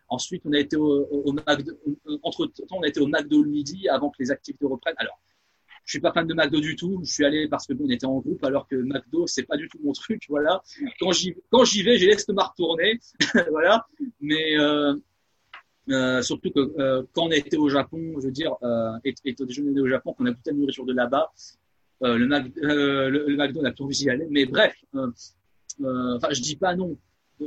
[0.09, 1.73] Ensuite, on a été au, au, au McDo,
[2.23, 4.95] entre temps, on a été au McDo le midi avant que les activités reprennent.
[4.97, 5.19] Alors,
[5.87, 6.99] je suis pas fan de McDo du tout.
[7.03, 9.55] Je suis allé parce que bon, on était en groupe, alors que McDo c'est pas
[9.55, 10.21] du tout mon truc.
[10.29, 10.61] Voilà.
[10.99, 12.99] Quand j'y quand j'y vais, j'ai l'estomac retourné.
[13.49, 13.87] voilà.
[14.19, 14.93] Mais euh,
[15.89, 19.35] euh, surtout que euh, quand on était au Japon, je veux dire, euh, et, et
[19.39, 21.31] au déjeuner au Japon, qu'on a goûté la nourriture de là-bas,
[22.03, 24.27] euh, le, Mac, euh, le, le, McDo, on a plus envie d'y aller.
[24.29, 26.97] Mais bref, enfin, je dis pas non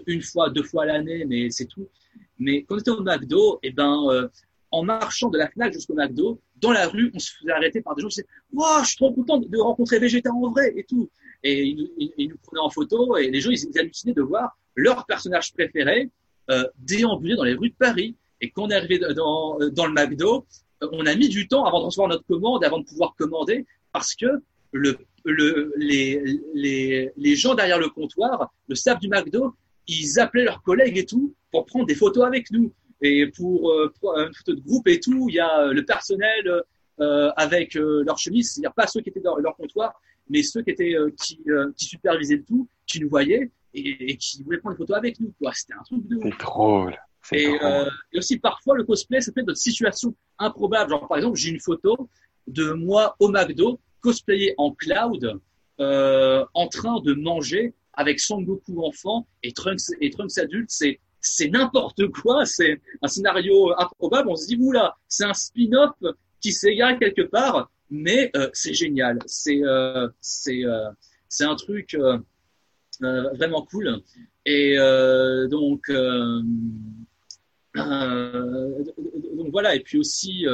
[0.07, 1.89] une fois, deux fois l'année, mais c'est tout.
[2.39, 4.31] Mais quand on était au McDo, et eh ben,
[4.71, 7.95] en marchant de la Fnac jusqu'au McDo, dans la rue, on se faisait arrêter par
[7.95, 10.85] des gens qui disaient Waouh, je suis trop content de rencontrer Vegeta en vrai et
[10.85, 11.11] tout.
[11.43, 14.23] Et ils, ils, ils, nous prenaient en photo et les gens, ils étaient hallucinés de
[14.23, 16.11] voir leur personnage préféré
[16.51, 18.17] euh, déambuler dans les rues de Paris.
[18.41, 20.47] Et quand on est arrivé dans, dans le McDo,
[20.83, 23.67] euh, on a mis du temps avant de recevoir notre commande, avant de pouvoir commander,
[23.93, 24.27] parce que
[24.73, 29.55] le, le, les, les, les gens derrière le comptoir, le staff du McDo,
[29.87, 32.73] ils appelaient leurs collègues et tout pour prendre des photos avec nous.
[33.03, 36.65] Et pour, euh, pour, une photo de groupe et tout, il y a le personnel
[37.01, 39.99] euh, avec euh, leur chemise, c'est-à-dire pas ceux qui étaient dans leur comptoir,
[40.29, 41.41] mais ceux qui étaient euh, qui,
[41.75, 45.19] qui supervisaient le tout, qui nous voyaient et, et qui voulaient prendre des photos avec
[45.19, 45.33] nous.
[45.55, 46.19] C'était un truc de.
[46.23, 46.95] C'est drôle.
[47.33, 47.89] Et, drôle.
[48.13, 50.91] et, aussi parfois le cosplay, ça fait d'autres situations improbables.
[50.91, 52.11] Genre par exemple, j'ai une photo
[52.47, 55.41] de moi au McDo cosplayé en cloud,
[55.79, 60.69] en train de manger avec Son Goku enfant et Trunks et Trunks adulte.
[60.71, 64.29] C'est c'est n'importe quoi, c'est un scénario improbable.
[64.31, 65.95] On se dit, oula, c'est un spin-off
[66.41, 69.19] qui s'égare quelque part, mais euh, c'est génial.
[69.27, 70.89] C'est euh, c'est euh,
[71.29, 71.97] c'est un truc
[73.01, 74.03] vraiment cool.
[74.47, 74.77] Et
[75.51, 75.91] donc
[79.53, 79.75] voilà.
[79.75, 80.47] Et puis aussi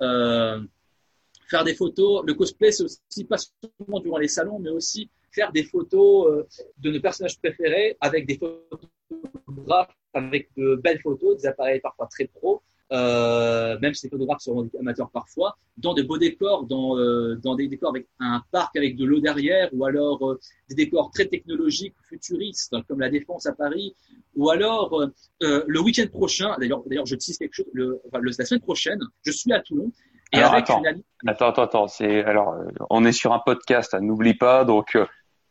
[0.00, 2.24] faire des photos.
[2.26, 6.46] Le cosplay, c'est aussi pas seulement durant les salons, mais aussi faire des photos
[6.78, 9.94] de nos personnages préférés avec des photographes
[10.26, 14.68] avec de belles photos, des appareils parfois très pro, euh, même si les photographes sont
[14.80, 18.96] amateurs parfois, dans de beaux décors, dans, euh, dans des décors avec un parc avec
[18.96, 20.40] de l'eau derrière, ou alors euh,
[20.70, 23.94] des décors très technologiques, futuristes, comme la Défense à Paris,
[24.36, 25.06] ou alors
[25.40, 29.00] le week-end prochain, d'ailleurs, d'ailleurs, je tease quelque chose, le, enfin, le, la semaine prochaine,
[29.22, 29.92] je suis à Toulon.
[30.32, 31.02] Et alors, avec attends, une...
[31.28, 32.54] attends, attends, attends, c'est alors,
[32.90, 34.96] on est sur un podcast, hein, n'oublie pas, donc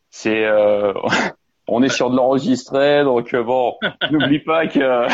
[0.09, 0.45] c'est
[1.67, 3.75] on est sur de l'enregistré, donc euh, bon,
[4.11, 5.07] n'oublie pas que euh,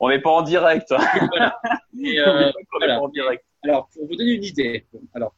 [0.00, 0.88] on n'est pas en direct.
[0.88, 1.58] voilà.
[2.00, 3.00] Et, euh, voilà.
[3.00, 3.44] en direct.
[3.62, 5.34] Alors, pour vous donner une idée, alors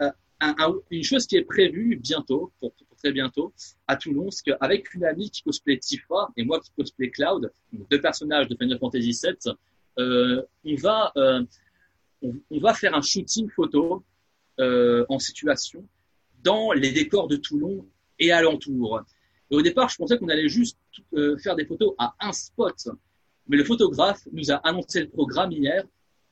[0.00, 0.10] euh,
[0.40, 3.52] un, un, une chose qui est prévue bientôt, pour, pour très bientôt,
[3.86, 8.00] à Toulon, c'est qu'avec une amie qui cosplay Tifa et moi qui cosplay Cloud, deux
[8.00, 9.54] personnages de Final Fantasy VII,
[9.98, 11.12] euh, on va
[12.22, 14.04] on, on, va faire un shooting photo
[14.58, 15.84] en situation
[16.42, 17.86] dans les décors de Toulon
[18.18, 19.00] et alentours.
[19.50, 20.78] Et au départ, je pensais qu'on allait juste
[21.14, 22.88] euh, faire des photos à un spot.
[23.48, 25.84] Mais le photographe nous a annoncé le programme hier.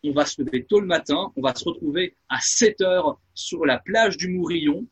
[0.05, 3.67] On va se lever tôt le matin, on va se retrouver à 7 heures sur
[3.67, 4.87] la plage du Mourillon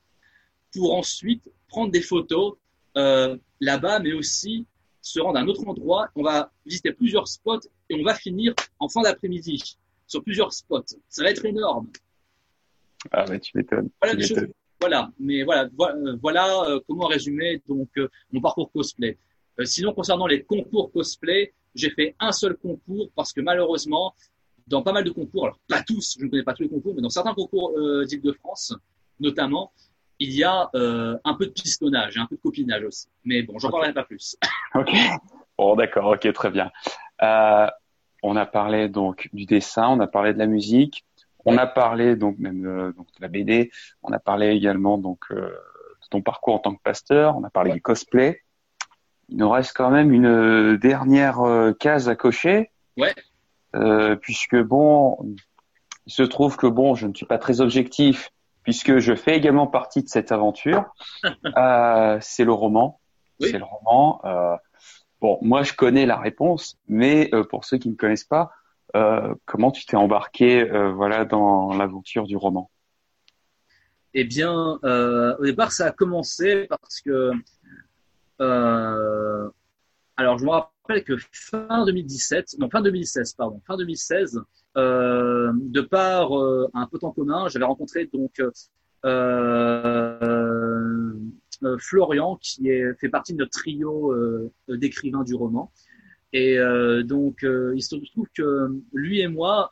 [0.75, 2.57] pour ensuite prendre des photos
[2.97, 4.67] euh, là-bas, mais aussi
[5.01, 6.11] se rendre à un autre endroit.
[6.17, 9.79] On va visiter plusieurs spots et on va finir en fin d'après-midi
[10.09, 10.97] sur plusieurs spots.
[11.09, 11.89] Ça va être énorme.
[13.13, 13.91] Ah mais tu m'étonnes.
[14.03, 14.17] Voilà,
[15.19, 15.69] mais voilà,
[16.21, 19.19] voilà, euh, comment résumer donc euh, mon parcours cosplay.
[19.59, 24.15] Euh, sinon, concernant les concours cosplay, j'ai fait un seul concours parce que malheureusement,
[24.67, 26.95] dans pas mal de concours, alors pas tous, je ne connais pas tous les concours,
[26.95, 27.73] mais dans certains concours
[28.07, 28.75] d'Île-de-France,
[29.21, 29.73] notamment,
[30.19, 33.07] il y a un peu de pistonnage un peu de copinage aussi.
[33.25, 34.37] Mais bon, j'en parlerai pas plus.
[34.75, 34.91] ok.
[35.59, 36.07] Bon, d'accord.
[36.07, 36.71] Ok, très bien.
[37.23, 37.67] Euh,
[38.23, 41.05] on a parlé donc du dessin, on a parlé de la musique,
[41.47, 43.71] on a parlé donc même euh, donc de la BD,
[44.03, 47.51] on a parlé également donc euh, de ton parcours en tant que pasteur, on a
[47.51, 48.43] parlé du cosplay.
[49.29, 51.41] Il nous reste quand même une euh, dernière
[51.81, 52.71] case à cocher.
[52.99, 53.15] Ouais.
[54.23, 55.19] puisque bon,
[56.07, 58.31] il se trouve que bon, je ne suis pas très objectif
[58.63, 60.85] puisque je fais également partie de cette aventure.
[61.23, 63.01] c'est le roman.
[63.39, 64.23] C'est le roman.
[65.21, 68.51] Bon, moi je connais la réponse, mais pour ceux qui ne connaissent pas,
[69.45, 72.71] comment tu t'es embarqué euh, voilà dans l'aventure du roman?
[74.15, 77.33] Eh bien, au départ, ça a commencé parce que
[80.19, 84.41] alors je me rappelle que fin 2017, non fin 2016 pardon, fin 2016,
[84.77, 88.41] de par un pote en commun, j'avais rencontré donc
[91.65, 95.73] euh, Florian, qui est, fait partie de notre trio euh, d'écrivains du roman.
[96.33, 99.71] Et euh, donc, il se trouve que lui et moi,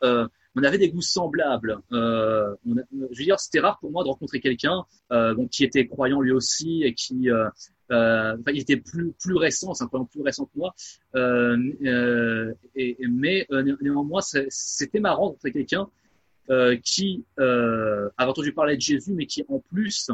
[0.57, 1.79] on avait des goûts semblables.
[1.93, 5.87] Euh, on je veux dire, c'était rare pour moi de rencontrer quelqu'un euh, qui était
[5.87, 7.49] croyant lui aussi et qui, euh,
[7.91, 10.75] enfin, il était plus plus récent, c'est un croyant plus récent que moi.
[12.77, 13.47] Et, mais
[13.81, 15.89] néanmoins, c'était marrant de rencontrer quelqu'un
[16.83, 20.11] qui avait entendu parler de Jésus, mais qui en plus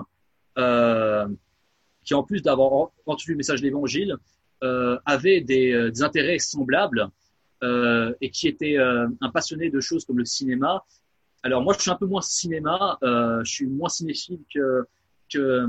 [2.02, 2.72] qui en plus d'avoir
[3.04, 4.16] entendu le message de l'Évangile,
[4.62, 7.08] euh, avait des, euh, des, intérêts semblables
[7.62, 10.84] euh, et qui était euh, un passionné de choses comme le cinéma.
[11.42, 14.84] Alors moi, je suis un peu moins cinéma, je suis moins cinéphile que
[15.32, 15.64] que,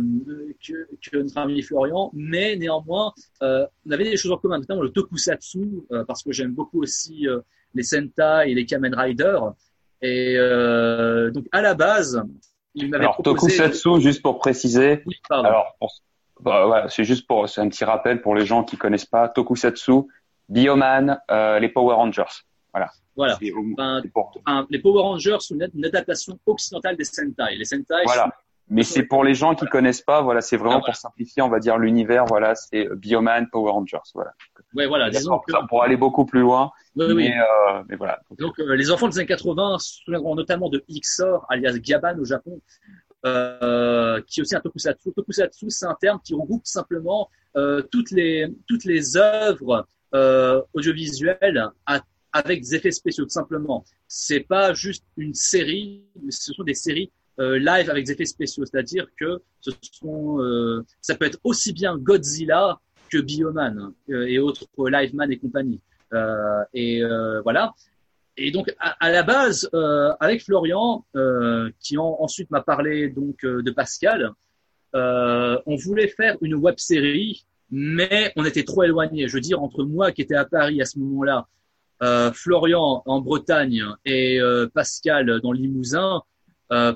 [0.68, 4.90] que, que, notre ami Florian, mais néanmoins, on avait des choses en commun, notamment le
[4.90, 7.28] tokusatsu, parce que j'aime beaucoup aussi
[7.74, 9.40] les Sentai et les Kamen Rider.
[10.02, 10.36] Et
[11.32, 12.22] donc à la base,
[12.74, 13.56] il m'avait proposé...
[13.56, 15.94] Tokusatsu, juste pour préciser, oui, alors pour,
[16.42, 20.04] bah, c'est juste pour, c'est un petit rappel pour les gens qui connaissent pas Tokusatsu,
[20.50, 22.24] Bioman, euh, les Power Rangers.
[22.74, 22.90] Voilà.
[23.16, 23.38] Voilà.
[23.42, 27.56] les Power Rangers sont une, adaptation occidentale des Sentai.
[27.58, 28.04] Les Sentai.
[28.06, 28.30] Voilà.
[28.70, 30.22] Mais c'est pour les gens qui connaissent pas.
[30.22, 32.24] Voilà, c'est vraiment ah, pour simplifier, on va dire l'univers.
[32.26, 33.98] Voilà, c'est Bioman, Power Rangers.
[34.16, 34.32] Voilà.
[34.74, 35.10] Ouais, voilà.
[35.10, 35.68] Disons que...
[35.68, 36.72] pour aller beaucoup plus loin.
[36.96, 37.28] Oui, mais, oui.
[37.28, 38.22] Euh, mais voilà.
[38.40, 42.24] Donc, euh, les enfants des années 80 se souviendront notamment de Xor, alias Gaban au
[42.24, 42.62] Japon,
[43.26, 45.12] euh, qui est aussi un tokusatsu.
[45.14, 51.70] Tokusatsu, c'est un terme qui regroupe simplement euh, toutes les toutes les œuvres euh, audiovisuelles
[52.34, 53.86] avec des effets spéciaux, tout simplement.
[54.08, 58.66] C'est pas juste une série, ce sont des séries euh, live avec des effets spéciaux,
[58.66, 62.80] c'est-à-dire que ce sont, euh, ça peut être aussi bien Godzilla
[63.10, 65.80] que Bioman et autres Liveman et compagnie.
[66.74, 67.02] et
[67.44, 67.74] voilà.
[68.38, 73.62] Et donc à, la base, euh, avec Florian, euh, qui ensuite m'a parlé donc euh,
[73.62, 74.32] de Pascal,
[74.96, 79.28] euh, on voulait faire une web série, mais on était trop éloignés.
[79.28, 81.48] Je veux dire entre moi qui étais à Paris à ce moment-là,
[82.04, 84.40] euh, Florian en Bretagne et
[84.74, 86.22] Pascal dans Limousin,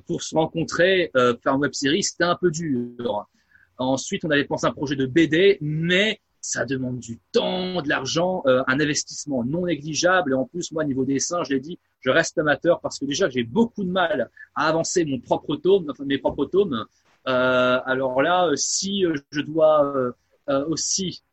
[0.08, 3.28] pour se rencontrer, faire une web série, c'était un peu dur.
[3.78, 7.90] Ensuite, on avait pensé à un projet de BD, mais ça demande du temps, de
[7.90, 10.32] l'argent, euh, un investissement non négligeable.
[10.32, 13.30] Et en plus, moi, niveau dessin, je l'ai dit, je reste amateur parce que déjà,
[13.30, 16.86] j'ai beaucoup de mal à avancer mon propre tome, enfin mes propres tomes.
[17.28, 20.14] Euh, alors là, si je dois
[20.48, 21.24] euh, aussi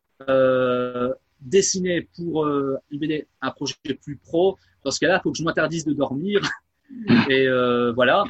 [1.40, 5.92] dessiner pour un projet plus pro, dans ce cas-là, il faut que je m'interdise de
[5.92, 6.40] dormir.
[7.28, 7.48] Et
[7.94, 8.24] voilà.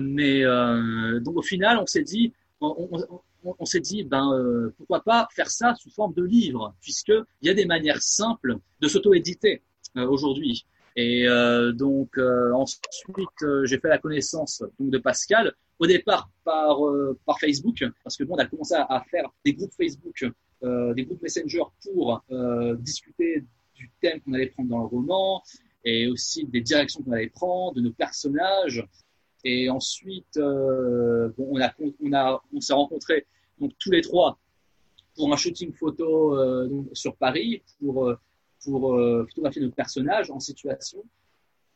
[0.00, 0.42] mais
[1.20, 5.28] donc au final, on s'est dit, on, on, on, s'est dit, ben euh, pourquoi pas
[5.34, 9.62] faire ça sous forme de livre, puisqu'il y a des manières simples de s'auto-éditer
[9.96, 10.66] euh, aujourd'hui.
[10.96, 12.84] Et euh, donc ensuite,
[13.64, 16.78] j'ai fait la connaissance donc, de Pascal, au départ par,
[17.24, 20.24] par Facebook, parce que bon, on a commencé à, faire des groupes Facebook,
[20.62, 22.20] des groupes Messenger pour
[22.80, 23.44] discuter
[23.76, 25.42] du thème qu'on allait prendre dans le roman,
[25.84, 28.84] et aussi des directions qu'on allait prendre, de nos personnages.
[29.44, 33.26] Et ensuite, euh, on a, on a, on s'est rencontrés
[33.60, 34.38] donc tous les trois
[35.16, 36.36] pour un shooting photo
[36.92, 38.14] sur Paris pour
[38.64, 38.96] pour
[39.28, 41.04] photographier notre personnage en situation.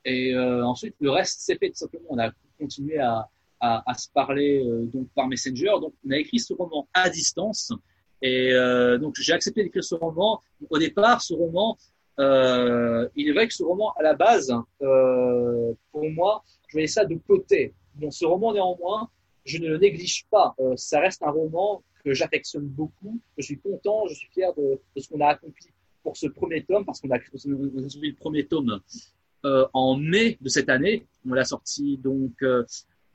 [0.05, 2.07] Et ensuite, le reste s'est fait tout simplement.
[2.11, 3.29] On a continué à,
[3.61, 5.73] à, à se parler donc par Messenger.
[5.81, 7.73] Donc, on a écrit ce roman à distance.
[8.21, 8.53] Et
[9.01, 10.41] donc, j'ai accepté d'écrire ce roman.
[10.71, 11.77] Au départ, ce roman,
[12.19, 16.87] euh, il est vrai que ce roman, à la base, euh, pour moi, je voyais
[16.87, 17.75] ça de côté.
[17.95, 19.09] Bon, ce roman, néanmoins,
[19.45, 20.55] je ne le néglige pas.
[20.61, 23.19] Euh, ça reste un roman que j'affectionne beaucoup.
[23.39, 25.69] Je suis content, je suis fier de, ce qu'on a accompli
[26.03, 28.81] pour ce premier tome, parce qu'on a, créé le premier tome
[29.45, 31.07] euh, en mai de cette année.
[31.29, 32.65] On l'a sorti donc, euh,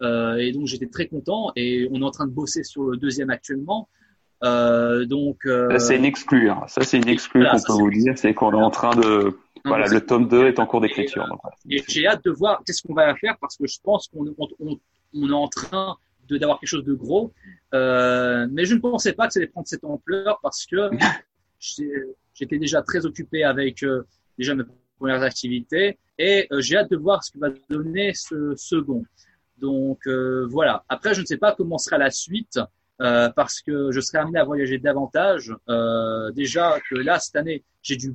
[0.01, 1.51] euh, et donc j'étais très content.
[1.55, 3.89] Et on est en train de bosser sur le deuxième actuellement.
[4.43, 6.49] Euh, donc, euh, c'est une exclue.
[6.49, 6.63] Hein.
[6.67, 9.37] Ça, c'est une exclue qu'on peut vous dire, c'est qu'on est en train de.
[9.65, 11.25] voilà, le tome 2 est en cours d'écriture.
[11.69, 14.77] Et, j'ai hâte de voir qu'est-ce qu'on va faire parce que je pense qu'on on,
[15.13, 15.97] on, est en train
[16.27, 17.33] de d'avoir quelque chose de gros.
[17.73, 20.89] Euh, mais je ne pensais pas que ça allait prendre cette ampleur parce que
[21.59, 24.03] j'étais déjà très occupé avec euh,
[24.37, 24.63] déjà mes
[24.99, 29.03] premières activités et euh, j'ai hâte de voir ce que va donner ce second.
[29.57, 30.83] Donc euh, voilà.
[30.89, 32.59] Après, je ne sais pas comment sera la suite.
[32.99, 35.53] Euh, parce que je serais amené à voyager davantage.
[35.69, 38.13] Euh, déjà que là, cette année, j'ai dû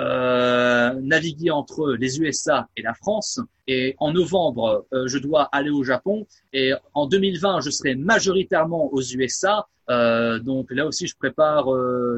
[0.00, 3.40] euh, naviguer entre les USA et la France.
[3.66, 6.26] Et en novembre, euh, je dois aller au Japon.
[6.52, 9.66] Et en 2020, je serai majoritairement aux USA.
[9.90, 11.66] Euh, donc là aussi, je prépare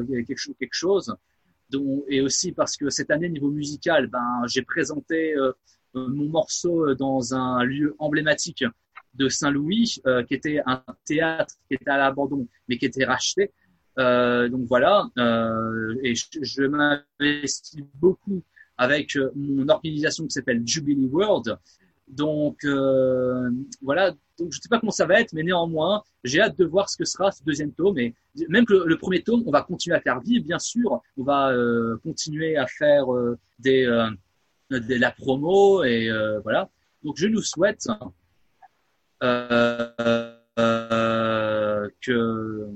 [0.07, 0.55] quelque chose.
[0.59, 1.15] Quelque chose.
[1.71, 5.35] Donc, et aussi parce que cette année, niveau musical, ben, j'ai présenté
[5.93, 8.63] mon morceau dans un lieu emblématique
[9.13, 13.51] de Saint-Louis, euh, qui était un théâtre qui était à l'abandon, mais qui était racheté.
[13.99, 18.41] Euh, donc voilà, euh, et je, m'investis beaucoup
[18.77, 21.57] avec mon organisation qui s'appelle Jubilee World.
[22.07, 22.65] Donc
[23.81, 26.65] voilà, donc je ne sais pas comment ça va être, mais néanmoins, j'ai hâte de
[26.65, 27.97] voir ce que sera ce deuxième tome.
[27.99, 28.15] Et
[28.49, 31.01] même que le, premier tome, on va continuer à faire vivre, bien sûr.
[31.17, 31.53] On va
[32.03, 33.05] continuer à faire
[33.59, 33.85] des,
[34.71, 36.09] de la promo et
[36.43, 36.69] voilà.
[37.03, 37.87] Donc je nous souhaite
[42.01, 42.67] que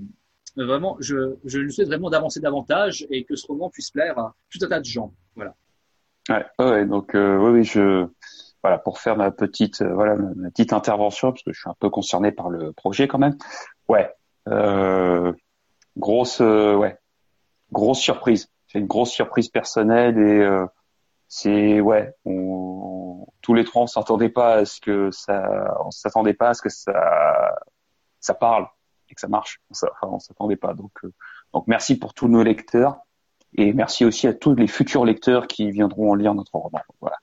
[0.56, 4.34] vraiment, je, je lui souhaite vraiment d'avancer davantage et que ce roman puisse plaire à
[4.50, 5.14] tout un tas de gens.
[5.36, 5.56] Voilà.
[6.30, 8.08] Ouais, ouais donc euh, oui, oui, je
[8.64, 11.76] voilà pour faire ma petite euh, voilà ma petite intervention parce que je suis un
[11.80, 13.38] peu concerné par le projet quand même.
[13.88, 14.12] Ouais,
[14.50, 15.34] euh,
[15.98, 16.98] grosse ouais
[17.72, 18.50] grosse surprise.
[18.68, 20.66] C'est une grosse surprise personnelle et
[21.28, 22.75] c'est ouais on,
[23.46, 26.64] tous les trois on s'attendait pas à ce que ça on s'attendait pas à ce
[26.64, 27.54] que ça
[28.20, 28.68] ça parle
[29.08, 29.62] et que ça marche.
[29.70, 30.74] On, enfin, on s'attendait pas.
[30.74, 31.14] Donc euh,
[31.54, 32.98] donc merci pour tous nos lecteurs
[33.54, 36.82] et merci aussi à tous les futurs lecteurs qui viendront lire notre roman.
[37.02, 37.18] Voilà.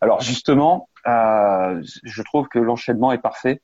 [0.00, 3.60] Alors justement euh, je trouve que l'enchaînement est parfait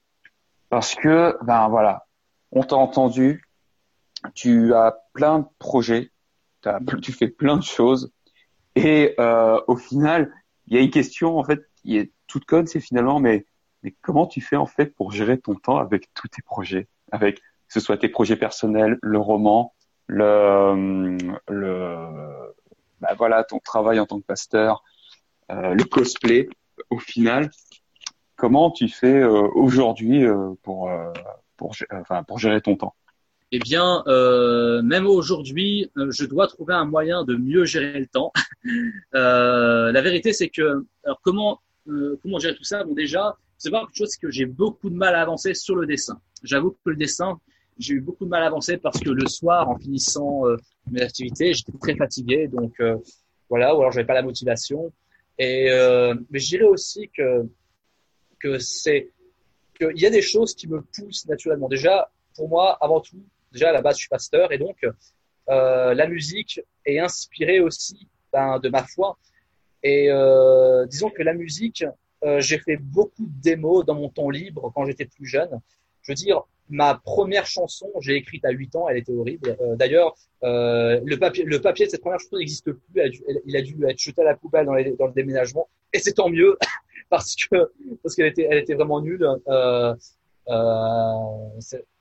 [0.69, 2.07] parce que ben voilà
[2.51, 3.45] on t'a entendu
[4.35, 6.11] tu as plein de projets
[7.03, 8.13] tu fais plein de choses
[8.77, 10.33] et euh, au final,
[10.67, 13.47] il y a une question en fait qui est toute conne, c'est finalement, mais
[13.83, 17.37] mais comment tu fais en fait pour gérer ton temps avec tous tes projets, avec
[17.39, 19.75] que ce soit tes projets personnels, le roman,
[20.07, 21.17] le
[21.49, 21.97] le
[23.01, 24.83] bah voilà ton travail en tant que pasteur,
[25.51, 26.49] euh, le cosplay.
[26.91, 27.51] Au final,
[28.37, 31.13] comment tu fais euh, aujourd'hui euh, pour euh,
[31.57, 32.95] pour enfin pour gérer ton temps?
[33.53, 38.07] Eh bien, euh, même aujourd'hui, euh, je dois trouver un moyen de mieux gérer le
[38.07, 38.33] temps.
[39.15, 41.61] euh, la vérité, c'est que, alors comment
[41.91, 44.95] euh, comment gérer tout ça Bon, déjà, c'est pas quelque chose que j'ai beaucoup de
[44.95, 46.21] mal à avancer sur le dessin.
[46.43, 47.39] J'avoue que le dessin,
[47.79, 50.57] j'ai eu beaucoup de mal à avancer parce que le soir, en finissant euh,
[50.91, 52.97] mes activités, j'étais très fatigué, donc euh,
[53.49, 54.93] voilà, ou alors j'avais pas la motivation.
[55.39, 55.71] Et
[56.29, 57.49] mais je dirais aussi que
[58.39, 59.11] que c'est
[59.79, 61.67] qu'il y a des choses qui me poussent naturellement.
[61.67, 64.85] Déjà, pour moi, avant tout, déjà à la base, je suis pasteur et donc
[65.49, 69.17] la musique est inspirée aussi ben, de ma foi.
[69.83, 71.85] Et euh, disons que la musique,
[72.25, 75.61] euh, j'ai fait beaucoup de démos dans mon temps libre quand j'étais plus jeune.
[76.03, 79.57] Je veux dire, ma première chanson, j'ai écrite à 8 ans, elle était horrible.
[79.61, 82.83] Euh, D'ailleurs, euh, le, papier, le papier de cette première chanson n'existe plus.
[83.45, 85.69] Il a, dû, être jeté à la poubelle dans, les, dans le déménagement.
[85.93, 86.57] Et c'est tant mieux
[87.11, 87.71] parce que
[88.03, 89.27] parce qu'elle était, elle était vraiment nulle.
[89.49, 89.95] Euh,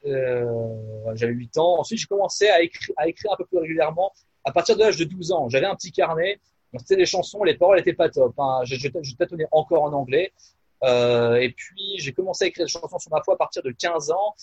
[0.05, 1.79] euh, j'avais 8 ans.
[1.79, 4.13] Ensuite, j'ai commencé à écrire, à écrire un peu plus régulièrement
[4.45, 5.49] à partir de l'âge de 12 ans.
[5.49, 6.39] J'avais un petit carnet.
[6.77, 8.33] C'était des chansons, les paroles étaient pas top.
[8.37, 8.61] Hein.
[8.63, 10.31] Je, je, je tâtonnais encore en anglais.
[10.83, 13.71] Euh, et puis, j'ai commencé à écrire des chansons sur ma foi à partir de
[13.71, 14.35] 15 ans.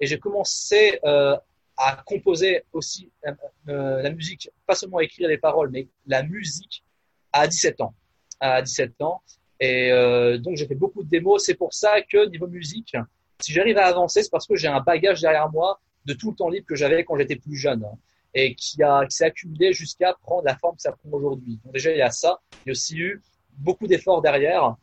[0.00, 1.36] Et j'ai commencé euh,
[1.76, 3.32] à composer aussi euh,
[3.68, 6.84] euh, la musique, pas seulement à écrire les paroles, mais la musique
[7.32, 7.94] à 17 ans.
[8.40, 9.22] À 17 ans.
[9.60, 11.44] Et euh, donc, j'ai fait beaucoup de démos.
[11.44, 12.96] C'est pour ça que niveau musique,
[13.40, 16.36] si j'arrive à avancer, c'est parce que j'ai un bagage derrière moi de tout le
[16.36, 17.84] temps libre que j'avais quand j'étais plus jeune.
[18.34, 21.60] Et qui a qui s'est accumulé jusqu'à prendre la forme que ça prend aujourd'hui.
[21.64, 23.22] Donc déjà il y a ça, il y a aussi eu
[23.56, 24.76] beaucoup d'efforts derrière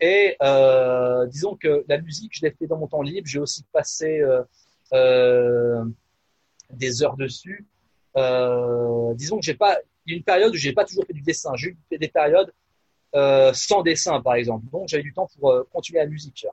[0.00, 3.64] et euh, disons que la musique je l'ai fait dans mon temps libre, j'ai aussi
[3.72, 4.42] passé euh,
[4.92, 5.84] euh,
[6.70, 7.66] des heures dessus.
[8.14, 11.20] Disons que j'ai pas il y a une période où j'ai pas toujours fait du
[11.20, 12.52] dessin, j'ai eu des périodes
[13.54, 14.66] sans dessin par exemple.
[14.70, 16.46] Donc j'avais du temps pour continuer la musique.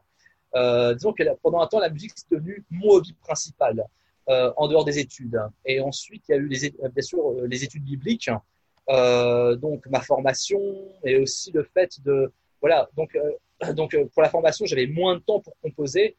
[0.54, 3.86] Disons que pendant un temps la musique c'est devenu mon hobby principal.
[4.28, 5.40] Euh, en dehors des études.
[5.68, 8.32] Et ensuite, il y a eu les, bien sûr euh, les études bibliques,
[8.90, 10.60] euh, donc ma formation
[11.04, 13.16] et aussi le fait de voilà donc
[13.76, 16.16] donc pour la formation j'avais moins de temps pour composer,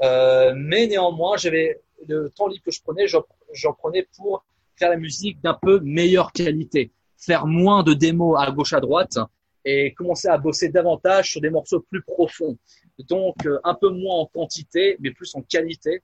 [0.00, 4.44] mais néanmoins j'avais le temps libre que je prenais, j'en prenais pour
[4.74, 9.16] faire la musique d'un peu meilleure qualité, faire moins de démos à gauche à droite
[9.64, 12.58] et commencer à bosser davantage sur des morceaux plus profonds.
[12.98, 16.02] Donc un peu moins en quantité, mais plus en qualité.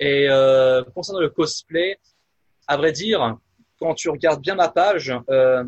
[0.00, 1.98] Et euh, concernant le cosplay,
[2.66, 3.38] à vrai dire,
[3.78, 5.64] quand tu regardes bien ma page, euh,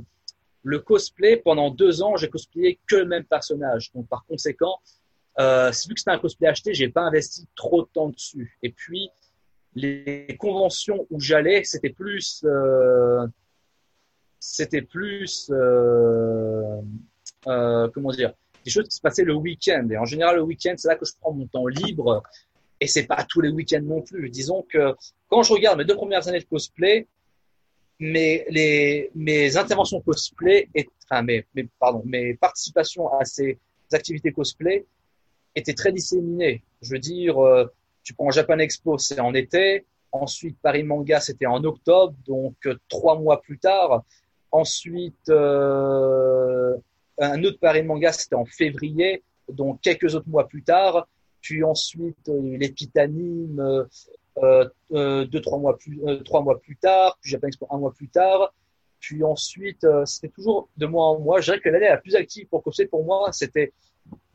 [0.62, 3.92] le cosplay, pendant deux ans, j'ai cosplayé que le même personnage.
[3.92, 4.80] Donc par conséquent,
[5.38, 8.58] euh, vu que c'était un cosplay acheté, j'ai pas investi trop de temps dessus.
[8.62, 9.10] Et puis
[9.74, 12.44] les conventions où j'allais, c'était plus,
[14.40, 15.52] c'était plus,
[17.44, 18.32] comment dire,
[18.64, 19.86] des choses qui se passaient le week-end.
[19.90, 22.22] Et en général, le week-end, c'est là que je prends mon temps libre
[22.80, 24.30] et c'est pas tous les week-ends non plus.
[24.30, 24.94] Disons que
[25.28, 27.06] quand je regarde mes deux premières années de cosplay,
[27.98, 31.46] mes, les, mes interventions cosplay, et, enfin mes,
[31.78, 33.58] pardon, mes participations à ces
[33.92, 34.84] activités cosplay
[35.54, 36.62] étaient très disséminées.
[36.82, 37.66] Je veux dire, euh,
[38.02, 39.86] tu prends Japan Expo, c'est en été.
[40.12, 44.04] Ensuite, Paris Manga, c'était en octobre, donc euh, trois mois plus tard.
[44.52, 46.76] Ensuite, euh,
[47.18, 51.08] un autre Paris Manga, c'était en février, donc quelques autres mois plus tard
[51.46, 53.60] puis ensuite euh, l'épithanime
[54.38, 57.94] euh, euh, deux trois mois plus trois mois plus tard, puis Japan Expo un mois
[57.94, 58.52] plus tard,
[58.98, 61.40] puis ensuite c'était toujours de mois en mois.
[61.40, 63.72] Je dirais que l'année la plus active pour Cosplay pour moi c'était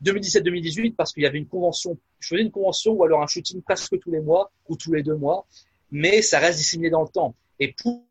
[0.04, 3.60] 2017-2018 parce qu'il y avait une convention, je faisais une convention ou alors un shooting
[3.60, 5.46] presque tous les mois ou tous les deux mois,
[5.90, 7.34] mais ça reste dissimulé dans le temps.
[7.60, 8.02] Et pour,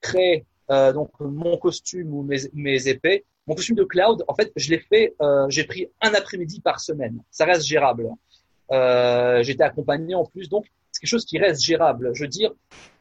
[0.00, 4.78] créer donc mon costume ou mes épées, mon costume de cloud, en fait, je l'ai
[4.78, 7.22] fait, euh, j'ai pris un après-midi par semaine.
[7.30, 8.08] Ça reste gérable.
[8.70, 12.10] Euh, J'étais accompagné en plus, donc c'est quelque chose qui reste gérable.
[12.14, 12.52] Je veux dire,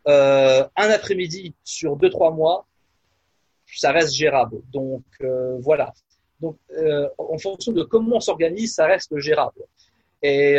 [0.07, 2.65] euh, un après-midi sur deux trois mois,
[3.73, 4.61] ça reste gérable.
[4.72, 5.93] Donc euh, voilà.
[6.41, 6.57] Donc
[7.19, 9.61] en fonction de comment on s'organise, ça reste gérable.
[10.23, 10.55] Et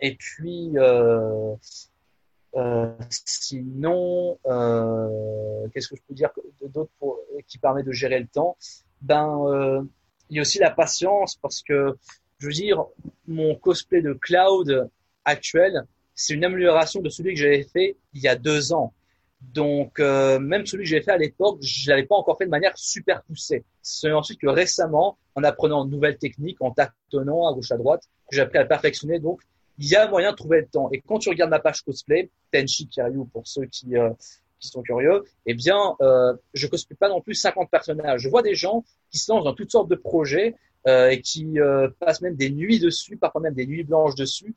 [0.00, 0.72] et puis
[2.54, 6.30] euh, sinon, euh, qu'est-ce que je peux dire
[6.62, 6.90] d'autre
[7.46, 8.56] qui permet de gérer le temps?
[9.00, 9.82] Ben, euh,
[10.30, 11.96] il y a aussi la patience parce que
[12.38, 12.84] je veux dire,
[13.26, 14.90] mon cosplay de cloud
[15.24, 15.84] actuel,
[16.14, 18.92] c'est une amélioration de celui que j'avais fait il y a deux ans.
[19.40, 22.50] Donc, euh, même celui que j'avais fait à l'époque, je l'avais pas encore fait de
[22.50, 23.64] manière super poussée.
[23.82, 28.02] C'est ensuite que récemment, en apprenant de nouvelles techniques, en tâtonnant à gauche à droite,
[28.30, 29.18] que j'ai appris à perfectionner.
[29.18, 29.40] Donc,
[29.78, 30.88] il y a moyen de trouver le temps.
[30.92, 34.10] Et quand tu regardes ma page cosplay, Tenchi Kiryu pour ceux qui, euh,
[34.60, 38.20] qui sont curieux, eh bien, euh, je cosplay pas non plus 50 personnages.
[38.20, 40.54] Je vois des gens qui se lancent dans toutes sortes de projets
[40.86, 44.54] euh, et qui euh, passent même des nuits dessus, parfois même des nuits blanches dessus.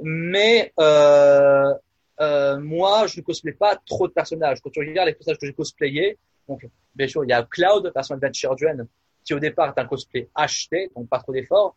[0.00, 1.74] Mais euh,
[2.20, 4.60] euh, moi, je ne cosplay pas trop de personnages.
[4.60, 6.18] Quand tu regardes les personnages que j'ai cosplayés,
[6.48, 8.86] donc bien sûr, il y a Cloud, personnage Adventure Children,
[9.24, 11.76] qui au départ est un cosplay acheté, donc pas trop d'efforts.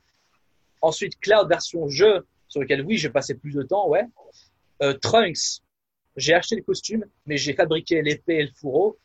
[0.81, 4.05] Ensuite, Cloud version jeu, sur lequel oui, j'ai passé plus de temps, ouais.
[4.83, 5.63] Euh, Trunks,
[6.15, 8.99] j'ai acheté le costume, mais j'ai fabriqué l'épée et le fourreau,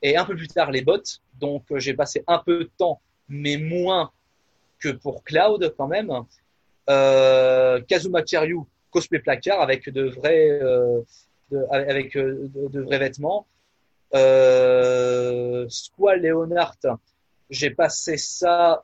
[0.00, 1.20] et un peu plus tard les bottes.
[1.40, 4.12] Donc euh, j'ai passé un peu de temps, mais moins
[4.78, 6.12] que pour Cloud quand même.
[6.88, 8.22] Euh, Kazuma
[8.92, 11.02] cosplay placard avec de vrais, euh,
[11.70, 13.48] avec de, vrais vêtements.
[14.14, 16.22] Euh, Squall
[17.50, 18.80] j'ai passé ça.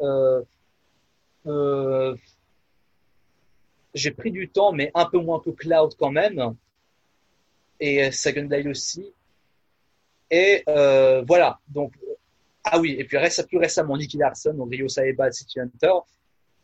[3.95, 6.55] J'ai pris du temps, mais un peu moins que Cloud quand même.
[7.79, 9.13] Et Second Light aussi.
[10.31, 11.59] Et euh, voilà.
[11.69, 11.93] Donc,
[12.65, 13.19] ah oui, et puis
[13.49, 15.93] plus récemment, Nicky Larson, donc Rio Saeba, City Hunter,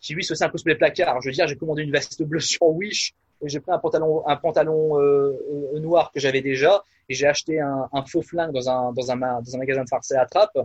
[0.00, 1.20] qui lui, c'est un cosplay placard.
[1.20, 4.26] Je veux dire, j'ai commandé une veste bleue sur Wish, et j'ai pris un pantalon,
[4.26, 5.32] un pantalon euh,
[5.74, 9.16] euh, noir que j'avais déjà, et j'ai acheté un, faux flingue dans un, dans un,
[9.16, 10.58] magasin de farce à trappe.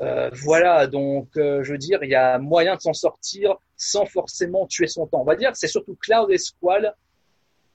[0.00, 4.06] Euh, voilà, donc euh, je veux dire, il y a moyen de s'en sortir sans
[4.06, 5.20] forcément tuer son temps.
[5.20, 6.94] On va dire, c'est surtout Cloud et Squall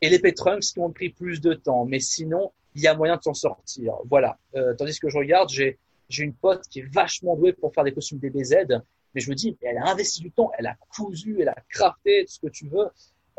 [0.02, 3.18] et les Trunks qui ont pris plus de temps, mais sinon, il y a moyen
[3.18, 3.94] de s'en sortir.
[4.10, 4.38] Voilà.
[4.56, 5.78] Euh, tandis que je regarde, j'ai
[6.10, 8.68] j'ai une pote qui est vachement douée pour faire des costumes DBZ,
[9.14, 12.26] mais je me dis, elle a investi du temps, elle a cousu, elle a crafté,
[12.26, 12.90] tout ce que tu veux.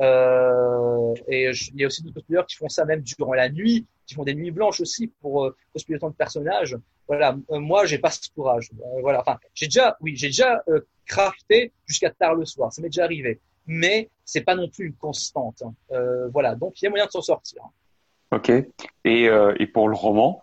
[0.01, 3.86] Euh, Et il y a aussi d'autres cosplayers qui font ça même durant la nuit,
[4.06, 6.77] qui font des nuits blanches aussi pour euh, cosplayer tant de personnages.
[7.09, 8.70] Voilà, euh, moi j'ai pas ce courage.
[8.74, 12.82] Euh, voilà, enfin j'ai déjà, oui, j'ai déjà euh, crafté jusqu'à tard le soir, ça
[12.82, 15.62] m'est déjà arrivé, mais c'est pas non plus une constante.
[15.62, 15.73] Hein.
[16.32, 17.62] voilà, donc il y a moyen de s'en sortir.
[18.32, 18.51] Ok.
[19.05, 20.43] Et, et pour le roman,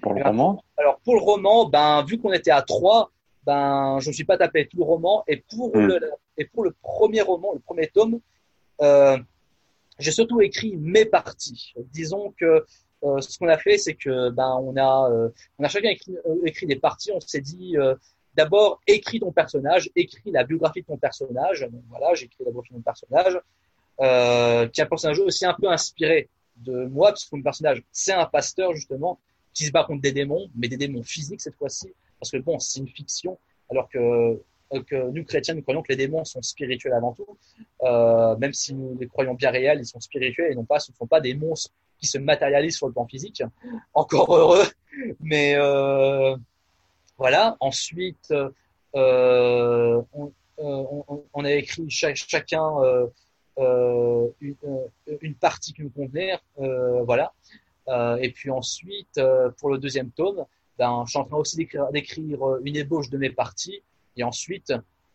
[0.00, 0.62] pour le roman?
[0.76, 3.10] Alors pour le roman, ben vu qu'on était à trois,
[3.44, 5.86] ben je ne suis pas tapé tout le roman et pour hmm.
[5.86, 8.18] le et pour le premier roman, le premier tome, euh,
[9.98, 11.74] j'ai surtout écrit mes parties.
[11.92, 12.64] Disons que
[13.04, 15.28] euh, ce qu'on a fait, c'est que ben on a euh,
[15.58, 17.10] on a chacun écrit, euh, des parties.
[17.12, 17.76] On s'est dit
[18.34, 21.68] d'abord écris ton personnage, écris la biographie de ton personnage.
[21.88, 23.40] Voilà, j'ai écrit la biographie de mon personnage,
[24.72, 28.12] qui est un personnage aussi un peu inspiré de moi, parce que mon personnage c'est
[28.12, 29.18] un pasteur justement
[29.54, 32.58] qui se bat contre des démons, mais des démons physiques cette fois-ci, parce que bon
[32.58, 33.38] c'est une fiction,
[33.70, 34.40] alors que
[34.80, 37.36] que nous chrétiens nous croyons que les démons sont spirituels avant tout,
[37.82, 40.92] euh, même si nous les croyons bien réels, ils sont spirituels et non pas, ce
[40.92, 43.42] ne sont pas des monstres qui se matérialisent sur le plan physique.
[43.94, 44.64] Encore heureux,
[45.20, 46.36] mais euh,
[47.18, 47.56] voilà.
[47.60, 48.32] Ensuite,
[48.94, 52.62] euh, on, a écrit chacun
[53.58, 54.56] une,
[55.20, 57.32] une, partie qui nous convenait, voilà.
[58.20, 59.20] et puis ensuite,
[59.58, 60.44] pour le deuxième tome,
[60.78, 63.82] ben, je suis en train aussi d'écrire une ébauche de mes parties
[64.16, 64.72] et ensuite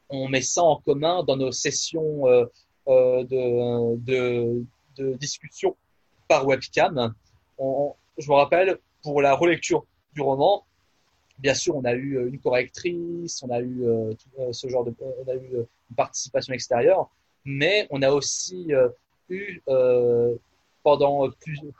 [0.10, 2.46] on met ça en commun dans nos sessions euh,
[2.88, 3.24] euh,
[3.98, 4.64] de,
[5.16, 5.76] discussion
[6.28, 7.14] par webcam.
[7.60, 10.66] Je me rappelle pour la relecture du roman,
[11.38, 14.14] bien sûr, on a eu une correctrice, on a eu euh,
[14.52, 17.10] ce genre de, on a eu une participation extérieure,
[17.46, 18.72] mais on a aussi
[19.30, 19.62] eu
[20.84, 21.30] pendant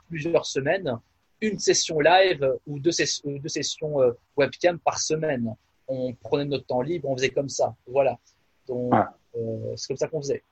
[0.08, 0.98] plusieurs semaines
[1.40, 3.96] une session live ou deux sessions
[4.36, 5.56] webcam par semaine
[5.88, 7.74] on prenait notre temps libre, on faisait comme ça.
[7.86, 8.18] Voilà.
[8.66, 8.92] Donc,
[9.36, 10.44] euh, c'est comme ça qu'on faisait.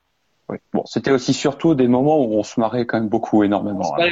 [0.49, 0.57] Oui.
[0.73, 3.95] Bon, c'était aussi surtout des moments où on se marrait quand même beaucoup, énormément.
[3.99, 4.09] Hein.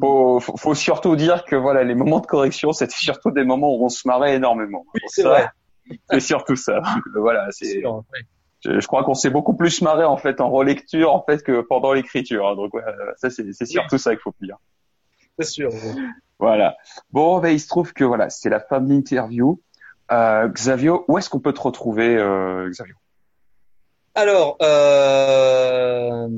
[0.00, 3.84] Faut, faut, surtout dire que voilà, les moments de correction, c'était surtout des moments où
[3.84, 4.84] on se marrait énormément.
[4.94, 5.48] Oui, c'est vrai.
[6.10, 6.80] C'est surtout ça.
[7.14, 7.82] voilà, c'est.
[8.64, 11.92] Je, crois qu'on s'est beaucoup plus marré en fait en relecture en fait que pendant
[11.92, 12.48] l'écriture.
[12.48, 12.56] Hein.
[12.56, 12.72] Donc
[13.16, 14.56] ça c'est surtout ça qu'il faut dire.
[15.38, 15.70] C'est sûr.
[16.38, 16.76] Voilà.
[17.12, 19.60] Bon, ben, il se trouve que voilà, c'est la fin de l'interview.
[20.12, 22.94] Euh, Xavio, où est-ce qu'on peut te retrouver, euh, Xavio
[24.14, 26.28] Alors, euh,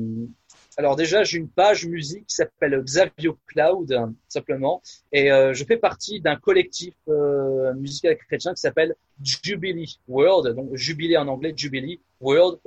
[0.77, 3.95] alors déjà, j'ai une page musique qui s'appelle Xavio Cloud,
[4.27, 4.81] simplement,
[5.11, 10.75] et euh, je fais partie d'un collectif euh, musical chrétien qui s'appelle Jubilee World, donc
[10.75, 12.59] Jubilé en anglais, Jubilee World,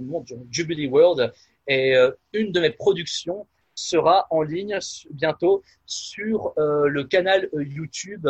[0.50, 1.32] Jubilee World,
[1.66, 1.94] et
[2.32, 4.78] une de mes productions sera en ligne
[5.10, 8.26] bientôt sur le canal YouTube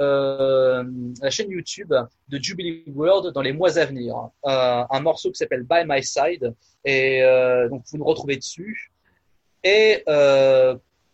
[0.00, 0.82] euh,
[1.20, 1.92] la chaîne YouTube
[2.28, 4.30] de Jubilee World dans les mois à venir.
[4.46, 6.54] Euh, un morceau qui s'appelle By My Side
[6.84, 8.92] et euh, donc vous nous retrouvez dessus.
[9.62, 10.02] Et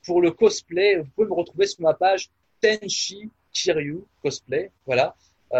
[0.05, 2.31] pour le cosplay, vous pouvez me retrouver sur ma page
[2.61, 4.71] Tenchi Kiryu Cosplay.
[4.87, 5.17] Voilà,